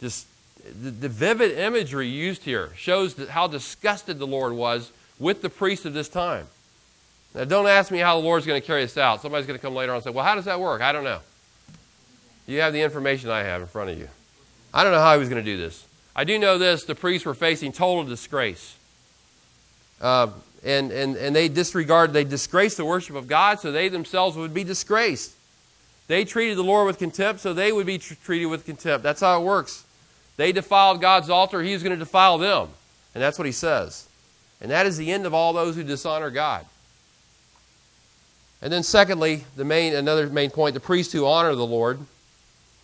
Just 0.00 0.26
the, 0.64 0.90
the 0.90 1.08
vivid 1.08 1.58
imagery 1.58 2.08
used 2.08 2.44
here 2.44 2.70
shows 2.76 3.16
how 3.28 3.48
disgusted 3.48 4.18
the 4.18 4.26
Lord 4.26 4.52
was 4.52 4.92
with 5.18 5.42
the 5.42 5.50
priests 5.50 5.84
of 5.84 5.94
this 5.94 6.08
time. 6.08 6.46
Now, 7.34 7.44
don't 7.44 7.66
ask 7.66 7.90
me 7.90 7.98
how 7.98 8.20
the 8.20 8.24
Lord's 8.24 8.46
going 8.46 8.60
to 8.60 8.66
carry 8.66 8.82
this 8.82 8.98
out. 8.98 9.22
Somebody's 9.22 9.46
going 9.46 9.58
to 9.58 9.62
come 9.62 9.74
later 9.74 9.92
on 9.92 9.96
and 9.96 10.04
say, 10.04 10.10
Well, 10.10 10.24
how 10.24 10.34
does 10.34 10.44
that 10.44 10.60
work? 10.60 10.80
I 10.82 10.92
don't 10.92 11.04
know. 11.04 11.20
You 12.46 12.60
have 12.60 12.72
the 12.72 12.82
information 12.82 13.30
I 13.30 13.42
have 13.42 13.60
in 13.62 13.66
front 13.66 13.90
of 13.90 13.98
you. 13.98 14.08
I 14.74 14.84
don't 14.84 14.92
know 14.92 15.00
how 15.00 15.14
he 15.14 15.18
was 15.18 15.28
going 15.28 15.42
to 15.42 15.50
do 15.50 15.56
this. 15.56 15.86
I 16.14 16.24
do 16.24 16.38
know 16.38 16.58
this 16.58 16.84
the 16.84 16.94
priests 16.94 17.24
were 17.24 17.34
facing 17.34 17.72
total 17.72 18.04
disgrace. 18.04 18.76
Uh, 20.02 20.28
and, 20.64 20.90
and, 20.92 21.16
and 21.16 21.34
they 21.34 21.48
disregarded, 21.48 22.12
they 22.12 22.24
disgraced 22.24 22.76
the 22.76 22.84
worship 22.84 23.16
of 23.16 23.26
God, 23.26 23.60
so 23.60 23.72
they 23.72 23.88
themselves 23.88 24.36
would 24.36 24.52
be 24.52 24.64
disgraced. 24.64 25.32
They 26.08 26.24
treated 26.24 26.58
the 26.58 26.64
Lord 26.64 26.86
with 26.86 26.98
contempt, 26.98 27.40
so 27.40 27.54
they 27.54 27.72
would 27.72 27.86
be 27.86 27.98
tr- 27.98 28.14
treated 28.24 28.46
with 28.46 28.66
contempt. 28.66 29.02
That's 29.02 29.20
how 29.20 29.40
it 29.40 29.44
works. 29.44 29.84
They 30.36 30.52
defiled 30.52 31.00
God's 31.00 31.30
altar, 31.30 31.62
He 31.62 31.70
He's 31.70 31.82
going 31.82 31.96
to 31.96 32.04
defile 32.04 32.38
them. 32.38 32.68
And 33.14 33.22
that's 33.22 33.38
what 33.38 33.46
He 33.46 33.52
says. 33.52 34.06
And 34.60 34.70
that 34.70 34.86
is 34.86 34.96
the 34.96 35.10
end 35.10 35.26
of 35.26 35.34
all 35.34 35.52
those 35.52 35.74
who 35.74 35.82
dishonor 35.82 36.30
God. 36.30 36.66
And 38.60 38.72
then, 38.72 38.82
secondly, 38.84 39.44
the 39.56 39.64
main, 39.64 39.94
another 39.94 40.28
main 40.28 40.50
point 40.50 40.74
the 40.74 40.80
priests 40.80 41.12
who 41.12 41.26
honor 41.26 41.54
the 41.54 41.66
Lord. 41.66 41.98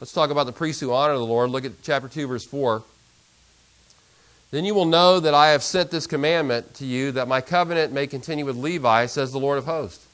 Let's 0.00 0.12
talk 0.12 0.31
about 0.31 0.46
the 0.46 0.52
priests 0.52 0.81
who 0.81 0.92
honor 0.92 1.14
the 1.14 1.26
Lord. 1.26 1.50
Look 1.50 1.64
at 1.64 1.72
chapter 1.83 2.09
2, 2.09 2.26
verse 2.26 2.44
4. 2.44 2.83
Then 4.50 4.64
you 4.64 4.74
will 4.74 4.87
know 4.87 5.20
that 5.20 5.34
I 5.34 5.50
have 5.50 5.62
sent 5.62 5.90
this 5.90 6.06
commandment 6.06 6.74
to 6.74 6.87
you, 6.87 7.12
that 7.12 7.28
my 7.28 7.40
covenant 7.40 7.92
may 7.92 8.06
continue 8.06 8.46
with 8.46 8.56
Levi, 8.56 9.06
says 9.06 9.30
the 9.30 9.38
Lord 9.38 9.58
of 9.58 9.66
hosts. 9.66 10.06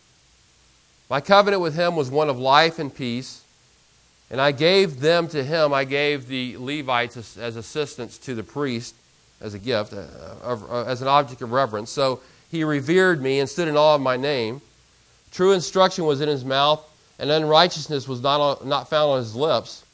My 1.08 1.20
covenant 1.20 1.62
with 1.62 1.74
him 1.74 1.94
was 1.94 2.10
one 2.10 2.28
of 2.28 2.38
life 2.38 2.78
and 2.78 2.92
peace, 2.92 3.42
and 4.30 4.40
I 4.40 4.50
gave 4.50 5.00
them 5.00 5.28
to 5.28 5.44
him. 5.44 5.72
I 5.72 5.84
gave 5.84 6.26
the 6.26 6.56
Levites 6.56 7.38
as 7.38 7.56
assistants 7.56 8.18
to 8.18 8.34
the 8.34 8.42
priest 8.42 8.94
as 9.40 9.54
a 9.54 9.58
gift, 9.58 9.92
uh, 9.92 10.06
uh, 10.42 10.84
as 10.84 11.02
an 11.02 11.08
object 11.08 11.42
of 11.42 11.52
reverence. 11.52 11.90
So 11.90 12.20
he 12.50 12.64
revered 12.64 13.22
me 13.22 13.38
and 13.38 13.48
stood 13.48 13.68
in 13.68 13.76
awe 13.76 13.94
of 13.94 14.00
my 14.00 14.16
name. 14.16 14.60
True 15.30 15.52
instruction 15.52 16.06
was 16.06 16.20
in 16.20 16.28
his 16.28 16.44
mouth, 16.44 16.82
and 17.18 17.30
unrighteousness 17.30 18.08
was 18.08 18.20
not, 18.22 18.66
not 18.66 18.88
found 18.88 19.12
on 19.12 19.18
his 19.18 19.36
lips. 19.36 19.84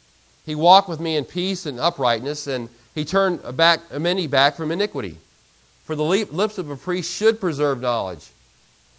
He 0.47 0.55
walked 0.55 0.89
with 0.89 1.01
me 1.01 1.17
in 1.17 1.25
peace 1.25 1.67
and 1.67 1.79
uprightness, 1.79 2.47
and 2.47 2.69
he 3.01 3.07
turned 3.07 3.57
back 3.57 3.99
many 3.99 4.27
back 4.27 4.57
from 4.57 4.71
iniquity. 4.71 5.17
For 5.85 5.97
the 5.97 6.05
lips 6.05 6.59
of 6.59 6.69
a 6.69 6.77
priest 6.77 7.11
should 7.11 7.41
preserve 7.41 7.81
knowledge, 7.81 8.29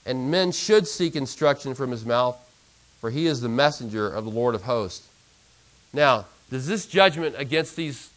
and 0.07 0.31
men 0.31 0.51
should 0.51 0.87
seek 0.87 1.15
instruction 1.15 1.75
from 1.75 1.91
his 1.91 2.03
mouth, 2.03 2.35
for 2.99 3.11
he 3.11 3.27
is 3.27 3.41
the 3.41 3.47
messenger 3.47 4.07
of 4.11 4.25
the 4.25 4.31
Lord 4.31 4.55
of 4.55 4.63
hosts. 4.63 5.07
Now, 5.93 6.25
does 6.49 6.65
this 6.65 6.87
judgment 6.87 7.35
against 7.37 7.75
these 7.75 8.09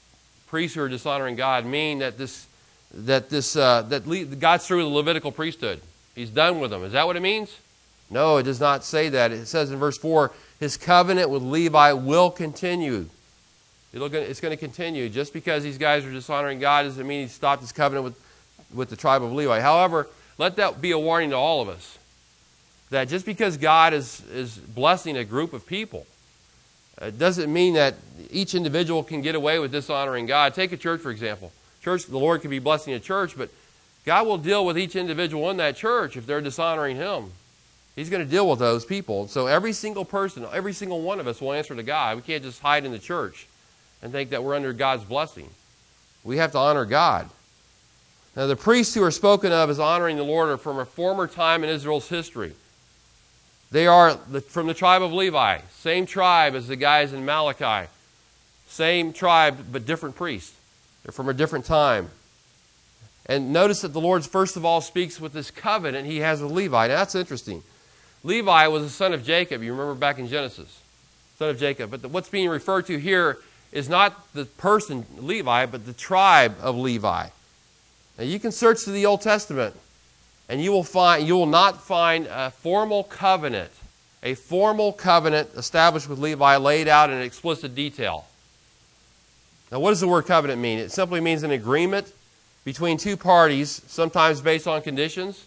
priests 0.47 0.75
who 0.75 0.81
are 0.81 0.89
dishonoring 0.89 1.37
God 1.37 1.67
mean 1.67 1.99
that 1.99 2.17
this 2.17 2.47
that 2.95 3.29
this 3.29 3.55
uh, 3.55 3.83
that 3.83 4.07
Le- 4.07 4.25
God's 4.25 4.67
through 4.67 4.85
the 4.85 4.89
Levitical 4.89 5.33
priesthood? 5.33 5.83
He's 6.15 6.31
done 6.31 6.61
with 6.61 6.71
them. 6.71 6.83
Is 6.83 6.93
that 6.93 7.07
what 7.07 7.17
it 7.17 7.21
means? 7.21 7.55
No, 8.09 8.39
it 8.39 8.45
does 8.45 8.59
not 8.59 8.85
say 8.85 9.11
that. 9.11 9.33
It 9.33 9.45
says 9.49 9.71
in 9.71 9.79
verse 9.79 9.99
4 9.99 10.33
His 10.61 10.79
covenant 10.79 11.29
with 11.29 11.43
Levi 11.43 11.93
will 11.93 12.31
continue. 12.31 13.11
It's 13.95 14.41
going 14.41 14.51
to 14.51 14.57
continue. 14.57 15.09
Just 15.09 15.33
because 15.33 15.63
these 15.63 15.79
guys 15.79 16.05
are 16.05 16.11
dishonoring 16.11 16.59
God 16.59 16.83
doesn't 16.83 17.07
mean 17.07 17.23
He 17.23 17.29
stopped 17.29 17.63
His 17.63 17.73
covenant 17.73 18.05
with, 18.05 18.21
with 18.75 18.91
the 18.91 18.97
tribe 18.97 19.23
of 19.23 19.33
Levi. 19.33 19.61
However, 19.61 20.09
let 20.37 20.57
that 20.57 20.81
be 20.81 20.91
a 20.91 20.99
warning 20.99 21.31
to 21.31 21.37
all 21.37 21.63
of 21.63 21.69
us 21.69 21.99
that 22.91 23.09
just 23.09 23.27
because 23.27 23.57
God 23.57 23.93
is, 23.93 24.23
is 24.33 24.57
blessing 24.57 25.17
a 25.17 25.25
group 25.25 25.53
of 25.53 25.67
people, 25.67 26.07
it 27.01 27.19
doesn't 27.19 27.53
mean 27.53 27.75
that 27.75 27.95
each 28.31 28.55
individual 28.55 29.03
can 29.03 29.21
get 29.21 29.35
away 29.35 29.59
with 29.59 29.73
dishonoring 29.73 30.27
God. 30.27 30.55
Take 30.55 30.73
a 30.73 30.77
church, 30.77 31.01
for 31.01 31.11
example. 31.11 31.53
Church, 31.83 32.07
the 32.07 32.19
Lord 32.19 32.41
can 32.41 32.51
be 32.51 32.61
blessing 32.61 32.95
a 32.95 33.01
church, 33.01 33.37
but 33.37 33.51
God 34.05 34.27
will 34.27 34.39
deal 34.39 34.65
with 34.65 34.79
each 34.79 34.97
individual 34.97 35.51
in 35.51 35.57
that 35.59 35.77
church 35.77 36.17
if 36.17 36.27
they're 36.27 36.41
dishonoring 36.41 36.97
Him. 36.97 37.33
He's 37.97 38.11
going 38.11 38.25
to 38.25 38.31
deal 38.31 38.49
with 38.49 38.59
those 38.59 38.85
people. 38.85 39.29
So 39.29 39.47
every 39.47 39.73
single 39.73 40.05
person, 40.05 40.47
every 40.53 40.73
single 40.73 41.03
one 41.03 41.21
of 41.21 41.27
us 41.27 41.41
will 41.41 41.53
answer 41.53 41.75
to 41.75 41.83
God. 41.83 42.17
We 42.17 42.23
can't 42.23 42.43
just 42.43 42.61
hide 42.61 42.85
in 42.85 42.93
the 42.93 42.99
church 42.99 43.47
and 44.05 44.13
think 44.13 44.31
that 44.31 44.45
we're 44.45 44.55
under 44.55 44.73
God's 44.73 45.03
blessing. 45.03 45.49
We 46.23 46.37
have 46.37 46.53
to 46.53 46.59
honor 46.59 46.85
God. 46.85 47.29
Now, 48.37 48.47
the 48.47 48.55
priests 48.55 48.95
who 48.95 49.03
are 49.03 49.11
spoken 49.11 49.51
of 49.51 49.71
as 49.71 49.81
honoring 49.81 50.17
the 50.17 50.25
Lord 50.25 50.51
are 50.51 50.59
from 50.59 50.79
a 50.79 50.85
former 50.85 51.27
time 51.27 51.65
in 51.65 51.71
Israel's 51.71 52.09
history. 52.09 52.53
They 53.73 53.87
are 53.87 54.13
from 54.49 54.67
the 54.67 54.75
tribe 54.75 55.03
of 55.03 55.13
Levi, 55.13 55.59
same 55.79 56.05
tribe 56.07 56.55
as 56.55 56.69
the 56.69 56.77
guys 56.77 57.13
in 57.13 57.25
Malachi. 57.25 57.89
Same 58.69 59.13
tribe, 59.13 59.67
but 59.73 59.87
different 59.87 60.17
priests. 60.17 60.55
They're 61.03 61.13
from 61.13 61.29
a 61.29 61.35
different 61.35 61.65
time. 61.65 62.11
And 63.27 63.53
notice 63.53 63.83
that 63.83 63.93
the 63.93 64.01
Lord, 64.01 64.25
first 64.25 64.57
of 64.57 64.65
all, 64.65 64.81
speaks 64.81 65.21
with 65.21 65.33
this 65.33 65.51
covenant 65.51 66.07
he 66.07 66.19
has 66.19 66.43
with 66.43 66.51
Levi. 66.51 66.89
Now, 66.89 66.97
that's 66.97 67.15
interesting. 67.15 67.63
Levi 68.23 68.67
was 68.67 68.83
a 68.83 68.91
son 68.91 69.15
of 69.15 69.25
Jacob. 69.25 69.63
You 69.63 69.73
remember 69.73 69.95
back 69.95 70.19
in 70.19 70.29
Genesis. 70.29 70.81
Son 71.39 71.49
of 71.49 71.59
Jacob. 71.59 71.91
But 71.91 72.03
the, 72.03 72.09
what's 72.09 72.29
being 72.29 72.49
referred 72.49 72.87
to 72.87 72.99
here 72.99 73.39
is 73.75 73.89
not 73.89 74.33
the 74.33 74.45
person, 74.45 75.05
Levi, 75.19 75.67
but 75.67 75.85
the 75.85 75.93
tribe 75.93 76.57
of 76.63 76.77
Levi. 76.77 77.27
Now 78.17 78.25
you 78.25 78.39
can 78.39 78.53
search 78.53 78.79
through 78.79 78.95
the 78.95 79.05
Old 79.05 79.21
Testament 79.21 79.75
and 80.49 80.63
you 80.63 80.71
will 80.71 80.85
find 80.85 81.27
you 81.27 81.35
will 81.35 81.45
not 81.45 81.83
find 81.83 82.29
a 82.31 82.53
formal 82.53 83.03
covenant, 83.03 83.73
a 84.23 84.35
formal 84.35 84.93
covenant 84.93 85.51
established 85.57 86.09
with 86.09 86.21
Levi 86.21 86.57
laid 86.57 86.87
out 86.87 87.11
in 87.11 87.21
explicit 87.21 87.75
detail. 87.75 88.27
Now 89.73 89.81
what 89.81 89.91
does 89.91 90.01
the 90.01 90.09
word 90.09 90.27
covenant 90.27 90.63
mean? 90.63 90.79
It 90.79 90.93
simply 90.93 91.21
means 91.21 91.43
an 91.43 91.51
agreement 91.51 92.13
between 92.65 92.97
two 92.97 93.17
parties, 93.17 93.83
sometimes 93.89 94.41
based 94.41 94.69
on 94.69 94.83
conditions, 94.83 95.45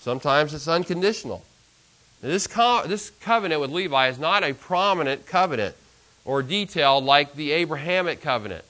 sometimes 0.00 0.52
it's 0.52 0.66
unconditional. 0.66 1.44
Now, 2.22 2.30
this, 2.30 2.48
co- 2.48 2.82
this 2.86 3.10
covenant 3.10 3.60
with 3.60 3.70
Levi 3.70 4.08
is 4.08 4.18
not 4.18 4.42
a 4.42 4.52
prominent 4.52 5.26
covenant 5.26 5.76
or 6.28 6.42
detailed 6.42 7.04
like 7.04 7.34
the 7.34 7.52
Abrahamic 7.52 8.20
covenant. 8.20 8.62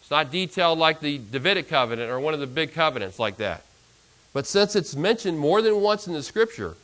It's 0.00 0.10
not 0.10 0.32
detailed 0.32 0.80
like 0.80 0.98
the 0.98 1.18
Davidic 1.30 1.68
covenant 1.68 2.10
or 2.10 2.18
one 2.18 2.34
of 2.34 2.40
the 2.40 2.48
big 2.48 2.72
covenants 2.74 3.20
like 3.20 3.36
that. 3.36 3.62
But 4.32 4.44
since 4.44 4.74
it's 4.74 4.96
mentioned 4.96 5.38
more 5.38 5.62
than 5.62 5.80
once 5.80 6.08
in 6.08 6.14
the 6.14 6.22
scripture, 6.22 6.74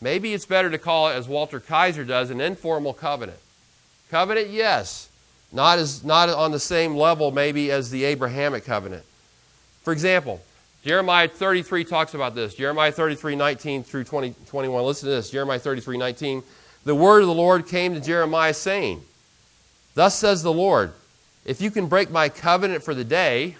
maybe 0.00 0.32
it's 0.32 0.46
better 0.46 0.70
to 0.70 0.78
call 0.78 1.08
it, 1.08 1.14
as 1.14 1.26
Walter 1.26 1.58
Kaiser 1.58 2.04
does, 2.04 2.30
an 2.30 2.40
informal 2.40 2.94
covenant. 2.94 3.40
Covenant, 4.12 4.50
yes, 4.50 5.08
not, 5.52 5.80
as, 5.80 6.04
not 6.04 6.28
on 6.28 6.52
the 6.52 6.60
same 6.60 6.94
level 6.94 7.32
maybe 7.32 7.72
as 7.72 7.90
the 7.90 8.04
Abrahamic 8.04 8.64
covenant. 8.64 9.02
For 9.82 9.92
example, 9.92 10.40
Jeremiah 10.84 11.26
33 11.26 11.82
talks 11.82 12.14
about 12.14 12.36
this. 12.36 12.54
Jeremiah 12.54 12.92
33, 12.92 13.34
19 13.34 13.82
through 13.82 14.04
20, 14.04 14.36
21. 14.46 14.84
Listen 14.84 15.08
to 15.08 15.16
this. 15.16 15.30
Jeremiah 15.30 15.58
33, 15.58 15.98
19. 15.98 16.44
The 16.84 16.94
word 16.94 17.22
of 17.22 17.26
the 17.26 17.34
Lord 17.34 17.66
came 17.66 17.92
to 17.94 18.00
Jeremiah 18.00 18.54
saying, 18.54 19.02
Thus 19.94 20.18
says 20.18 20.42
the 20.42 20.52
Lord, 20.52 20.92
if 21.44 21.60
you 21.60 21.70
can 21.70 21.86
break 21.86 22.10
my 22.10 22.28
covenant 22.28 22.82
for 22.82 22.94
the 22.94 23.04
day 23.04 23.56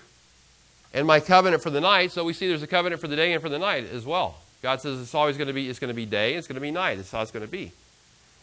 and 0.93 1.07
my 1.07 1.21
covenant 1.21 1.63
for 1.63 1.71
the 1.71 1.81
night, 1.81 2.13
so 2.13 2.25
we 2.25 2.33
see 2.33 2.49
there's 2.49 2.63
a 2.63 2.67
covenant 2.67 3.01
for 3.01 3.09
the 3.09 3.17
day 3.17 3.33
and 3.33 3.43
for 3.43 3.49
the 3.49 3.59
night 3.59 3.87
as 3.93 4.05
well. 4.05 4.37
God 4.63 4.81
says 4.81 5.01
it's 5.01 5.15
always 5.15 5.37
going 5.37 5.49
to 5.49 5.53
be, 5.53 5.69
it's 5.69 5.79
going 5.79 5.89
to 5.89 5.95
be 5.95 6.07
day, 6.07 6.35
it's 6.35 6.47
going 6.47 6.55
to 6.55 6.61
be 6.61 6.71
night. 6.71 6.97
That's 6.97 7.11
how 7.11 7.23
it's 7.23 7.31
going 7.31 7.45
to 7.45 7.51
be. 7.51 7.73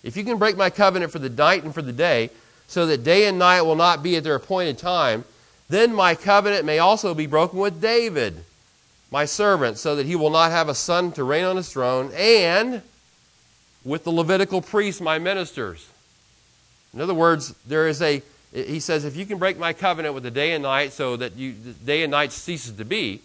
If 0.04 0.16
you 0.16 0.24
can 0.24 0.38
break 0.38 0.58
my 0.58 0.70
covenant 0.70 1.12
for 1.12 1.20
the 1.20 1.30
night 1.30 1.64
and 1.64 1.74
for 1.74 1.82
the 1.82 1.94
day, 1.94 2.30
so 2.68 2.86
that 2.86 3.04
day 3.04 3.28
and 3.28 3.38
night 3.38 3.62
will 3.62 3.76
not 3.76 4.02
be 4.02 4.16
at 4.16 4.24
their 4.24 4.36
appointed 4.36 4.78
time, 4.78 5.26
then 5.70 5.94
my 5.94 6.16
covenant 6.16 6.66
may 6.66 6.80
also 6.80 7.14
be 7.14 7.28
broken 7.28 7.60
with 7.60 7.82
David 7.82 8.44
my 9.12 9.26
servant, 9.26 9.78
so 9.78 9.98
that 9.98 10.06
he 10.06 10.16
will 10.16 10.30
not 10.30 10.52
have 10.52 10.70
a 10.70 10.76
son 10.76 11.12
to 11.12 11.24
reign 11.24 11.44
on 11.44 11.58
his 11.58 11.70
throne, 11.70 12.10
and 12.16 12.82
with 13.84 14.06
the 14.06 14.12
Levitical 14.12 14.62
priests, 14.62 15.02
my 15.02 15.20
ministers. 15.20 15.88
In 16.94 17.02
other 17.02 17.14
words, 17.14 17.54
there 17.66 17.88
is 17.88 18.02
a, 18.02 18.22
he 18.54 18.80
says, 18.80 19.06
if 19.06 19.16
you 19.16 19.26
can 19.26 19.38
break 19.38 19.58
my 19.58 19.74
covenant 19.74 20.14
with 20.14 20.24
the 20.24 20.32
day 20.32 20.52
and 20.54 20.64
night 20.64 20.94
so 20.94 21.16
that 21.16 21.36
you, 21.36 21.54
day 21.86 22.04
and 22.04 22.12
night 22.12 22.32
ceases 22.32 22.74
to 22.74 22.86
be, 22.86 23.22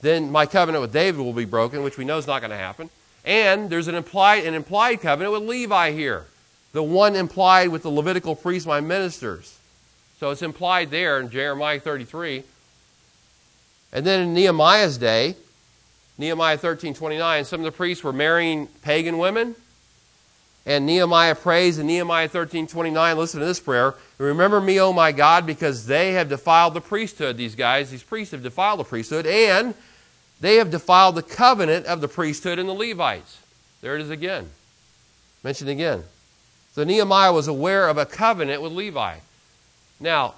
then 0.00 0.30
my 0.30 0.46
covenant 0.46 0.82
with 0.82 0.92
David 0.92 1.20
will 1.20 1.32
be 1.32 1.44
broken, 1.44 1.82
which 1.82 1.98
we 1.98 2.04
know 2.04 2.18
is 2.18 2.26
not 2.26 2.40
going 2.40 2.50
to 2.50 2.56
happen. 2.56 2.90
And 3.24 3.70
there's 3.70 3.88
an 3.88 3.94
implied, 3.94 4.44
an 4.44 4.54
implied 4.54 5.00
covenant 5.00 5.32
with 5.32 5.48
Levi 5.48 5.92
here, 5.92 6.26
the 6.72 6.82
one 6.82 7.14
implied 7.14 7.68
with 7.68 7.82
the 7.82 7.90
Levitical 7.90 8.34
priests, 8.34 8.66
my 8.66 8.80
ministers. 8.80 9.58
So 10.18 10.30
it's 10.30 10.42
implied 10.42 10.90
there 10.90 11.20
in 11.20 11.30
Jeremiah 11.30 11.78
33 11.78 12.44
and 13.92 14.06
then 14.06 14.20
in 14.22 14.34
Nehemiah's 14.34 14.96
day, 14.96 15.36
Nehemiah 16.16 16.56
13 16.56 16.94
29, 16.94 17.44
some 17.44 17.60
of 17.60 17.64
the 17.64 17.72
priests 17.72 18.02
were 18.02 18.12
marrying 18.12 18.66
pagan 18.82 19.18
women. 19.18 19.54
And 20.64 20.86
Nehemiah 20.86 21.34
prays 21.34 21.78
in 21.78 21.86
Nehemiah 21.88 22.28
13 22.28 22.68
29, 22.68 23.16
listen 23.16 23.40
to 23.40 23.46
this 23.46 23.58
prayer. 23.58 23.94
Remember 24.18 24.60
me, 24.60 24.80
O 24.80 24.92
my 24.92 25.10
God, 25.10 25.44
because 25.44 25.86
they 25.86 26.12
have 26.12 26.28
defiled 26.28 26.74
the 26.74 26.80
priesthood, 26.80 27.36
these 27.36 27.56
guys. 27.56 27.90
These 27.90 28.04
priests 28.04 28.30
have 28.30 28.44
defiled 28.44 28.78
the 28.78 28.84
priesthood, 28.84 29.26
and 29.26 29.74
they 30.40 30.56
have 30.56 30.70
defiled 30.70 31.16
the 31.16 31.22
covenant 31.22 31.86
of 31.86 32.00
the 32.00 32.08
priesthood 32.08 32.58
and 32.58 32.68
the 32.68 32.74
Levites. 32.74 33.38
There 33.80 33.96
it 33.96 34.02
is 34.02 34.10
again. 34.10 34.48
Mentioned 35.42 35.70
again. 35.70 36.04
So 36.74 36.84
Nehemiah 36.84 37.32
was 37.32 37.48
aware 37.48 37.88
of 37.88 37.98
a 37.98 38.06
covenant 38.06 38.62
with 38.62 38.72
Levi. 38.72 39.16
Now, 39.98 40.34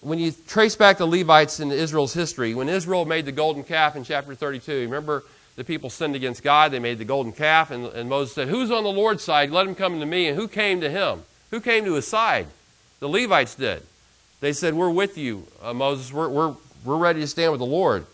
when 0.00 0.18
you 0.18 0.32
trace 0.46 0.76
back 0.76 0.98
the 0.98 1.06
Levites 1.06 1.60
in 1.60 1.70
Israel's 1.72 2.14
history, 2.14 2.54
when 2.54 2.68
Israel 2.68 3.04
made 3.04 3.24
the 3.24 3.32
golden 3.32 3.64
calf 3.64 3.96
in 3.96 4.04
chapter 4.04 4.34
32, 4.34 4.72
remember 4.82 5.24
the 5.56 5.64
people 5.64 5.90
sinned 5.90 6.14
against 6.14 6.42
God, 6.42 6.72
they 6.72 6.78
made 6.78 6.98
the 6.98 7.04
golden 7.04 7.32
calf, 7.32 7.70
and, 7.70 7.86
and 7.86 8.08
Moses 8.08 8.34
said, 8.34 8.48
Who's 8.48 8.70
on 8.70 8.84
the 8.84 8.90
Lord's 8.90 9.22
side? 9.22 9.50
Let 9.50 9.66
him 9.66 9.74
come 9.74 10.00
to 10.00 10.06
me. 10.06 10.28
And 10.28 10.36
who 10.36 10.48
came 10.48 10.80
to 10.80 10.90
him? 10.90 11.22
Who 11.50 11.60
came 11.60 11.84
to 11.84 11.94
his 11.94 12.08
side? 12.08 12.46
The 13.00 13.08
Levites 13.08 13.54
did. 13.54 13.82
They 14.40 14.52
said, 14.52 14.74
We're 14.74 14.90
with 14.90 15.18
you, 15.18 15.46
uh, 15.62 15.74
Moses. 15.74 16.12
We're, 16.12 16.28
we're, 16.28 16.54
we're 16.84 16.96
ready 16.96 17.20
to 17.20 17.26
stand 17.26 17.52
with 17.52 17.60
the 17.60 17.66
Lord. 17.66 18.06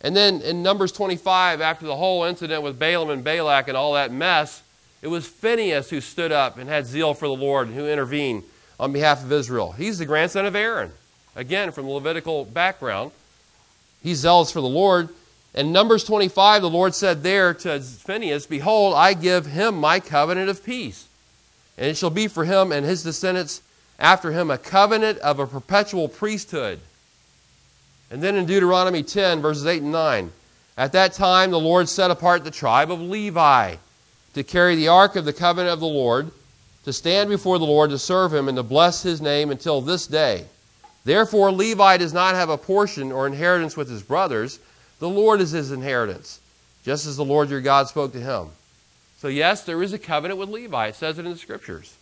And 0.00 0.14
then 0.14 0.40
in 0.42 0.62
Numbers 0.62 0.92
25, 0.92 1.60
after 1.60 1.86
the 1.86 1.96
whole 1.96 2.24
incident 2.24 2.62
with 2.62 2.78
Balaam 2.78 3.10
and 3.10 3.24
Balak 3.24 3.68
and 3.68 3.76
all 3.76 3.94
that 3.94 4.12
mess, 4.12 4.62
it 5.02 5.08
was 5.08 5.26
Phinehas 5.26 5.90
who 5.90 6.00
stood 6.00 6.32
up 6.32 6.58
and 6.58 6.68
had 6.68 6.86
zeal 6.86 7.14
for 7.14 7.28
the 7.28 7.34
Lord 7.34 7.68
and 7.68 7.76
who 7.76 7.86
intervened 7.86 8.42
on 8.78 8.92
behalf 8.92 9.22
of 9.22 9.32
Israel. 9.32 9.72
He's 9.72 9.98
the 9.98 10.06
grandson 10.06 10.46
of 10.46 10.54
Aaron 10.54 10.92
again 11.34 11.70
from 11.70 11.86
the 11.86 11.92
Levitical 11.92 12.44
background. 12.44 13.12
He's 14.02 14.18
zealous 14.18 14.50
for 14.50 14.60
the 14.60 14.68
Lord. 14.68 15.08
In 15.56 15.72
Numbers 15.72 16.04
25, 16.04 16.60
the 16.60 16.68
Lord 16.68 16.94
said 16.94 17.22
there 17.22 17.54
to 17.54 17.80
Phinehas, 17.80 18.46
Behold, 18.46 18.94
I 18.94 19.14
give 19.14 19.46
him 19.46 19.76
my 19.78 19.98
covenant 20.00 20.50
of 20.50 20.62
peace. 20.62 21.08
And 21.78 21.88
it 21.88 21.96
shall 21.96 22.10
be 22.10 22.28
for 22.28 22.44
him 22.44 22.72
and 22.72 22.84
his 22.84 23.02
descendants 23.02 23.62
after 23.98 24.32
him 24.32 24.50
a 24.50 24.58
covenant 24.58 25.18
of 25.20 25.38
a 25.38 25.46
perpetual 25.46 26.08
priesthood. 26.08 26.80
And 28.10 28.22
then 28.22 28.36
in 28.36 28.44
Deuteronomy 28.44 29.02
10, 29.02 29.40
verses 29.40 29.66
8 29.66 29.82
and 29.82 29.92
9, 29.92 30.30
at 30.76 30.92
that 30.92 31.14
time 31.14 31.50
the 31.50 31.58
Lord 31.58 31.88
set 31.88 32.10
apart 32.10 32.44
the 32.44 32.50
tribe 32.50 32.90
of 32.90 33.00
Levi 33.00 33.76
to 34.34 34.42
carry 34.42 34.76
the 34.76 34.88
ark 34.88 35.16
of 35.16 35.24
the 35.24 35.32
covenant 35.32 35.72
of 35.72 35.80
the 35.80 35.86
Lord, 35.86 36.30
to 36.84 36.92
stand 36.92 37.30
before 37.30 37.58
the 37.58 37.64
Lord 37.64 37.88
to 37.90 37.98
serve 37.98 38.32
him 38.32 38.48
and 38.48 38.56
to 38.56 38.62
bless 38.62 39.02
his 39.02 39.22
name 39.22 39.50
until 39.50 39.80
this 39.80 40.06
day. 40.06 40.44
Therefore, 41.04 41.50
Levi 41.50 41.96
does 41.96 42.12
not 42.12 42.34
have 42.34 42.50
a 42.50 42.58
portion 42.58 43.10
or 43.10 43.26
inheritance 43.26 43.76
with 43.76 43.88
his 43.88 44.02
brothers. 44.02 44.58
The 44.98 45.08
Lord 45.08 45.40
is 45.40 45.50
his 45.50 45.72
inheritance, 45.72 46.40
just 46.84 47.06
as 47.06 47.16
the 47.16 47.24
Lord 47.24 47.50
your 47.50 47.60
God 47.60 47.88
spoke 47.88 48.12
to 48.12 48.20
him. 48.20 48.48
So, 49.18 49.28
yes, 49.28 49.62
there 49.64 49.82
is 49.82 49.92
a 49.92 49.98
covenant 49.98 50.38
with 50.38 50.48
Levi. 50.48 50.88
It 50.88 50.94
says 50.94 51.18
it 51.18 51.26
in 51.26 51.32
the 51.32 51.38
scriptures. 51.38 51.96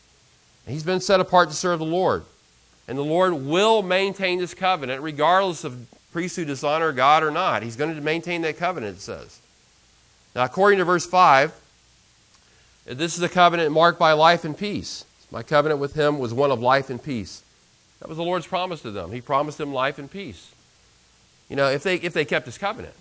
He's 0.66 0.82
been 0.82 1.00
set 1.00 1.20
apart 1.20 1.48
to 1.50 1.54
serve 1.54 1.78
the 1.78 1.84
Lord. 1.84 2.24
And 2.86 2.98
the 2.98 3.02
Lord 3.02 3.32
will 3.32 3.82
maintain 3.82 4.38
this 4.38 4.54
covenant 4.54 5.02
regardless 5.02 5.64
of 5.64 5.86
priests 6.12 6.36
who 6.36 6.44
dishonor 6.44 6.92
God 6.92 7.22
or 7.22 7.30
not. 7.30 7.62
He's 7.62 7.76
going 7.76 7.94
to 7.94 8.00
maintain 8.00 8.42
that 8.42 8.56
covenant, 8.56 8.98
it 8.98 9.00
says. 9.00 9.40
Now, 10.34 10.44
according 10.44 10.78
to 10.78 10.84
verse 10.84 11.06
5, 11.06 11.52
this 12.86 13.16
is 13.16 13.22
a 13.22 13.28
covenant 13.28 13.72
marked 13.72 13.98
by 13.98 14.12
life 14.12 14.44
and 14.44 14.56
peace. 14.56 15.04
My 15.30 15.42
covenant 15.42 15.80
with 15.80 15.94
him 15.94 16.18
was 16.18 16.34
one 16.34 16.50
of 16.50 16.60
life 16.60 16.90
and 16.90 17.02
peace. 17.02 17.42
That 18.00 18.08
was 18.08 18.18
the 18.18 18.24
Lord's 18.24 18.46
promise 18.46 18.82
to 18.82 18.90
them. 18.90 19.12
He 19.12 19.20
promised 19.20 19.58
them 19.58 19.72
life 19.72 19.98
and 19.98 20.10
peace. 20.10 20.53
You 21.54 21.56
know, 21.56 21.70
if 21.70 21.84
they, 21.84 21.94
if 21.94 22.12
they 22.12 22.24
kept 22.24 22.46
his 22.46 22.58
covenant. 22.58 22.96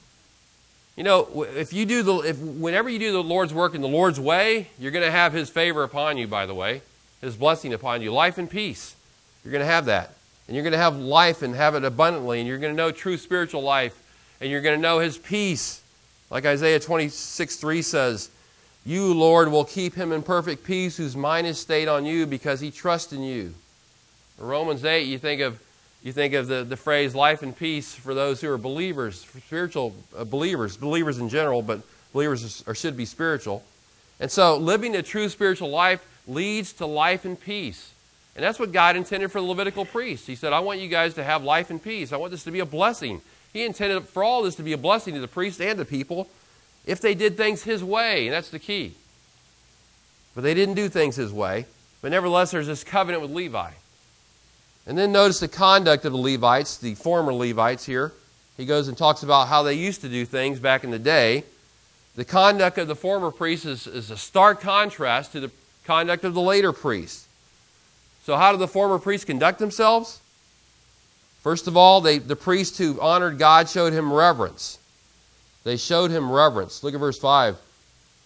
You 0.95 1.03
know, 1.03 1.41
if 1.55 1.73
you 1.73 1.87
do 1.87 2.03
the, 2.03 2.17
if, 2.17 2.37
whenever 2.37 2.87
you 2.87 2.99
do 2.99 3.11
the 3.11 3.23
Lord's 3.23 3.51
work 3.51 3.73
in 3.73 3.81
the 3.81 3.87
Lord's 3.87 4.19
way, 4.19 4.67
you're 4.77 4.91
going 4.91 5.03
to 5.03 5.09
have 5.09 5.33
his 5.33 5.49
favor 5.49 5.81
upon 5.81 6.19
you, 6.19 6.27
by 6.27 6.45
the 6.45 6.53
way, 6.53 6.83
his 7.19 7.35
blessing 7.35 7.73
upon 7.73 8.03
you, 8.03 8.13
life 8.13 8.37
and 8.37 8.47
peace. 8.47 8.95
You're 9.43 9.53
going 9.53 9.65
to 9.65 9.71
have 9.71 9.85
that. 9.85 10.13
And 10.45 10.55
you're 10.55 10.61
going 10.61 10.73
to 10.73 10.77
have 10.77 10.95
life 10.95 11.41
and 11.41 11.55
have 11.55 11.73
it 11.73 11.83
abundantly, 11.83 12.41
and 12.41 12.47
you're 12.47 12.59
going 12.59 12.71
to 12.71 12.77
know 12.77 12.91
true 12.91 13.17
spiritual 13.17 13.63
life, 13.63 13.99
and 14.39 14.51
you're 14.51 14.61
going 14.61 14.77
to 14.77 14.81
know 14.81 14.99
his 14.99 15.17
peace. 15.17 15.81
Like 16.29 16.45
Isaiah 16.45 16.79
26 16.79 17.55
3 17.55 17.81
says, 17.81 18.29
You, 18.85 19.15
Lord, 19.15 19.49
will 19.49 19.65
keep 19.65 19.95
him 19.95 20.11
in 20.11 20.21
perfect 20.21 20.63
peace 20.63 20.95
whose 20.95 21.15
mind 21.15 21.47
is 21.47 21.57
stayed 21.57 21.87
on 21.87 22.05
you 22.05 22.27
because 22.27 22.59
he 22.59 22.69
trusts 22.69 23.13
in 23.13 23.23
you. 23.23 23.55
Romans 24.37 24.85
8, 24.85 25.07
you 25.07 25.17
think 25.17 25.41
of, 25.41 25.59
you 26.03 26.11
think 26.11 26.33
of 26.33 26.47
the, 26.47 26.63
the 26.63 26.77
phrase 26.77 27.15
life 27.15 27.43
and 27.43 27.57
peace 27.57 27.95
for 27.95 28.13
those 28.13 28.41
who 28.41 28.51
are 28.51 28.57
believers, 28.57 29.21
spiritual 29.21 29.95
uh, 30.17 30.25
believers, 30.25 30.75
believers 30.75 31.17
in 31.17 31.29
general, 31.29 31.61
but 31.61 31.81
believers 32.11 32.63
are, 32.67 32.75
should 32.75 32.97
be 32.97 33.05
spiritual. 33.05 33.63
And 34.19 34.29
so 34.29 34.57
living 34.57 34.95
a 34.95 35.01
true 35.01 35.29
spiritual 35.29 35.69
life 35.69 36.05
leads 36.27 36.73
to 36.73 36.85
life 36.85 37.25
and 37.25 37.39
peace. 37.39 37.93
And 38.35 38.43
that's 38.43 38.59
what 38.59 38.71
God 38.71 38.95
intended 38.95 39.31
for 39.31 39.39
the 39.39 39.47
Levitical 39.47 39.85
priests. 39.85 40.27
He 40.27 40.35
said, 40.35 40.53
I 40.53 40.59
want 40.59 40.79
you 40.79 40.87
guys 40.87 41.13
to 41.15 41.23
have 41.23 41.43
life 41.43 41.69
and 41.69 41.81
peace. 41.81 42.11
I 42.11 42.17
want 42.17 42.31
this 42.31 42.43
to 42.45 42.51
be 42.51 42.59
a 42.59 42.65
blessing. 42.65 43.21
He 43.53 43.63
intended 43.63 44.03
for 44.05 44.23
all 44.23 44.43
this 44.43 44.55
to 44.55 44.63
be 44.63 44.73
a 44.73 44.77
blessing 44.77 45.13
to 45.13 45.19
the 45.19 45.27
priests 45.27 45.61
and 45.61 45.77
the 45.77 45.85
people 45.85 46.27
if 46.85 46.99
they 46.99 47.13
did 47.13 47.37
things 47.37 47.63
His 47.63 47.83
way, 47.83 48.27
and 48.27 48.33
that's 48.33 48.49
the 48.49 48.59
key. 48.59 48.93
But 50.35 50.43
they 50.43 50.53
didn't 50.53 50.75
do 50.75 50.89
things 50.89 51.15
His 51.15 51.31
way. 51.31 51.65
But 52.01 52.11
nevertheless, 52.11 52.51
there's 52.51 52.67
this 52.67 52.83
covenant 52.83 53.21
with 53.21 53.31
Levi. 53.31 53.71
And 54.85 54.97
then 54.97 55.11
notice 55.11 55.39
the 55.39 55.47
conduct 55.47 56.05
of 56.05 56.11
the 56.11 56.17
Levites, 56.17 56.77
the 56.77 56.95
former 56.95 57.33
Levites 57.33 57.85
here. 57.85 58.11
He 58.57 58.65
goes 58.65 58.87
and 58.87 58.97
talks 58.97 59.23
about 59.23 59.47
how 59.47 59.63
they 59.63 59.73
used 59.73 60.01
to 60.01 60.09
do 60.09 60.25
things 60.25 60.59
back 60.59 60.83
in 60.83 60.91
the 60.91 60.99
day. 60.99 61.43
The 62.15 62.25
conduct 62.25 62.77
of 62.77 62.87
the 62.87 62.95
former 62.95 63.31
priests 63.31 63.65
is, 63.65 63.87
is 63.87 64.11
a 64.11 64.17
stark 64.17 64.61
contrast 64.61 65.31
to 65.31 65.39
the 65.39 65.51
conduct 65.85 66.23
of 66.23 66.33
the 66.33 66.41
later 66.41 66.71
priests. 66.71 67.27
So, 68.25 68.37
how 68.37 68.51
did 68.51 68.59
the 68.59 68.67
former 68.67 68.99
priests 68.99 69.25
conduct 69.25 69.59
themselves? 69.59 70.19
First 71.41 71.67
of 71.67 71.75
all, 71.75 71.99
they, 71.99 72.19
the 72.19 72.35
priests 72.35 72.77
who 72.77 72.99
honored 73.01 73.37
God 73.37 73.67
showed 73.67 73.91
him 73.91 74.13
reverence. 74.13 74.79
They 75.63 75.75
showed 75.75 76.11
him 76.11 76.31
reverence. 76.31 76.83
Look 76.83 76.93
at 76.93 76.99
verse 76.99 77.19
5. 77.19 77.57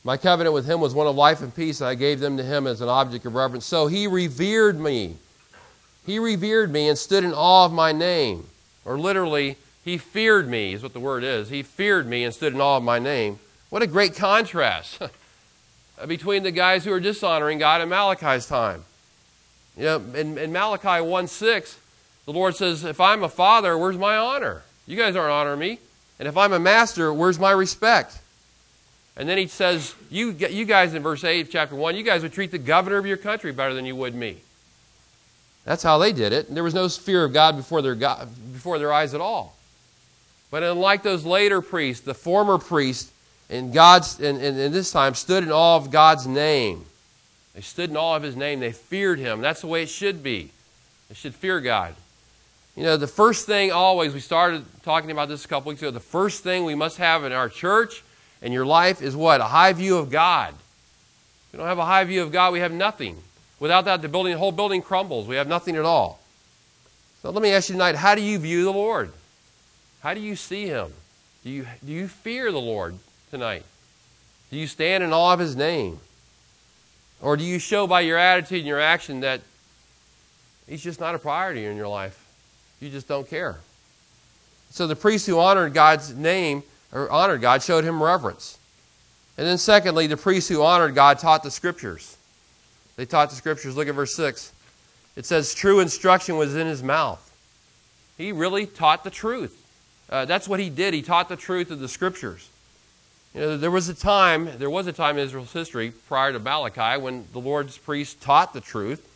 My 0.03 0.17
covenant 0.17 0.53
with 0.53 0.65
him 0.65 0.79
was 0.79 0.93
one 0.93 1.07
of 1.07 1.15
life 1.15 1.41
and 1.41 1.53
peace, 1.55 1.81
and 1.81 1.87
I 1.87 1.95
gave 1.95 2.19
them 2.19 2.37
to 2.37 2.43
him 2.43 2.67
as 2.67 2.81
an 2.81 2.89
object 2.89 3.25
of 3.25 3.35
reverence. 3.35 3.65
So 3.65 3.87
he 3.87 4.07
revered 4.07 4.79
me. 4.79 5.15
He 6.07 6.17
revered 6.17 6.71
me 6.71 6.87
and 6.87 6.97
stood 6.97 7.23
in 7.23 7.33
awe 7.33 7.65
of 7.65 7.73
my 7.73 7.91
name. 7.91 8.47
Or 8.85 8.97
literally, 8.97 9.57
he 9.83 9.97
feared 9.97 10.49
me, 10.49 10.73
is 10.73 10.81
what 10.81 10.93
the 10.93 10.99
word 10.99 11.23
is. 11.23 11.49
He 11.49 11.61
feared 11.61 12.07
me 12.07 12.23
and 12.23 12.33
stood 12.33 12.53
in 12.53 12.61
awe 12.61 12.77
of 12.77 12.83
my 12.83 12.97
name. 12.97 13.39
What 13.69 13.81
a 13.81 13.87
great 13.87 14.15
contrast 14.15 15.01
between 16.07 16.43
the 16.43 16.51
guys 16.51 16.85
who 16.85 16.93
are 16.93 17.01
dishonoring 17.01 17.59
God 17.59 17.81
in 17.81 17.89
Malachi's 17.89 18.47
time. 18.47 18.85
You 19.75 19.83
know, 19.83 20.03
in, 20.15 20.37
in 20.37 20.51
Malachi 20.53 21.01
1 21.01 21.27
6, 21.27 21.77
the 22.25 22.33
Lord 22.33 22.55
says, 22.55 22.85
If 22.85 23.01
I'm 23.01 23.23
a 23.23 23.29
father, 23.29 23.77
where's 23.77 23.97
my 23.97 24.15
honor? 24.15 24.63
You 24.87 24.95
guys 24.95 25.15
aren't 25.15 25.31
honoring 25.31 25.59
me. 25.59 25.79
And 26.19 26.27
if 26.27 26.37
I'm 26.37 26.53
a 26.53 26.59
master, 26.59 27.13
where's 27.13 27.37
my 27.37 27.51
respect? 27.51 28.17
And 29.17 29.27
then 29.27 29.37
he 29.37 29.47
says, 29.47 29.93
you, 30.09 30.31
you 30.31 30.65
guys 30.65 30.93
in 30.93 31.03
verse 31.03 31.23
8 31.23 31.41
of 31.41 31.51
chapter 31.51 31.75
1, 31.75 31.95
you 31.95 32.03
guys 32.03 32.23
would 32.23 32.33
treat 32.33 32.51
the 32.51 32.57
governor 32.57 32.97
of 32.97 33.05
your 33.05 33.17
country 33.17 33.51
better 33.51 33.73
than 33.73 33.85
you 33.85 33.95
would 33.95 34.15
me. 34.15 34.37
That's 35.67 35.83
how 35.83 35.97
they 35.97 36.13
did 36.13 36.31
it. 36.31 36.47
And 36.47 36.55
there 36.55 36.63
was 36.63 36.73
no 36.73 36.87
fear 36.87 37.25
of 37.25 37.33
God 37.33 37.57
before 37.57 37.81
their, 37.81 37.93
God, 37.93 38.29
before 38.53 38.79
their 38.79 38.93
eyes 38.93 39.13
at 39.13 39.19
all. 39.19 39.53
But 40.49 40.63
unlike 40.63 41.03
those 41.03 41.25
later 41.25 41.61
priests, 41.61 42.05
the 42.05 42.13
former 42.13 42.57
priests 42.57 43.11
in 43.49 43.73
God's 43.73 44.17
in, 44.21 44.37
in 44.39 44.71
this 44.71 44.93
time 44.93 45.13
stood 45.13 45.43
in 45.43 45.51
awe 45.51 45.75
of 45.75 45.91
God's 45.91 46.25
name. 46.25 46.85
They 47.53 47.59
stood 47.59 47.89
in 47.89 47.97
awe 47.97 48.15
of 48.15 48.23
his 48.23 48.37
name. 48.37 48.61
They 48.61 48.71
feared 48.71 49.19
him. 49.19 49.41
That's 49.41 49.59
the 49.59 49.67
way 49.67 49.83
it 49.83 49.89
should 49.89 50.23
be. 50.23 50.51
They 51.09 51.15
should 51.15 51.35
fear 51.35 51.59
God. 51.59 51.95
You 52.77 52.83
know, 52.83 52.95
the 52.95 53.05
first 53.05 53.45
thing 53.45 53.73
always, 53.73 54.13
we 54.13 54.21
started 54.21 54.63
talking 54.83 55.11
about 55.11 55.27
this 55.27 55.43
a 55.43 55.49
couple 55.49 55.67
weeks 55.67 55.81
ago, 55.81 55.91
the 55.91 55.99
first 55.99 56.43
thing 56.43 56.63
we 56.63 56.75
must 56.75 56.97
have 56.97 57.25
in 57.25 57.33
our 57.33 57.49
church 57.49 58.03
and 58.41 58.53
your 58.53 58.65
life 58.65 59.01
is 59.01 59.17
what? 59.17 59.41
A 59.41 59.45
high 59.45 59.73
view 59.73 59.97
of 59.97 60.09
God. 60.11 60.53
If 60.53 61.53
we 61.53 61.57
don't 61.57 61.67
have 61.67 61.79
a 61.79 61.85
high 61.85 62.05
view 62.05 62.21
of 62.21 62.31
God, 62.31 62.53
we 62.53 62.59
have 62.59 62.71
nothing. 62.71 63.17
Without 63.59 63.85
that, 63.85 64.01
the 64.01 64.09
building, 64.09 64.33
the 64.33 64.39
whole 64.39 64.51
building 64.51 64.81
crumbles. 64.81 65.27
We 65.27 65.35
have 65.35 65.47
nothing 65.47 65.75
at 65.75 65.85
all. 65.85 66.19
So 67.21 67.31
let 67.31 67.41
me 67.41 67.51
ask 67.51 67.69
you 67.69 67.73
tonight, 67.73 67.95
how 67.95 68.15
do 68.15 68.21
you 68.21 68.37
view 68.37 68.63
the 68.63 68.73
Lord? 68.73 69.11
How 70.01 70.13
do 70.13 70.19
you 70.19 70.35
see 70.35 70.67
him? 70.67 70.93
Do 71.43 71.49
you, 71.49 71.65
do 71.85 71.91
you 71.91 72.07
fear 72.07 72.51
the 72.51 72.61
Lord 72.61 72.97
tonight? 73.31 73.63
Do 74.51 74.57
you 74.57 74.67
stand 74.67 75.03
in 75.03 75.11
awe 75.11 75.33
of 75.33 75.39
his 75.39 75.55
name? 75.55 75.99
Or 77.21 77.35
do 77.35 77.43
you 77.43 77.57
show 77.57 77.87
by 77.87 78.01
your 78.01 78.17
attitude 78.17 78.59
and 78.59 78.67
your 78.67 78.79
action 78.79 79.21
that 79.21 79.41
he's 80.67 80.83
just 80.83 80.99
not 80.99 81.15
a 81.15 81.19
priority 81.19 81.65
in 81.65 81.75
your 81.75 81.87
life? 81.87 82.23
You 82.79 82.89
just 82.89 83.07
don't 83.07 83.27
care. 83.27 83.57
So 84.69 84.85
the 84.85 84.95
priests 84.95 85.25
who 85.25 85.39
honored 85.39 85.73
God's 85.73 86.13
name 86.13 86.63
or 86.91 87.09
honored 87.09 87.41
God 87.41 87.63
showed 87.63 87.83
him 87.83 88.01
reverence. 88.01 88.57
And 89.37 89.47
then 89.47 89.57
secondly, 89.57 90.07
the 90.07 90.17
priests 90.17 90.49
who 90.49 90.61
honored 90.61 90.95
God 90.95 91.19
taught 91.19 91.43
the 91.43 91.51
scriptures. 91.51 92.16
They 92.97 93.05
taught 93.05 93.29
the 93.29 93.35
scriptures. 93.35 93.77
Look 93.77 93.87
at 93.87 93.95
verse 93.95 94.15
6. 94.15 94.51
It 95.15 95.25
says, 95.25 95.53
True 95.53 95.79
instruction 95.79 96.35
was 96.35 96.55
in 96.55 96.67
his 96.67 96.83
mouth. 96.83 97.23
He 98.17 98.31
really 98.31 98.65
taught 98.65 99.03
the 99.03 99.09
truth. 99.09 99.63
Uh, 100.09 100.25
that's 100.25 100.47
what 100.47 100.59
he 100.59 100.69
did. 100.69 100.93
He 100.93 101.01
taught 101.01 101.29
the 101.29 101.35
truth 101.35 101.71
of 101.71 101.79
the 101.79 101.87
scriptures. 101.87 102.49
You 103.33 103.41
know, 103.41 103.57
there 103.57 103.71
was 103.71 103.87
a 103.87 103.93
time, 103.93 104.49
there 104.57 104.69
was 104.69 104.87
a 104.87 104.93
time 104.93 105.17
in 105.17 105.25
Israel's 105.25 105.53
history 105.53 105.91
prior 106.07 106.33
to 106.33 106.39
Malachi 106.39 106.99
when 106.99 107.25
the 107.33 107.39
Lord's 107.39 107.77
priests 107.77 108.15
taught 108.19 108.53
the 108.53 108.61
truth. 108.61 109.07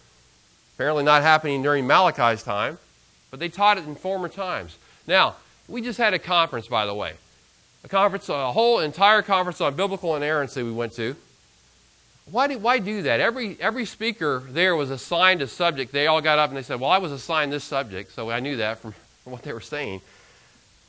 Apparently 0.76 1.04
not 1.04 1.22
happening 1.22 1.63
during 1.63 1.88
Malachi's 1.88 2.44
time, 2.44 2.78
but 3.30 3.39
they 3.39 3.50
taught 3.50 3.78
it 3.78 3.86
in 3.86 3.96
former 3.96 4.28
times. 4.28 4.78
Now, 5.08 5.36
we 5.67 5.82
just 5.82 5.98
had 5.98 6.13
a 6.13 6.20
conference, 6.20 6.67
by 6.67 6.86
the 6.86 6.94
way. 6.94 7.13
A 7.84 7.88
conference, 7.88 8.30
a 8.30 8.52
whole 8.52 8.80
entire 8.80 9.22
conference 9.22 9.62
on 9.62 9.76
biblical 9.76 10.15
inerrancy 10.15 10.62
we 10.62 10.72
went 10.72 10.94
to. 10.94 11.15
Why 12.29 12.47
do, 12.47 12.57
why 12.57 12.79
do 12.79 13.01
that? 13.03 13.19
Every, 13.19 13.57
every 13.60 13.86
speaker 13.86 14.43
there 14.47 14.75
was 14.75 14.91
assigned 14.91 15.41
a 15.41 15.47
subject. 15.47 15.91
They 15.91 16.07
all 16.07 16.21
got 16.21 16.39
up 16.39 16.49
and 16.49 16.57
they 16.57 16.63
said, 16.63 16.79
Well, 16.79 16.89
I 16.89 16.99
was 16.99 17.12
assigned 17.12 17.51
this 17.51 17.63
subject, 17.63 18.12
so 18.12 18.29
I 18.29 18.39
knew 18.39 18.57
that 18.57 18.79
from, 18.79 18.93
from 19.23 19.34
what 19.34 19.43
they 19.43 19.53
were 19.53 19.60
saying. 19.60 20.01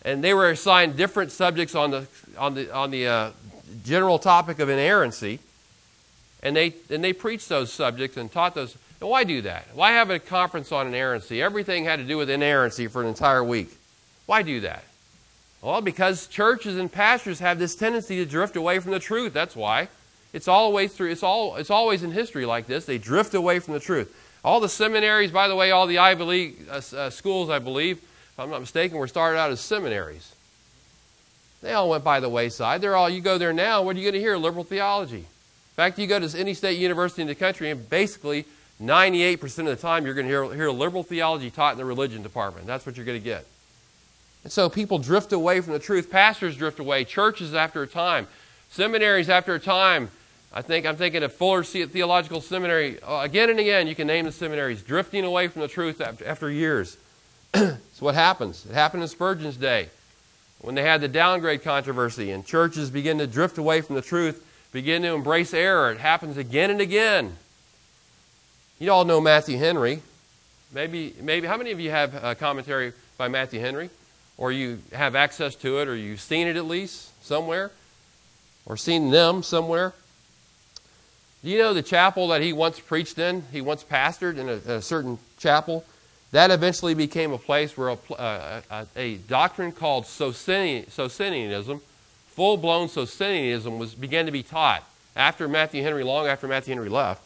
And 0.04 0.22
they 0.22 0.34
were 0.34 0.50
assigned 0.50 0.96
different 0.96 1.32
subjects 1.32 1.74
on 1.74 1.90
the, 1.90 2.06
on 2.36 2.54
the, 2.54 2.74
on 2.74 2.90
the 2.90 3.06
uh, 3.06 3.30
general 3.84 4.18
topic 4.18 4.58
of 4.58 4.68
inerrancy. 4.68 5.38
And 6.42 6.56
they, 6.56 6.74
and 6.90 7.02
they 7.04 7.12
preached 7.12 7.48
those 7.48 7.72
subjects 7.72 8.16
and 8.16 8.30
taught 8.30 8.54
those. 8.54 8.76
And 9.00 9.08
why 9.08 9.24
do 9.24 9.42
that? 9.42 9.66
Why 9.74 9.92
have 9.92 10.10
a 10.10 10.18
conference 10.18 10.72
on 10.72 10.88
inerrancy? 10.88 11.40
Everything 11.40 11.84
had 11.84 12.00
to 12.00 12.04
do 12.04 12.16
with 12.16 12.30
inerrancy 12.30 12.88
for 12.88 13.00
an 13.00 13.08
entire 13.08 13.44
week. 13.44 13.70
Why 14.26 14.42
do 14.42 14.60
that? 14.60 14.84
Well, 15.60 15.80
because 15.80 16.26
churches 16.26 16.76
and 16.76 16.90
pastors 16.90 17.38
have 17.38 17.60
this 17.60 17.76
tendency 17.76 18.16
to 18.16 18.26
drift 18.26 18.56
away 18.56 18.80
from 18.80 18.90
the 18.90 18.98
truth. 18.98 19.32
That's 19.32 19.54
why. 19.54 19.88
It's 20.32 20.48
always 20.48 20.92
through. 20.92 21.10
It's 21.10 21.22
all. 21.22 21.56
It's 21.56 21.70
always 21.70 22.02
in 22.02 22.10
history 22.10 22.46
like 22.46 22.66
this. 22.66 22.84
They 22.84 22.98
drift 22.98 23.34
away 23.34 23.58
from 23.58 23.74
the 23.74 23.80
truth. 23.80 24.14
All 24.44 24.60
the 24.60 24.68
seminaries, 24.68 25.30
by 25.30 25.48
the 25.48 25.54
way, 25.54 25.70
all 25.70 25.86
the 25.86 25.98
Ivy 25.98 26.24
League 26.24 26.56
uh, 26.70 26.80
uh, 26.96 27.10
schools, 27.10 27.48
I 27.48 27.58
believe, 27.58 27.98
if 27.98 28.40
I'm 28.40 28.50
not 28.50 28.60
mistaken, 28.60 28.98
were 28.98 29.06
started 29.06 29.38
out 29.38 29.50
as 29.50 29.60
seminaries. 29.60 30.34
They 31.60 31.72
all 31.74 31.88
went 31.88 32.02
by 32.02 32.18
the 32.18 32.28
wayside. 32.28 32.80
They're 32.80 32.96
all, 32.96 33.08
you 33.08 33.20
go 33.20 33.38
there 33.38 33.52
now, 33.52 33.82
what 33.82 33.94
are 33.94 33.98
you 34.00 34.04
going 34.04 34.14
to 34.14 34.20
hear? 34.20 34.36
Liberal 34.36 34.64
theology. 34.64 35.18
In 35.18 35.76
fact, 35.76 35.96
you 35.98 36.08
go 36.08 36.18
to 36.18 36.38
any 36.38 36.54
state 36.54 36.76
university 36.76 37.22
in 37.22 37.28
the 37.28 37.36
country, 37.36 37.70
and 37.70 37.88
basically 37.88 38.46
98% 38.82 39.42
of 39.60 39.66
the 39.66 39.76
time 39.76 40.04
you're 40.04 40.14
going 40.14 40.26
to 40.26 40.30
hear, 40.30 40.52
hear 40.54 40.70
liberal 40.70 41.04
theology 41.04 41.50
taught 41.50 41.72
in 41.72 41.78
the 41.78 41.84
religion 41.84 42.22
department. 42.22 42.66
That's 42.66 42.84
what 42.84 42.96
you're 42.96 43.06
going 43.06 43.20
to 43.20 43.24
get. 43.24 43.46
And 44.42 44.52
so 44.52 44.68
people 44.68 44.98
drift 44.98 45.32
away 45.32 45.60
from 45.60 45.72
the 45.72 45.78
truth. 45.78 46.10
Pastors 46.10 46.56
drift 46.56 46.80
away. 46.80 47.04
Churches 47.04 47.54
after 47.54 47.82
a 47.82 47.86
time. 47.86 48.26
Seminaries 48.70 49.30
after 49.30 49.54
a 49.54 49.60
time. 49.60 50.10
I 50.54 50.60
think 50.60 50.84
I'm 50.84 50.96
thinking 50.96 51.22
of 51.22 51.32
Fuller 51.32 51.64
Theological 51.64 52.42
Seminary. 52.42 53.02
Uh, 53.02 53.20
again 53.20 53.48
and 53.48 53.58
again, 53.58 53.86
you 53.86 53.94
can 53.94 54.06
name 54.06 54.26
the 54.26 54.32
seminaries 54.32 54.82
drifting 54.82 55.24
away 55.24 55.48
from 55.48 55.62
the 55.62 55.68
truth 55.68 56.00
after, 56.02 56.26
after 56.26 56.50
years. 56.50 56.98
so 57.54 57.78
what 58.00 58.14
happens? 58.14 58.66
It 58.66 58.74
happened 58.74 59.02
in 59.02 59.08
Spurgeon's 59.08 59.56
day 59.56 59.88
when 60.60 60.74
they 60.74 60.82
had 60.82 61.00
the 61.00 61.08
downgrade 61.08 61.62
controversy 61.62 62.30
and 62.32 62.44
churches 62.44 62.90
begin 62.90 63.16
to 63.18 63.26
drift 63.26 63.56
away 63.56 63.80
from 63.80 63.96
the 63.96 64.02
truth, 64.02 64.46
begin 64.72 65.00
to 65.02 65.14
embrace 65.14 65.54
error. 65.54 65.90
It 65.90 65.98
happens 65.98 66.36
again 66.36 66.70
and 66.70 66.82
again. 66.82 67.34
You 68.78 68.92
all 68.92 69.06
know 69.06 69.22
Matthew 69.22 69.56
Henry. 69.56 70.02
Maybe, 70.72 71.14
maybe 71.20 71.46
how 71.46 71.56
many 71.56 71.70
of 71.70 71.80
you 71.80 71.90
have 71.90 72.22
a 72.22 72.34
commentary 72.34 72.92
by 73.16 73.28
Matthew 73.28 73.60
Henry? 73.60 73.88
Or 74.36 74.52
you 74.52 74.80
have 74.92 75.14
access 75.14 75.54
to 75.56 75.78
it, 75.78 75.88
or 75.88 75.96
you've 75.96 76.20
seen 76.20 76.46
it 76.46 76.56
at 76.56 76.66
least 76.66 77.10
somewhere, 77.24 77.70
or 78.66 78.76
seen 78.76 79.10
them 79.10 79.42
somewhere? 79.42 79.94
Do 81.42 81.50
you 81.50 81.58
know 81.58 81.74
the 81.74 81.82
chapel 81.82 82.28
that 82.28 82.40
he 82.40 82.52
once 82.52 82.78
preached 82.78 83.18
in? 83.18 83.42
He 83.50 83.60
once 83.60 83.82
pastored 83.82 84.38
in 84.38 84.48
a, 84.48 84.76
a 84.76 84.82
certain 84.82 85.18
chapel. 85.38 85.84
That 86.30 86.50
eventually 86.50 86.94
became 86.94 87.32
a 87.32 87.38
place 87.38 87.76
where 87.76 87.88
a, 87.88 87.98
uh, 88.12 88.60
a, 88.70 88.86
a 88.96 89.16
doctrine 89.16 89.72
called 89.72 90.04
Socinianism, 90.04 91.80
full 92.28 92.56
blown 92.56 92.88
Socinianism, 92.88 93.78
was, 93.78 93.94
began 93.94 94.26
to 94.26 94.32
be 94.32 94.42
taught 94.42 94.84
after 95.16 95.48
Matthew 95.48 95.82
Henry, 95.82 96.04
long 96.04 96.26
after 96.26 96.46
Matthew 96.46 96.74
Henry 96.74 96.88
left. 96.88 97.22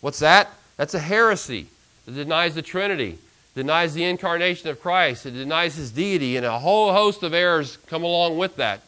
What's 0.00 0.18
that? 0.20 0.48
That's 0.76 0.94
a 0.94 0.98
heresy. 0.98 1.66
It 2.06 2.14
denies 2.14 2.54
the 2.54 2.62
Trinity, 2.62 3.18
denies 3.54 3.92
the 3.94 4.04
incarnation 4.04 4.70
of 4.70 4.80
Christ, 4.80 5.26
it 5.26 5.32
denies 5.32 5.76
his 5.76 5.90
deity, 5.90 6.36
and 6.36 6.46
a 6.46 6.58
whole 6.58 6.92
host 6.92 7.22
of 7.22 7.34
errors 7.34 7.76
come 7.86 8.02
along 8.02 8.38
with 8.38 8.56
that. 8.56 8.80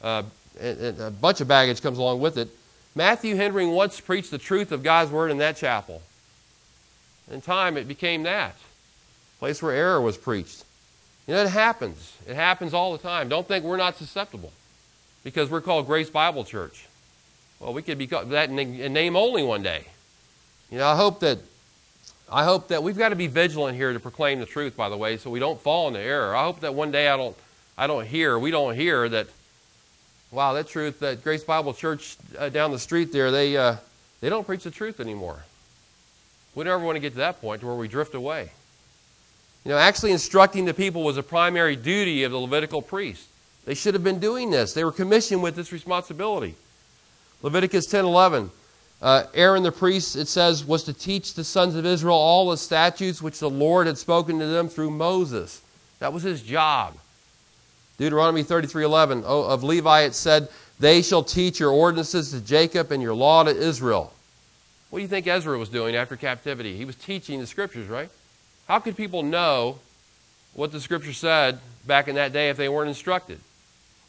Uh, 0.00 0.22
a 0.60 1.10
bunch 1.10 1.40
of 1.40 1.48
baggage 1.48 1.82
comes 1.82 1.98
along 1.98 2.20
with 2.20 2.38
it. 2.38 2.48
Matthew 2.94 3.36
Henry 3.36 3.66
once 3.66 4.00
preached 4.00 4.30
the 4.30 4.38
truth 4.38 4.70
of 4.72 4.82
God's 4.82 5.10
Word 5.10 5.30
in 5.30 5.38
that 5.38 5.56
chapel. 5.56 6.02
In 7.30 7.40
time, 7.40 7.76
it 7.76 7.88
became 7.88 8.22
that 8.24 8.54
place 9.38 9.62
where 9.62 9.72
error 9.72 10.00
was 10.00 10.16
preached. 10.16 10.64
You 11.26 11.34
know, 11.34 11.42
it 11.42 11.50
happens. 11.50 12.16
It 12.26 12.34
happens 12.34 12.72
all 12.72 12.92
the 12.92 12.98
time. 12.98 13.28
Don't 13.28 13.46
think 13.46 13.64
we're 13.64 13.76
not 13.76 13.96
susceptible 13.96 14.52
because 15.22 15.50
we're 15.50 15.60
called 15.60 15.86
Grace 15.86 16.10
Bible 16.10 16.44
Church. 16.44 16.86
Well, 17.60 17.72
we 17.72 17.82
could 17.82 17.98
be 17.98 18.06
that 18.06 18.50
in 18.50 18.92
name 18.92 19.16
only 19.16 19.42
one 19.42 19.62
day. 19.62 19.86
You 20.70 20.78
know, 20.78 20.86
I 20.86 20.96
hope 20.96 21.20
that 21.20 21.38
I 22.30 22.44
hope 22.44 22.68
that 22.68 22.82
we've 22.82 22.96
got 22.96 23.10
to 23.10 23.16
be 23.16 23.26
vigilant 23.26 23.76
here 23.76 23.92
to 23.92 24.00
proclaim 24.00 24.40
the 24.40 24.46
truth. 24.46 24.76
By 24.76 24.88
the 24.88 24.96
way, 24.96 25.16
so 25.16 25.30
we 25.30 25.40
don't 25.40 25.60
fall 25.60 25.88
into 25.88 26.00
error. 26.00 26.34
I 26.34 26.44
hope 26.44 26.60
that 26.60 26.74
one 26.74 26.90
day 26.90 27.08
I 27.08 27.16
don't 27.16 27.36
I 27.76 27.86
don't 27.86 28.06
hear 28.06 28.38
we 28.38 28.50
don't 28.50 28.74
hear 28.74 29.08
that 29.08 29.28
wow, 30.34 30.52
that 30.54 30.68
truth 30.68 31.00
that 31.00 31.22
Grace 31.22 31.44
Bible 31.44 31.72
Church 31.72 32.16
uh, 32.38 32.48
down 32.48 32.72
the 32.72 32.78
street 32.78 33.12
there, 33.12 33.30
they, 33.30 33.56
uh, 33.56 33.76
they 34.20 34.28
don't 34.28 34.44
preach 34.44 34.64
the 34.64 34.70
truth 34.70 35.00
anymore. 35.00 35.44
We 36.54 36.64
never 36.64 36.82
want 36.82 36.96
to 36.96 37.00
get 37.00 37.12
to 37.12 37.18
that 37.18 37.40
point 37.40 37.62
where 37.62 37.74
we 37.74 37.88
drift 37.88 38.14
away. 38.14 38.50
You 39.64 39.70
know, 39.70 39.78
actually 39.78 40.12
instructing 40.12 40.64
the 40.64 40.74
people 40.74 41.02
was 41.02 41.16
a 41.16 41.22
primary 41.22 41.76
duty 41.76 42.24
of 42.24 42.32
the 42.32 42.38
Levitical 42.38 42.82
priest. 42.82 43.26
They 43.64 43.74
should 43.74 43.94
have 43.94 44.04
been 44.04 44.18
doing 44.18 44.50
this. 44.50 44.74
They 44.74 44.84
were 44.84 44.92
commissioned 44.92 45.42
with 45.42 45.56
this 45.56 45.72
responsibility. 45.72 46.54
Leviticus 47.42 47.86
10:11. 47.86 48.50
Uh, 49.00 49.24
Aaron 49.34 49.62
the 49.62 49.72
priest, 49.72 50.16
it 50.16 50.28
says, 50.28 50.64
was 50.64 50.84
to 50.84 50.92
teach 50.92 51.34
the 51.34 51.44
sons 51.44 51.74
of 51.74 51.84
Israel 51.84 52.16
all 52.16 52.50
the 52.50 52.56
statutes 52.56 53.20
which 53.20 53.38
the 53.38 53.50
Lord 53.50 53.86
had 53.86 53.98
spoken 53.98 54.38
to 54.38 54.46
them 54.46 54.68
through 54.68 54.90
Moses. 54.90 55.60
That 55.98 56.12
was 56.12 56.22
his 56.22 56.42
job. 56.42 56.94
Deuteronomy 57.98 58.42
33:11 58.42 59.22
of 59.24 59.62
Levi 59.62 60.00
it 60.02 60.14
said, 60.14 60.48
"They 60.80 61.02
shall 61.02 61.22
teach 61.22 61.60
your 61.60 61.70
ordinances 61.70 62.30
to 62.30 62.40
Jacob 62.40 62.90
and 62.90 63.02
your 63.02 63.14
law 63.14 63.44
to 63.44 63.56
Israel." 63.56 64.12
What 64.90 64.98
do 64.98 65.02
you 65.02 65.08
think 65.08 65.26
Ezra 65.26 65.58
was 65.58 65.68
doing 65.68 65.96
after 65.96 66.16
captivity? 66.16 66.76
He 66.76 66.84
was 66.84 66.96
teaching 66.96 67.40
the 67.40 67.46
scriptures, 67.46 67.88
right? 67.88 68.10
How 68.68 68.78
could 68.78 68.96
people 68.96 69.22
know 69.22 69.78
what 70.54 70.72
the 70.72 70.80
scripture 70.80 71.12
said 71.12 71.58
back 71.86 72.08
in 72.08 72.14
that 72.14 72.32
day 72.32 72.48
if 72.48 72.56
they 72.56 72.68
weren't 72.68 72.88
instructed? 72.88 73.40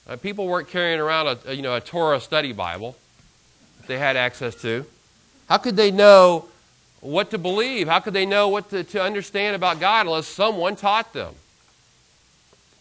Uh, 0.07 0.15
people 0.15 0.47
weren't 0.47 0.69
carrying 0.69 0.99
around 0.99 1.27
a, 1.27 1.39
a, 1.47 1.53
you 1.53 1.61
know 1.61 1.75
a 1.75 1.81
Torah 1.81 2.21
study 2.21 2.53
Bible 2.53 2.95
that 3.77 3.87
they 3.87 3.97
had 3.97 4.15
access 4.15 4.55
to. 4.61 4.85
How 5.49 5.57
could 5.57 5.75
they 5.75 5.91
know 5.91 6.45
what 7.01 7.31
to 7.31 7.37
believe? 7.37 7.87
How 7.87 7.99
could 7.99 8.13
they 8.13 8.25
know 8.25 8.47
what 8.49 8.69
to, 8.71 8.83
to 8.83 9.01
understand 9.01 9.55
about 9.55 9.79
God 9.79 10.05
unless 10.05 10.27
someone 10.27 10.75
taught 10.75 11.13
them? 11.13 11.33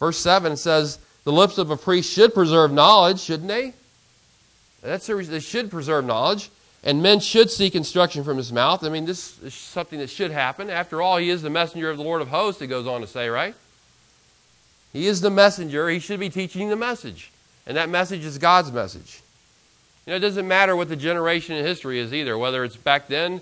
Verse 0.05 0.19
7 0.19 0.59
says, 0.59 0.99
The 1.25 1.33
lips 1.33 1.57
of 1.57 1.71
a 1.71 1.79
priest 1.79 2.13
should 2.13 2.35
preserve 2.35 2.71
knowledge, 2.71 3.21
shouldn't 3.21 3.49
they? 3.49 3.73
That's 4.83 5.07
the 5.07 5.15
they 5.15 5.41
should 5.41 5.71
preserve 5.71 6.05
knowledge. 6.05 6.51
And 6.83 7.03
men 7.03 7.21
should 7.21 7.51
seek 7.51 7.75
instruction 7.75 8.23
from 8.23 8.37
his 8.37 8.53
mouth. 8.53 8.85
I 8.85 8.91
mean, 8.91 9.07
this 9.07 9.43
is 9.43 9.55
something 9.55 9.99
that 10.01 10.11
should 10.11 10.31
happen. 10.31 10.69
After 10.69 11.01
all, 11.01 11.17
he 11.17 11.31
is 11.31 11.41
the 11.41 11.49
messenger 11.49 11.89
of 11.89 11.97
the 11.97 12.03
Lord 12.03 12.21
of 12.21 12.29
hosts, 12.29 12.61
it 12.61 12.67
goes 12.67 12.87
on 12.87 13.01
to 13.01 13.07
say, 13.07 13.31
right? 13.31 13.55
He 14.93 15.07
is 15.07 15.23
the 15.23 15.31
messenger. 15.31 15.89
He 15.89 16.01
should 16.01 16.21
be 16.21 16.29
teaching 16.29 16.69
the 16.69 16.77
message. 16.77 17.31
And 17.67 17.79
that 17.79 17.89
message 17.89 18.27
is 18.27 18.37
God's 18.37 18.73
message. 18.73 19.23
You 20.05 20.11
know, 20.11 20.17
it 20.17 20.21
doesn't 20.21 20.47
matter 20.47 20.77
what 20.77 20.91
the 20.91 20.97
generation 20.97 21.57
in 21.57 21.65
history 21.65 21.99
is 21.99 22.13
either, 22.13 22.37
whether 22.37 22.63
it's 22.63 22.77
back 22.77 23.09
then 23.09 23.41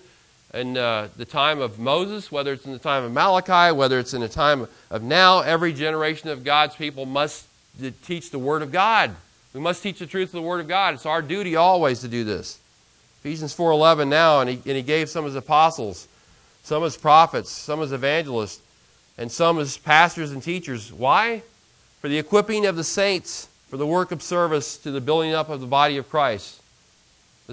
in 0.55 0.77
uh, 0.77 1.09
the 1.17 1.25
time 1.25 1.61
of 1.61 1.79
Moses, 1.79 2.31
whether 2.31 2.53
it's 2.53 2.67
in 2.67 2.73
the 2.73 2.79
time 2.79 3.05
of 3.05 3.13
Malachi, 3.13 3.75
whether 3.75 3.99
it's 3.99 4.13
in 4.13 4.21
the 4.21 4.29
time 4.29 4.69
of 4.91 5.03
now, 5.03 5.41
every 5.41 5.73
generation 5.73 6.29
of 6.29 6.45
God's 6.45 6.77
people 6.77 7.07
must 7.07 7.47
teach 8.05 8.31
the 8.31 8.39
Word 8.39 8.63
of 8.63 8.71
God. 8.71 9.15
We 9.55 9.61
must 9.61 9.83
teach 9.83 9.99
the 9.99 10.07
truth 10.07 10.29
of 10.29 10.33
the 10.33 10.43
Word 10.43 10.61
of 10.61 10.69
God. 10.69 10.95
It's 10.95 11.07
our 11.07 11.23
duty 11.23 11.57
always 11.57 12.01
to 12.01 12.09
do 12.09 12.25
this. 12.25 12.59
Ephesians 13.21 13.57
4.11 13.57 14.09
now, 14.09 14.41
and 14.41 14.51
he, 14.51 14.57
and 14.57 14.77
he 14.77 14.83
gave 14.83 15.09
some 15.09 15.27
as 15.27 15.37
apostles, 15.37 16.09
some 16.65 16.83
as 16.85 16.97
prophets, 16.97 17.51
some 17.51 17.81
as 17.81 17.93
evangelists, 17.93 18.61
and 19.17 19.31
some 19.31 19.59
as 19.59 19.79
pastors 19.79 20.33
and 20.33 20.43
teachers. 20.43 20.93
Why? 20.93 21.43
For 22.01 22.09
the 22.09 22.19
equipping 22.19 22.67
of 22.67 22.77
the 22.77 22.85
saints, 22.85 23.49
for 23.69 23.77
the 23.77 23.87
work 23.87 24.11
of 24.13 24.23
service 24.23 24.77
to 24.79 24.91
the 24.91 25.01
building 25.01 25.33
up 25.33 25.49
of 25.49 25.61
the 25.61 25.67
body 25.67 25.97
of 25.97 26.11
Christ 26.11 26.62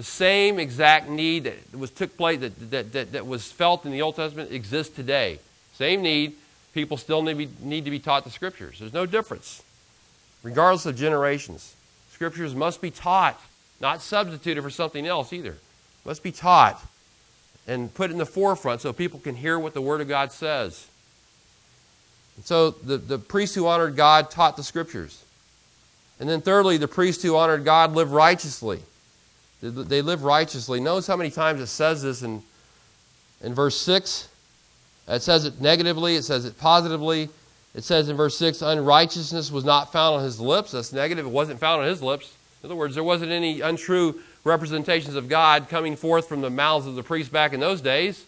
the 0.00 0.04
same 0.04 0.58
exact 0.58 1.10
need 1.10 1.44
that 1.44 1.76
was 1.76 1.90
took 1.90 2.16
place 2.16 2.40
that, 2.40 2.70
that, 2.70 2.92
that, 2.92 3.12
that 3.12 3.26
was 3.26 3.52
felt 3.52 3.84
in 3.84 3.92
the 3.92 4.00
Old 4.00 4.16
Testament 4.16 4.50
exists 4.50 4.96
today. 4.96 5.38
Same 5.74 6.00
need. 6.00 6.36
People 6.72 6.96
still 6.96 7.20
need, 7.20 7.60
need 7.62 7.84
to 7.84 7.90
be 7.90 7.98
taught 7.98 8.24
the 8.24 8.30
Scriptures. 8.30 8.78
There's 8.78 8.94
no 8.94 9.04
difference, 9.04 9.62
regardless 10.42 10.86
of 10.86 10.96
generations. 10.96 11.74
Scriptures 12.12 12.54
must 12.54 12.80
be 12.80 12.90
taught, 12.90 13.38
not 13.78 14.00
substituted 14.00 14.62
for 14.62 14.70
something 14.70 15.06
else 15.06 15.34
either. 15.34 15.58
Must 16.06 16.22
be 16.22 16.32
taught 16.32 16.82
and 17.66 17.92
put 17.92 18.10
in 18.10 18.16
the 18.16 18.24
forefront 18.24 18.80
so 18.80 18.94
people 18.94 19.20
can 19.20 19.34
hear 19.34 19.58
what 19.58 19.74
the 19.74 19.82
Word 19.82 20.00
of 20.00 20.08
God 20.08 20.32
says. 20.32 20.86
And 22.36 22.46
so 22.46 22.70
the, 22.70 22.96
the 22.96 23.18
priest 23.18 23.54
who 23.54 23.66
honored 23.66 23.96
God 23.96 24.30
taught 24.30 24.56
the 24.56 24.64
Scriptures. 24.64 25.22
And 26.18 26.26
then 26.26 26.40
thirdly, 26.40 26.78
the 26.78 26.88
priest 26.88 27.22
who 27.22 27.36
honored 27.36 27.66
God 27.66 27.94
lived 27.94 28.12
righteously. 28.12 28.80
They 29.62 30.00
live 30.00 30.24
righteously. 30.24 30.80
Notice 30.80 31.06
how 31.06 31.16
many 31.16 31.30
times 31.30 31.60
it 31.60 31.66
says 31.66 32.02
this 32.02 32.22
in, 32.22 32.42
in 33.42 33.54
verse 33.54 33.78
6. 33.80 34.28
It 35.08 35.22
says 35.22 35.44
it 35.44 35.60
negatively, 35.60 36.16
it 36.16 36.22
says 36.22 36.44
it 36.44 36.58
positively. 36.58 37.28
It 37.74 37.84
says 37.84 38.08
in 38.08 38.16
verse 38.16 38.36
6, 38.38 38.62
unrighteousness 38.62 39.52
was 39.52 39.64
not 39.64 39.92
found 39.92 40.16
on 40.16 40.24
his 40.24 40.40
lips. 40.40 40.72
That's 40.72 40.92
negative. 40.92 41.26
It 41.26 41.30
wasn't 41.30 41.60
found 41.60 41.82
on 41.82 41.88
his 41.88 42.02
lips. 42.02 42.34
In 42.62 42.66
other 42.66 42.76
words, 42.76 42.94
there 42.94 43.04
wasn't 43.04 43.30
any 43.30 43.60
untrue 43.60 44.20
representations 44.44 45.14
of 45.14 45.28
God 45.28 45.68
coming 45.68 45.94
forth 45.94 46.28
from 46.28 46.40
the 46.40 46.50
mouths 46.50 46.86
of 46.86 46.94
the 46.94 47.02
priests 47.02 47.32
back 47.32 47.52
in 47.52 47.60
those 47.60 47.80
days. 47.80 48.24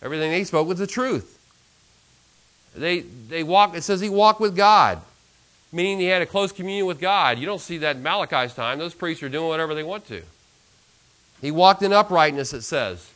Everything 0.00 0.30
they 0.30 0.44
spoke 0.44 0.68
was 0.68 0.78
the 0.78 0.86
truth. 0.86 1.38
They, 2.74 3.00
they 3.00 3.42
walk, 3.42 3.76
it 3.76 3.82
says 3.82 4.00
he 4.00 4.08
walked 4.08 4.40
with 4.40 4.56
God, 4.56 5.00
meaning 5.72 5.98
he 5.98 6.06
had 6.06 6.22
a 6.22 6.26
close 6.26 6.52
communion 6.52 6.86
with 6.86 7.00
God. 7.00 7.38
You 7.38 7.46
don't 7.46 7.60
see 7.60 7.78
that 7.78 7.96
in 7.96 8.02
Malachi's 8.02 8.54
time. 8.54 8.78
Those 8.78 8.94
priests 8.94 9.22
are 9.22 9.28
doing 9.28 9.48
whatever 9.48 9.74
they 9.74 9.82
want 9.82 10.06
to. 10.08 10.22
He 11.40 11.50
walked 11.50 11.82
in 11.82 11.92
uprightness, 11.92 12.52
it 12.52 12.62
says. 12.62 13.10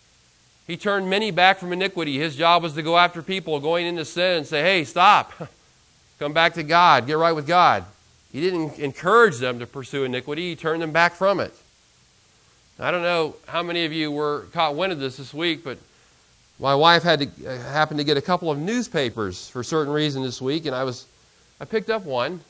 He 0.66 0.76
turned 0.76 1.10
many 1.10 1.30
back 1.30 1.58
from 1.58 1.72
iniquity. 1.72 2.18
His 2.18 2.36
job 2.36 2.62
was 2.62 2.74
to 2.74 2.82
go 2.82 2.96
after 2.96 3.20
people 3.22 3.58
going 3.60 3.86
into 3.86 4.04
sin 4.04 4.38
and 4.38 4.46
say, 4.46 4.62
hey, 4.62 4.84
stop. 4.84 5.32
Come 6.18 6.32
back 6.32 6.54
to 6.54 6.62
God. 6.62 7.06
Get 7.06 7.18
right 7.18 7.32
with 7.32 7.46
God. 7.46 7.84
He 8.32 8.40
didn't 8.40 8.78
encourage 8.78 9.38
them 9.38 9.58
to 9.58 9.66
pursue 9.66 10.04
iniquity, 10.04 10.50
he 10.50 10.56
turned 10.56 10.82
them 10.82 10.92
back 10.92 11.14
from 11.14 11.40
it. 11.40 11.52
I 12.78 12.90
don't 12.90 13.02
know 13.02 13.36
how 13.46 13.62
many 13.62 13.84
of 13.84 13.92
you 13.92 14.10
were 14.10 14.46
caught 14.52 14.74
wind 14.74 14.92
of 14.92 14.98
this 14.98 15.18
this 15.18 15.34
week, 15.34 15.62
but 15.62 15.78
my 16.58 16.74
wife 16.74 17.02
had 17.02 17.20
to 17.20 17.46
uh, 17.46 17.58
happened 17.70 17.98
to 17.98 18.04
get 18.04 18.16
a 18.16 18.22
couple 18.22 18.50
of 18.50 18.58
newspapers 18.58 19.48
for 19.48 19.60
a 19.60 19.64
certain 19.64 19.92
reason 19.92 20.22
this 20.22 20.40
week, 20.40 20.66
and 20.66 20.74
I 20.74 20.84
was 20.84 21.06
I 21.60 21.64
picked 21.64 21.90
up 21.90 22.04
one, 22.04 22.40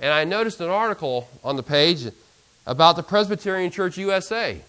and 0.00 0.12
I 0.12 0.24
noticed 0.24 0.60
an 0.60 0.70
article 0.70 1.28
on 1.44 1.56
the 1.56 1.62
page 1.62 2.06
about 2.66 2.96
the 2.96 3.02
Presbyterian 3.02 3.70
Church 3.70 3.98
USA. 3.98 4.60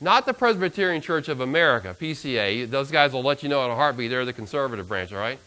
Not 0.00 0.26
the 0.26 0.34
Presbyterian 0.34 1.00
Church 1.00 1.28
of 1.28 1.40
America, 1.40 1.96
PCA. 1.98 2.68
Those 2.68 2.90
guys 2.90 3.12
will 3.12 3.22
let 3.22 3.42
you 3.42 3.48
know 3.48 3.64
in 3.64 3.70
a 3.70 3.74
heartbeat 3.74 4.10
they're 4.10 4.24
the 4.26 4.32
conservative 4.32 4.88
branch, 4.88 5.12
all 5.12 5.18
right? 5.18 5.38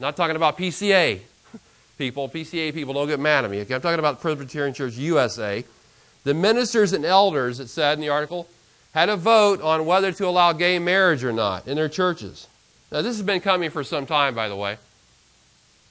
Not 0.00 0.16
talking 0.16 0.36
about 0.36 0.56
PCA 0.56 1.20
people. 1.98 2.28
PCA 2.28 2.72
people 2.72 2.94
don't 2.94 3.08
get 3.08 3.20
mad 3.20 3.44
at 3.44 3.50
me. 3.50 3.60
Okay? 3.60 3.74
I'm 3.74 3.80
talking 3.82 3.98
about 3.98 4.20
Presbyterian 4.20 4.72
Church 4.72 4.94
USA. 4.94 5.64
The 6.24 6.34
ministers 6.34 6.94
and 6.94 7.04
elders, 7.04 7.60
it 7.60 7.68
said 7.68 7.98
in 7.98 8.00
the 8.00 8.08
article, 8.08 8.48
had 8.94 9.10
a 9.10 9.16
vote 9.16 9.60
on 9.60 9.84
whether 9.84 10.10
to 10.12 10.26
allow 10.26 10.52
gay 10.52 10.78
marriage 10.78 11.22
or 11.22 11.32
not 11.32 11.68
in 11.68 11.76
their 11.76 11.88
churches. 11.88 12.46
Now, 12.90 13.02
this 13.02 13.16
has 13.16 13.24
been 13.24 13.40
coming 13.40 13.70
for 13.70 13.84
some 13.84 14.06
time, 14.06 14.34
by 14.34 14.48
the 14.48 14.56
way. 14.56 14.78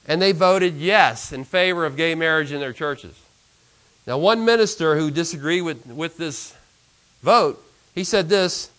And 0.06 0.20
they 0.20 0.32
voted 0.32 0.74
yes 0.74 1.32
in 1.32 1.44
favor 1.44 1.84
of 1.84 1.96
gay 1.96 2.16
marriage 2.16 2.50
in 2.50 2.58
their 2.58 2.72
churches. 2.72 3.14
Now, 4.06 4.18
one 4.18 4.44
minister 4.44 4.96
who 4.96 5.10
disagreed 5.10 5.62
with, 5.62 5.86
with 5.86 6.16
this 6.16 6.56
vote, 7.22 7.62
he 7.98 8.04
said 8.04 8.28
this. 8.28 8.70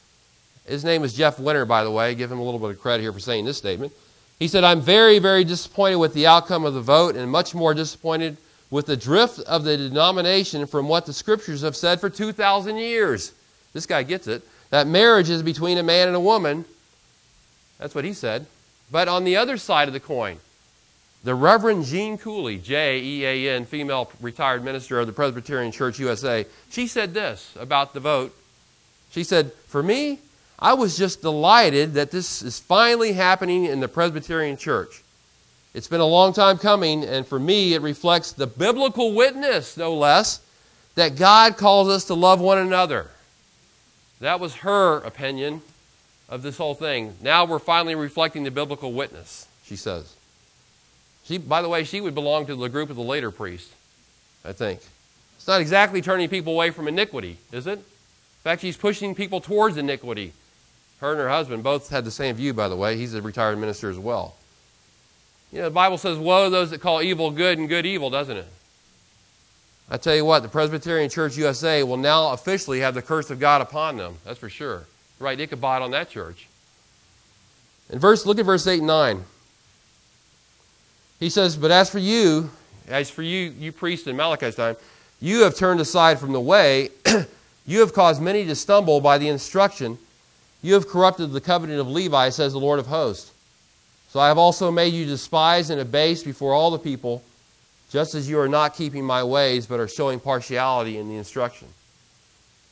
His 0.65 0.85
name 0.85 1.03
is 1.03 1.13
Jeff 1.13 1.39
Winter, 1.39 1.65
by 1.65 1.83
the 1.83 1.91
way. 1.91 2.15
Give 2.15 2.31
him 2.31 2.39
a 2.39 2.43
little 2.43 2.59
bit 2.59 2.69
of 2.69 2.79
credit 2.79 3.03
here 3.03 3.11
for 3.11 3.19
saying 3.19 3.43
this 3.43 3.57
statement. 3.57 3.91
He 4.39 4.47
said, 4.47 4.63
I'm 4.63 4.79
very, 4.79 5.19
very 5.19 5.43
disappointed 5.43 5.97
with 5.97 6.13
the 6.13 6.27
outcome 6.27 6.63
of 6.63 6.73
the 6.73 6.81
vote 6.81 7.15
and 7.15 7.29
much 7.29 7.53
more 7.53 7.73
disappointed 7.73 8.37
with 8.71 8.85
the 8.85 8.95
drift 8.95 9.39
of 9.39 9.63
the 9.63 9.75
denomination 9.75 10.65
from 10.67 10.87
what 10.87 11.05
the 11.05 11.11
scriptures 11.11 11.63
have 11.63 11.75
said 11.75 11.99
for 11.99 12.09
2,000 12.09 12.77
years. 12.77 13.33
This 13.73 13.85
guy 13.85 14.03
gets 14.03 14.27
it. 14.27 14.43
That 14.69 14.87
marriage 14.87 15.29
is 15.29 15.43
between 15.43 15.77
a 15.79 15.83
man 15.83 16.07
and 16.07 16.15
a 16.15 16.21
woman. 16.21 16.63
That's 17.79 17.95
what 17.95 18.05
he 18.05 18.13
said. 18.13 18.45
But 18.91 19.07
on 19.07 19.23
the 19.23 19.35
other 19.35 19.57
side 19.57 19.87
of 19.87 19.93
the 19.93 19.99
coin, 19.99 20.37
the 21.23 21.35
Reverend 21.35 21.85
Jean 21.85 22.17
Cooley, 22.17 22.57
J 22.57 23.01
E 23.01 23.25
A 23.25 23.55
N, 23.55 23.65
female 23.65 24.09
retired 24.21 24.63
minister 24.63 24.99
of 24.99 25.07
the 25.07 25.13
Presbyterian 25.13 25.71
Church 25.71 25.99
USA, 25.99 26.45
she 26.69 26.87
said 26.87 27.13
this 27.13 27.53
about 27.59 27.93
the 27.93 27.99
vote. 27.99 28.33
She 29.11 29.23
said, 29.23 29.51
For 29.67 29.81
me, 29.81 30.19
I 30.57 30.73
was 30.73 30.97
just 30.97 31.21
delighted 31.21 31.93
that 31.93 32.11
this 32.11 32.41
is 32.41 32.59
finally 32.59 33.13
happening 33.13 33.65
in 33.65 33.79
the 33.79 33.87
Presbyterian 33.87 34.57
Church. 34.57 35.03
It's 35.73 35.87
been 35.87 36.01
a 36.01 36.05
long 36.05 36.33
time 36.33 36.57
coming, 36.57 37.03
and 37.03 37.25
for 37.25 37.39
me, 37.39 37.73
it 37.73 37.81
reflects 37.81 38.31
the 38.31 38.47
biblical 38.47 39.13
witness, 39.13 39.77
no 39.77 39.93
less, 39.93 40.41
that 40.95 41.15
God 41.15 41.57
calls 41.57 41.89
us 41.89 42.05
to 42.05 42.13
love 42.13 42.41
one 42.41 42.57
another. 42.57 43.09
That 44.19 44.39
was 44.39 44.55
her 44.55 44.97
opinion 44.97 45.61
of 46.27 46.41
this 46.41 46.57
whole 46.57 46.75
thing. 46.75 47.15
Now 47.21 47.45
we're 47.45 47.59
finally 47.59 47.95
reflecting 47.95 48.43
the 48.43 48.51
biblical 48.51 48.91
witness, 48.91 49.47
she 49.63 49.75
says. 49.75 50.13
She, 51.23 51.37
by 51.37 51.61
the 51.61 51.69
way, 51.69 51.83
she 51.83 52.01
would 52.01 52.15
belong 52.15 52.47
to 52.47 52.55
the 52.55 52.69
group 52.69 52.89
of 52.89 52.95
the 52.95 53.03
later 53.03 53.31
priests, 53.31 53.73
I 54.43 54.51
think. 54.51 54.81
It's 55.37 55.47
not 55.47 55.61
exactly 55.61 56.01
turning 56.01 56.27
people 56.27 56.53
away 56.53 56.71
from 56.71 56.87
iniquity, 56.87 57.37
is 57.51 57.67
it? 57.67 57.79
In 58.39 58.43
fact, 58.43 58.61
she's 58.61 58.77
pushing 58.77 59.15
people 59.15 59.41
towards 59.41 59.77
iniquity. 59.77 60.33
Her 61.01 61.11
and 61.11 61.19
her 61.19 61.29
husband 61.29 61.63
both 61.63 61.89
had 61.89 62.05
the 62.05 62.11
same 62.11 62.35
view, 62.35 62.53
by 62.53 62.69
the 62.69 62.75
way. 62.75 62.97
He's 62.97 63.13
a 63.13 63.21
retired 63.21 63.57
minister 63.57 63.89
as 63.89 63.99
well. 63.99 64.35
You 65.51 65.59
know, 65.59 65.65
the 65.65 65.71
Bible 65.71 65.97
says, 65.97 66.17
Woe 66.17 66.45
to 66.45 66.49
those 66.49 66.69
that 66.69 66.79
call 66.81 67.01
evil 67.01 67.31
good 67.31 67.57
and 67.57 67.67
good 67.67 67.85
evil, 67.85 68.09
doesn't 68.09 68.37
it? 68.37 68.47
I 69.89 69.97
tell 69.97 70.15
you 70.15 70.23
what, 70.23 70.43
the 70.43 70.49
Presbyterian 70.49 71.09
Church 71.09 71.35
USA 71.37 71.83
will 71.83 71.97
now 71.97 72.31
officially 72.31 72.79
have 72.81 72.93
the 72.93 73.01
curse 73.01 73.31
of 73.31 73.39
God 73.39 73.61
upon 73.61 73.97
them. 73.97 74.17
That's 74.23 74.37
for 74.37 74.49
sure. 74.49 74.85
Right, 75.19 75.39
Ichabod 75.39 75.81
on 75.81 75.91
that 75.91 76.09
church. 76.09 76.47
In 77.89 77.97
verse, 77.97 78.25
look 78.25 78.37
at 78.37 78.45
verse 78.45 78.67
8 78.67 78.77
and 78.77 78.87
9. 78.87 79.23
He 81.19 81.29
says, 81.29 81.57
But 81.57 81.71
as 81.71 81.89
for 81.89 81.99
you, 81.99 82.51
as 82.87 83.09
for 83.09 83.23
you, 83.23 83.53
you 83.57 83.71
priests 83.71 84.07
in 84.07 84.15
Malachi's 84.15 84.55
time, 84.55 84.75
you 85.19 85.43
have 85.43 85.55
turned 85.55 85.79
aside 85.79 86.19
from 86.19 86.31
the 86.31 86.39
way, 86.39 86.89
you 87.69 87.81
have 87.81 87.93
caused 87.93 88.19
many 88.19 88.45
to 88.45 88.55
stumble 88.55 88.99
by 88.99 89.19
the 89.19 89.27
instruction, 89.27 89.97
you 90.63 90.73
have 90.73 90.87
corrupted 90.87 91.31
the 91.31 91.39
covenant 91.39 91.79
of 91.79 91.87
Levi, 91.87 92.29
says 92.29 92.53
the 92.53 92.59
Lord 92.59 92.79
of 92.79 92.87
hosts. 92.87 93.31
So 94.09 94.19
I 94.19 94.27
have 94.27 94.39
also 94.39 94.71
made 94.71 94.91
you 94.91 95.05
despised 95.05 95.69
and 95.69 95.79
abased 95.79 96.25
before 96.25 96.53
all 96.53 96.71
the 96.71 96.79
people, 96.79 97.21
just 97.91 98.15
as 98.15 98.27
you 98.27 98.39
are 98.39 98.47
not 98.47 98.75
keeping 98.75 99.05
my 99.05 99.23
ways, 99.23 99.67
but 99.67 99.79
are 99.79 99.87
showing 99.87 100.19
partiality 100.19 100.97
in 100.97 101.07
the 101.09 101.15
instruction. 101.15 101.67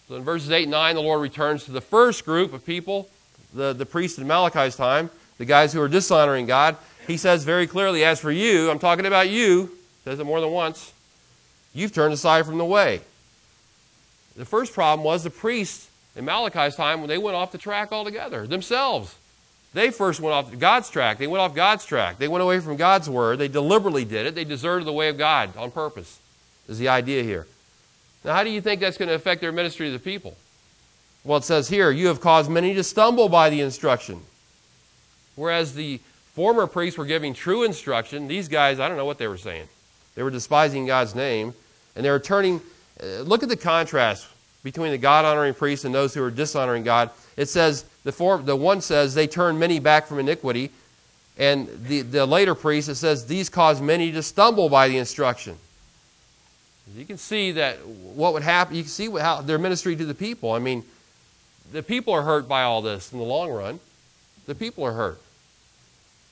So 0.07 0.15
in 0.15 0.23
verses 0.23 0.49
8 0.49 0.63
and 0.63 0.71
9, 0.71 0.95
the 0.95 1.01
Lord 1.01 1.21
returns 1.21 1.65
to 1.65 1.71
the 1.71 1.81
first 1.81 2.25
group 2.25 2.51
of 2.53 2.65
people, 2.65 3.07
the, 3.53 3.73
the 3.73 3.85
priests 3.85 4.17
in 4.17 4.25
Malachi's 4.25 4.75
time, 4.75 5.11
the 5.37 5.45
guys 5.45 5.73
who 5.73 5.81
are 5.81 5.87
dishonoring 5.87 6.47
God. 6.47 6.75
He 7.05 7.17
says 7.17 7.43
very 7.43 7.67
clearly, 7.67 8.03
As 8.03 8.19
for 8.19 8.31
you, 8.31 8.71
I'm 8.71 8.79
talking 8.79 9.05
about 9.05 9.29
you, 9.29 9.69
says 10.05 10.19
it 10.19 10.23
more 10.23 10.41
than 10.41 10.49
once, 10.51 10.91
you've 11.75 11.93
turned 11.93 12.15
aside 12.15 12.47
from 12.47 12.57
the 12.57 12.65
way. 12.65 13.01
The 14.37 14.45
first 14.45 14.73
problem 14.73 15.03
was 15.03 15.23
the 15.23 15.29
priests 15.29 15.89
in 16.15 16.23
Malachi's 16.23 16.75
time 16.75 17.01
when 17.01 17.09
they 17.09 17.17
went 17.17 17.35
off 17.35 17.51
the 17.51 17.57
track 17.57 17.91
altogether 17.91 18.45
themselves. 18.45 19.15
They 19.73 19.89
first 19.89 20.19
went 20.19 20.33
off 20.33 20.57
God's 20.57 20.89
track. 20.89 21.17
They 21.17 21.27
went 21.27 21.41
off 21.41 21.53
God's 21.53 21.85
track. 21.85 22.19
They 22.19 22.27
went 22.27 22.43
away 22.43 22.59
from 22.59 22.77
God's 22.77 23.09
word. 23.09 23.39
They 23.39 23.47
deliberately 23.47 24.05
did 24.05 24.25
it. 24.25 24.35
They 24.35 24.45
deserted 24.45 24.87
the 24.87 24.93
way 24.93 25.09
of 25.09 25.17
God 25.17 25.55
on 25.57 25.71
purpose, 25.71 26.19
is 26.69 26.79
the 26.79 26.87
idea 26.87 27.23
here. 27.23 27.47
Now, 28.23 28.33
how 28.33 28.43
do 28.43 28.49
you 28.49 28.61
think 28.61 28.79
that's 28.79 28.97
going 28.97 29.09
to 29.09 29.15
affect 29.15 29.41
their 29.41 29.51
ministry 29.51 29.87
to 29.87 29.93
the 29.93 29.99
people? 29.99 30.37
Well, 31.23 31.39
it 31.39 31.43
says 31.43 31.67
here, 31.67 31.91
you 31.91 32.07
have 32.07 32.21
caused 32.21 32.49
many 32.49 32.73
to 32.75 32.83
stumble 32.83 33.29
by 33.29 33.49
the 33.49 33.61
instruction. 33.61 34.21
Whereas 35.35 35.73
the 35.73 35.99
former 36.33 36.67
priests 36.67 36.97
were 36.97 37.05
giving 37.05 37.33
true 37.33 37.63
instruction, 37.63 38.27
these 38.27 38.47
guys, 38.47 38.79
I 38.79 38.87
don't 38.87 38.97
know 38.97 39.05
what 39.05 39.17
they 39.17 39.27
were 39.27 39.37
saying. 39.37 39.67
They 40.15 40.23
were 40.23 40.31
despising 40.31 40.85
God's 40.87 41.15
name, 41.15 41.53
and 41.95 42.05
they 42.05 42.09
were 42.09 42.19
turning. 42.19 42.61
Uh, 43.01 43.21
look 43.21 43.43
at 43.43 43.49
the 43.49 43.57
contrast 43.57 44.27
between 44.63 44.91
the 44.91 44.97
God 44.97 45.25
honoring 45.25 45.53
priests 45.53 45.85
and 45.85 45.93
those 45.93 46.13
who 46.13 46.23
are 46.23 46.31
dishonoring 46.31 46.83
God. 46.83 47.09
It 47.35 47.47
says, 47.47 47.85
the, 48.03 48.41
the 48.43 48.55
one 48.55 48.81
says, 48.81 49.13
they 49.13 49.27
turn 49.27 49.59
many 49.59 49.79
back 49.79 50.07
from 50.07 50.19
iniquity. 50.19 50.71
And 51.37 51.67
the, 51.85 52.01
the 52.01 52.25
later 52.25 52.55
priest, 52.55 52.89
it 52.89 52.95
says, 52.95 53.25
these 53.25 53.49
cause 53.49 53.79
many 53.79 54.11
to 54.11 54.23
stumble 54.23 54.69
by 54.69 54.87
the 54.87 54.97
instruction. 54.97 55.55
You 56.95 57.05
can 57.05 57.17
see 57.17 57.51
that 57.53 57.85
what 57.85 58.33
would 58.33 58.43
happen, 58.43 58.75
you 58.75 58.83
can 58.83 58.89
see 58.89 59.09
how 59.09 59.41
their 59.41 59.57
ministry 59.57 59.95
to 59.95 60.05
the 60.05 60.15
people. 60.15 60.53
I 60.53 60.59
mean, 60.59 60.83
the 61.71 61.83
people 61.83 62.13
are 62.13 62.23
hurt 62.23 62.47
by 62.47 62.63
all 62.63 62.81
this 62.81 63.11
in 63.11 63.19
the 63.19 63.25
long 63.25 63.51
run. 63.51 63.79
The 64.47 64.55
people 64.55 64.85
are 64.85 64.93
hurt. 64.93 65.21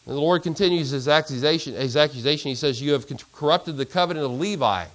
And 0.05 0.15
the 0.15 0.19
Lord 0.19 0.43
continues 0.43 0.91
his 0.91 1.07
accusation. 1.07 1.73
His 1.73 1.97
accusation. 1.97 2.49
He 2.49 2.55
says, 2.55 2.81
You 2.81 2.93
have 2.93 3.05
corrupted 3.33 3.77
the 3.77 3.85
covenant 3.85 4.25
of 4.25 4.31
Levi 4.31 4.85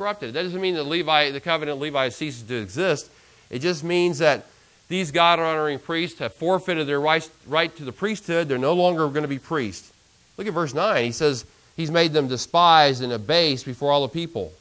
corrupted. 0.00 0.32
That 0.32 0.44
doesn't 0.44 0.62
mean 0.62 0.76
that 0.76 0.84
Levi, 0.84 1.30
the 1.30 1.40
covenant 1.40 1.78
Levi 1.78 2.08
ceases 2.08 2.42
to 2.44 2.54
exist. 2.54 3.10
It 3.50 3.58
just 3.58 3.84
means 3.84 4.20
that 4.20 4.46
these 4.88 5.10
God 5.10 5.38
honoring 5.38 5.78
priests 5.78 6.20
have 6.20 6.32
forfeited 6.32 6.86
their 6.86 6.98
right, 6.98 7.28
right 7.46 7.74
to 7.76 7.84
the 7.84 7.92
priesthood. 7.92 8.48
They're 8.48 8.56
no 8.56 8.72
longer 8.72 9.06
going 9.08 9.24
to 9.24 9.28
be 9.28 9.38
priests. 9.38 9.92
Look 10.38 10.46
at 10.46 10.54
verse 10.54 10.72
9. 10.72 11.04
He 11.04 11.12
says, 11.12 11.44
He's 11.76 11.90
made 11.90 12.14
them 12.14 12.28
despised 12.28 13.02
and 13.02 13.12
abased 13.12 13.66
before 13.66 13.92
all 13.92 14.00
the 14.00 14.08
people. 14.08 14.54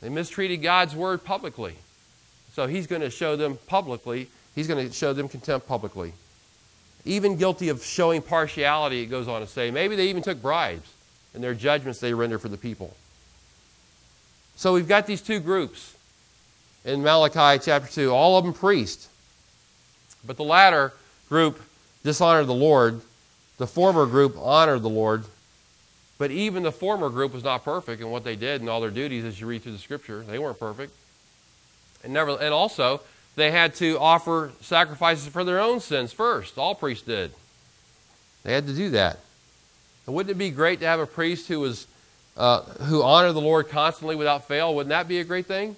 They 0.00 0.08
mistreated 0.08 0.60
God's 0.60 0.96
word 0.96 1.22
publicly. 1.22 1.76
So 2.52 2.66
He's 2.66 2.88
going 2.88 3.02
to 3.02 3.10
show 3.10 3.36
them 3.36 3.60
publicly, 3.68 4.26
He's 4.56 4.66
going 4.66 4.88
to 4.88 4.92
show 4.92 5.12
them 5.12 5.28
contempt 5.28 5.68
publicly. 5.68 6.14
Even 7.04 7.36
guilty 7.36 7.68
of 7.68 7.84
showing 7.84 8.22
partiality, 8.22 9.02
it 9.02 9.06
goes 9.06 9.28
on 9.28 9.40
to 9.40 9.46
say. 9.46 9.70
Maybe 9.70 9.94
they 9.94 10.08
even 10.08 10.24
took 10.24 10.42
bribes 10.42 10.92
in 11.32 11.42
their 11.42 11.54
judgments 11.54 12.00
they 12.00 12.12
render 12.12 12.40
for 12.40 12.48
the 12.48 12.56
people. 12.56 12.96
So 14.58 14.74
we've 14.74 14.88
got 14.88 15.06
these 15.06 15.22
two 15.22 15.38
groups 15.38 15.96
in 16.84 17.00
Malachi 17.04 17.62
chapter 17.64 17.88
2, 17.88 18.10
all 18.10 18.36
of 18.36 18.44
them 18.44 18.52
priests. 18.52 19.08
But 20.26 20.36
the 20.36 20.42
latter 20.42 20.92
group 21.28 21.62
dishonored 22.02 22.48
the 22.48 22.54
Lord. 22.54 23.00
The 23.58 23.68
former 23.68 24.04
group 24.04 24.36
honored 24.36 24.82
the 24.82 24.88
Lord. 24.88 25.22
But 26.18 26.32
even 26.32 26.64
the 26.64 26.72
former 26.72 27.08
group 27.08 27.32
was 27.32 27.44
not 27.44 27.64
perfect 27.64 28.02
in 28.02 28.10
what 28.10 28.24
they 28.24 28.34
did 28.34 28.60
and 28.60 28.68
all 28.68 28.80
their 28.80 28.90
duties 28.90 29.24
as 29.24 29.40
you 29.40 29.46
read 29.46 29.62
through 29.62 29.72
the 29.72 29.78
scripture. 29.78 30.24
They 30.24 30.40
weren't 30.40 30.58
perfect. 30.58 30.92
And, 32.02 32.12
never, 32.12 32.32
and 32.32 32.52
also, 32.52 33.00
they 33.36 33.52
had 33.52 33.76
to 33.76 33.96
offer 34.00 34.50
sacrifices 34.60 35.28
for 35.28 35.44
their 35.44 35.60
own 35.60 35.78
sins 35.78 36.12
first. 36.12 36.58
All 36.58 36.74
priests 36.74 37.06
did. 37.06 37.30
They 38.42 38.54
had 38.54 38.66
to 38.66 38.72
do 38.72 38.90
that. 38.90 39.20
And 40.04 40.16
wouldn't 40.16 40.34
it 40.34 40.38
be 40.38 40.50
great 40.50 40.80
to 40.80 40.86
have 40.86 40.98
a 40.98 41.06
priest 41.06 41.46
who 41.46 41.60
was 41.60 41.86
uh, 42.38 42.62
who 42.84 43.02
honor 43.02 43.32
the 43.32 43.40
Lord 43.40 43.68
constantly 43.68 44.14
without 44.16 44.46
fail. 44.46 44.74
Wouldn't 44.74 44.90
that 44.90 45.08
be 45.08 45.18
a 45.18 45.24
great 45.24 45.46
thing? 45.46 45.74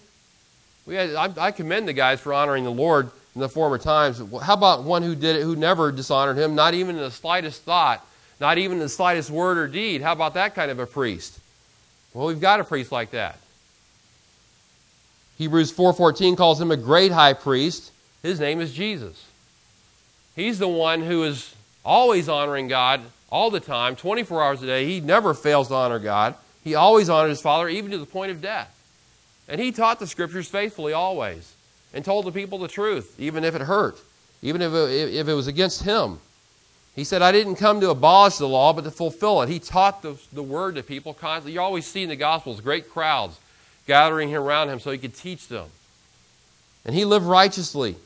We 0.86 0.94
had, 0.94 1.14
I, 1.14 1.46
I 1.46 1.50
commend 1.50 1.88
the 1.88 1.92
guys 1.92 2.20
for 2.20 2.34
honoring 2.34 2.64
the 2.64 2.70
Lord 2.70 3.10
in 3.34 3.40
the 3.40 3.48
former 3.48 3.78
times. 3.78 4.22
How 4.42 4.54
about 4.54 4.84
one 4.84 5.02
who 5.02 5.14
did 5.14 5.36
it, 5.36 5.42
who 5.42 5.56
never 5.56 5.90
dishonored 5.90 6.36
him, 6.36 6.54
not 6.54 6.74
even 6.74 6.96
in 6.96 7.02
the 7.02 7.10
slightest 7.10 7.62
thought, 7.62 8.06
not 8.40 8.58
even 8.58 8.76
in 8.76 8.80
the 8.80 8.88
slightest 8.88 9.30
word 9.30 9.56
or 9.56 9.66
deed? 9.66 10.02
How 10.02 10.12
about 10.12 10.34
that 10.34 10.54
kind 10.54 10.70
of 10.70 10.78
a 10.78 10.86
priest? 10.86 11.40
Well, 12.12 12.26
we've 12.26 12.40
got 12.40 12.60
a 12.60 12.64
priest 12.64 12.92
like 12.92 13.12
that. 13.12 13.38
Hebrews 15.38 15.72
4:14 15.72 16.36
calls 16.36 16.60
him 16.60 16.70
a 16.70 16.76
great 16.76 17.12
high 17.12 17.32
priest. 17.32 17.92
His 18.22 18.38
name 18.38 18.60
is 18.60 18.74
Jesus. 18.74 19.24
He's 20.36 20.58
the 20.58 20.68
one 20.68 21.00
who 21.00 21.22
is 21.24 21.54
always 21.84 22.28
honoring 22.28 22.68
God 22.68 23.00
all 23.30 23.50
the 23.50 23.60
time, 23.60 23.96
24 23.96 24.42
hours 24.42 24.62
a 24.62 24.66
day. 24.66 24.84
He 24.84 25.00
never 25.00 25.32
fails 25.32 25.68
to 25.68 25.74
honor 25.74 25.98
God. 25.98 26.34
He 26.62 26.74
always 26.74 27.08
honored 27.08 27.30
his 27.30 27.40
father, 27.40 27.68
even 27.68 27.90
to 27.90 27.98
the 27.98 28.06
point 28.06 28.30
of 28.30 28.40
death. 28.40 28.76
And 29.48 29.60
he 29.60 29.72
taught 29.72 29.98
the 29.98 30.06
scriptures 30.06 30.48
faithfully 30.48 30.92
always 30.92 31.54
and 31.92 32.04
told 32.04 32.24
the 32.26 32.32
people 32.32 32.58
the 32.58 32.68
truth, 32.68 33.18
even 33.18 33.44
if 33.44 33.54
it 33.54 33.62
hurt, 33.62 33.98
even 34.42 34.62
if 34.62 34.72
it, 34.72 35.14
if 35.14 35.28
it 35.28 35.34
was 35.34 35.46
against 35.46 35.82
him. 35.82 36.20
He 36.94 37.04
said, 37.04 37.22
I 37.22 37.32
didn't 37.32 37.56
come 37.56 37.80
to 37.80 37.90
abolish 37.90 38.36
the 38.36 38.48
law, 38.48 38.72
but 38.72 38.84
to 38.84 38.90
fulfill 38.90 39.42
it. 39.42 39.48
He 39.48 39.58
taught 39.58 40.02
the, 40.02 40.18
the 40.32 40.42
word 40.42 40.74
to 40.74 40.82
people 40.82 41.14
constantly. 41.14 41.52
You 41.52 41.60
always 41.60 41.86
see 41.86 42.02
in 42.02 42.08
the 42.08 42.16
Gospels 42.16 42.60
great 42.60 42.90
crowds 42.90 43.38
gathering 43.86 44.34
around 44.34 44.68
him 44.68 44.80
so 44.80 44.90
he 44.90 44.98
could 44.98 45.16
teach 45.16 45.48
them. 45.48 45.68
And 46.84 46.94
he 46.94 47.04
lived 47.04 47.26
righteously. 47.26 47.96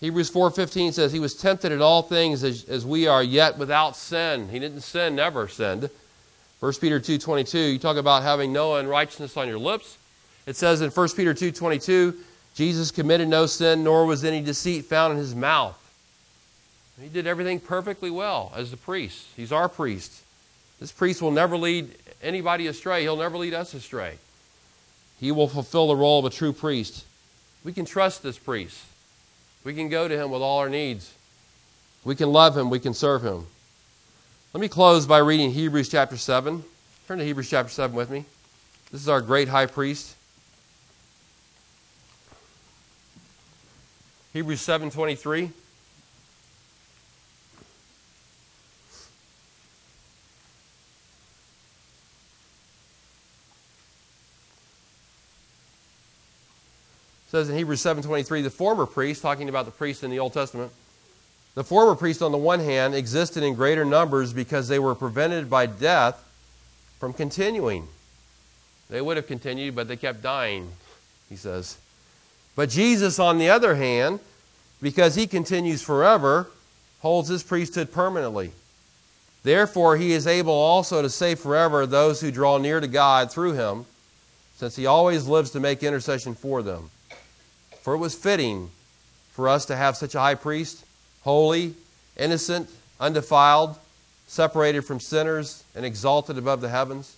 Hebrews 0.00 0.30
4.15 0.30 0.92
says, 0.92 1.12
He 1.12 1.20
was 1.20 1.34
tempted 1.34 1.72
in 1.72 1.80
all 1.80 2.02
things 2.02 2.44
as, 2.44 2.64
as 2.68 2.84
we 2.84 3.06
are, 3.06 3.22
yet 3.22 3.58
without 3.58 3.96
sin. 3.96 4.48
He 4.50 4.58
didn't 4.58 4.82
sin, 4.82 5.16
never 5.16 5.48
sinned. 5.48 5.88
1 6.66 6.74
Peter 6.80 6.98
2.22, 6.98 7.74
you 7.74 7.78
talk 7.78 7.96
about 7.96 8.24
having 8.24 8.52
no 8.52 8.74
unrighteousness 8.74 9.36
on 9.36 9.46
your 9.46 9.56
lips. 9.56 9.98
It 10.46 10.56
says 10.56 10.80
in 10.80 10.90
1 10.90 11.08
Peter 11.10 11.32
2.22, 11.32 12.16
Jesus 12.56 12.90
committed 12.90 13.28
no 13.28 13.46
sin, 13.46 13.84
nor 13.84 14.04
was 14.04 14.24
any 14.24 14.40
deceit 14.40 14.84
found 14.86 15.12
in 15.12 15.18
his 15.20 15.32
mouth. 15.32 15.80
He 17.00 17.08
did 17.08 17.24
everything 17.24 17.60
perfectly 17.60 18.10
well 18.10 18.52
as 18.56 18.72
the 18.72 18.76
priest. 18.76 19.28
He's 19.36 19.52
our 19.52 19.68
priest. 19.68 20.24
This 20.80 20.90
priest 20.90 21.22
will 21.22 21.30
never 21.30 21.56
lead 21.56 21.94
anybody 22.20 22.66
astray. 22.66 23.02
He'll 23.02 23.16
never 23.16 23.38
lead 23.38 23.54
us 23.54 23.72
astray. 23.72 24.18
He 25.20 25.30
will 25.30 25.46
fulfill 25.46 25.86
the 25.86 25.94
role 25.94 26.18
of 26.18 26.24
a 26.24 26.30
true 26.30 26.52
priest. 26.52 27.04
We 27.62 27.74
can 27.74 27.84
trust 27.84 28.24
this 28.24 28.38
priest. 28.38 28.82
We 29.62 29.72
can 29.72 29.88
go 29.88 30.08
to 30.08 30.20
him 30.20 30.32
with 30.32 30.42
all 30.42 30.58
our 30.58 30.68
needs. 30.68 31.14
We 32.02 32.16
can 32.16 32.32
love 32.32 32.56
him. 32.56 32.70
We 32.70 32.80
can 32.80 32.92
serve 32.92 33.22
him. 33.22 33.46
Let 34.56 34.62
me 34.62 34.68
close 34.68 35.04
by 35.04 35.18
reading 35.18 35.50
Hebrews 35.50 35.90
chapter 35.90 36.16
7. 36.16 36.64
Turn 37.06 37.18
to 37.18 37.24
Hebrews 37.26 37.50
chapter 37.50 37.70
7 37.70 37.94
with 37.94 38.08
me. 38.08 38.24
This 38.90 39.02
is 39.02 39.08
our 39.10 39.20
great 39.20 39.48
high 39.48 39.66
priest. 39.66 40.16
Hebrews 44.32 44.62
7:23 44.62 45.50
says 57.28 57.50
in 57.50 57.56
Hebrews 57.56 57.82
7:23 57.82 58.42
the 58.42 58.48
former 58.48 58.86
priest 58.86 59.20
talking 59.20 59.50
about 59.50 59.66
the 59.66 59.70
priest 59.70 60.02
in 60.02 60.10
the 60.10 60.18
Old 60.18 60.32
Testament 60.32 60.72
the 61.56 61.64
former 61.64 61.96
priests 61.96 62.22
on 62.22 62.30
the 62.30 62.38
one 62.38 62.60
hand 62.60 62.94
existed 62.94 63.42
in 63.42 63.54
greater 63.54 63.84
numbers 63.84 64.32
because 64.32 64.68
they 64.68 64.78
were 64.78 64.94
prevented 64.94 65.50
by 65.50 65.66
death 65.66 66.22
from 67.00 67.12
continuing. 67.12 67.88
They 68.88 69.00
would 69.00 69.16
have 69.16 69.26
continued 69.26 69.74
but 69.74 69.88
they 69.88 69.96
kept 69.96 70.22
dying 70.22 70.70
he 71.28 71.36
says. 71.36 71.76
But 72.54 72.70
Jesus 72.70 73.18
on 73.18 73.38
the 73.38 73.50
other 73.50 73.74
hand 73.74 74.20
because 74.80 75.14
he 75.14 75.26
continues 75.26 75.82
forever 75.82 76.48
holds 77.00 77.28
his 77.28 77.42
priesthood 77.42 77.92
permanently. 77.92 78.52
Therefore 79.42 79.96
he 79.96 80.12
is 80.12 80.26
able 80.26 80.52
also 80.52 81.02
to 81.02 81.10
save 81.10 81.38
forever 81.38 81.86
those 81.86 82.20
who 82.20 82.30
draw 82.30 82.58
near 82.58 82.80
to 82.80 82.86
God 82.86 83.30
through 83.30 83.52
him 83.52 83.86
since 84.56 84.76
he 84.76 84.86
always 84.86 85.26
lives 85.26 85.50
to 85.50 85.60
make 85.60 85.82
intercession 85.82 86.34
for 86.34 86.62
them. 86.62 86.90
For 87.82 87.94
it 87.94 87.98
was 87.98 88.14
fitting 88.14 88.70
for 89.32 89.48
us 89.48 89.66
to 89.66 89.76
have 89.76 89.96
such 89.96 90.14
a 90.14 90.20
high 90.20 90.34
priest, 90.34 90.85
holy, 91.26 91.74
innocent, 92.16 92.70
undefiled, 93.00 93.76
separated 94.28 94.82
from 94.82 95.00
sinners, 95.00 95.64
and 95.74 95.84
exalted 95.84 96.38
above 96.38 96.60
the 96.60 96.68
heavens, 96.68 97.16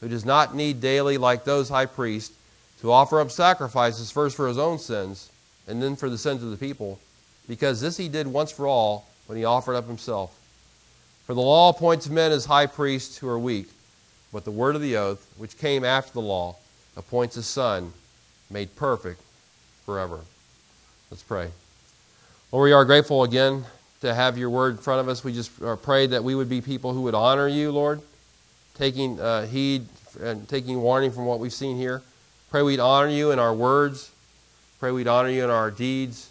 who 0.00 0.08
does 0.08 0.24
not 0.24 0.52
need 0.52 0.80
daily, 0.80 1.16
like 1.16 1.44
those 1.44 1.68
high 1.68 1.86
priests, 1.86 2.36
to 2.80 2.90
offer 2.90 3.20
up 3.20 3.30
sacrifices 3.30 4.10
first 4.10 4.36
for 4.36 4.48
his 4.48 4.58
own 4.58 4.80
sins 4.80 5.30
and 5.68 5.80
then 5.80 5.94
for 5.94 6.10
the 6.10 6.18
sins 6.18 6.42
of 6.42 6.50
the 6.50 6.56
people, 6.56 6.98
because 7.46 7.80
this 7.80 7.96
he 7.96 8.08
did 8.08 8.26
once 8.26 8.50
for 8.50 8.66
all 8.66 9.06
when 9.26 9.38
he 9.38 9.44
offered 9.44 9.76
up 9.76 9.86
himself. 9.86 10.36
For 11.24 11.34
the 11.34 11.40
law 11.40 11.68
appoints 11.68 12.08
men 12.08 12.32
as 12.32 12.46
high 12.46 12.66
priests 12.66 13.16
who 13.16 13.28
are 13.28 13.38
weak, 13.38 13.68
but 14.32 14.44
the 14.44 14.50
word 14.50 14.74
of 14.74 14.82
the 14.82 14.96
oath, 14.96 15.24
which 15.38 15.56
came 15.56 15.84
after 15.84 16.12
the 16.14 16.20
law, 16.20 16.56
appoints 16.96 17.36
a 17.36 17.44
son 17.44 17.92
made 18.50 18.74
perfect 18.74 19.22
forever. 19.86 20.18
Let's 21.12 21.22
pray. 21.22 21.50
Lord, 22.52 22.64
we 22.64 22.72
are 22.72 22.84
grateful 22.84 23.22
again 23.22 23.64
to 24.00 24.12
have 24.12 24.36
your 24.36 24.50
word 24.50 24.72
in 24.72 24.78
front 24.78 25.00
of 25.00 25.08
us. 25.08 25.22
We 25.22 25.32
just 25.32 25.52
pray 25.82 26.08
that 26.08 26.24
we 26.24 26.34
would 26.34 26.48
be 26.48 26.60
people 26.60 26.92
who 26.92 27.02
would 27.02 27.14
honor 27.14 27.46
you, 27.46 27.70
Lord, 27.70 28.02
taking 28.74 29.20
uh, 29.20 29.46
heed 29.46 29.86
and 30.20 30.48
taking 30.48 30.82
warning 30.82 31.12
from 31.12 31.26
what 31.26 31.38
we've 31.38 31.52
seen 31.52 31.76
here. 31.76 32.02
Pray 32.50 32.62
we'd 32.62 32.80
honor 32.80 33.08
you 33.08 33.30
in 33.30 33.38
our 33.38 33.54
words. 33.54 34.10
Pray 34.80 34.90
we'd 34.90 35.06
honor 35.06 35.28
you 35.28 35.44
in 35.44 35.50
our 35.50 35.70
deeds 35.70 36.28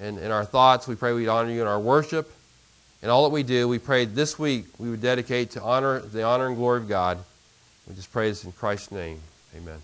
and 0.00 0.18
in 0.18 0.32
our 0.32 0.44
thoughts. 0.44 0.88
We 0.88 0.96
pray 0.96 1.12
we'd 1.12 1.28
honor 1.28 1.52
you 1.52 1.60
in 1.60 1.68
our 1.68 1.78
worship. 1.78 2.32
And 3.00 3.08
all 3.08 3.22
that 3.22 3.32
we 3.32 3.44
do, 3.44 3.68
we 3.68 3.78
pray 3.78 4.06
this 4.06 4.40
week 4.40 4.66
we 4.76 4.90
would 4.90 5.00
dedicate 5.00 5.52
to 5.52 5.62
honor 5.62 6.00
the 6.00 6.24
honor 6.24 6.48
and 6.48 6.56
glory 6.56 6.80
of 6.80 6.88
God. 6.88 7.16
We 7.88 7.94
just 7.94 8.12
pray 8.12 8.28
this 8.28 8.42
in 8.42 8.50
Christ's 8.50 8.90
name. 8.90 9.20
Amen. 9.56 9.78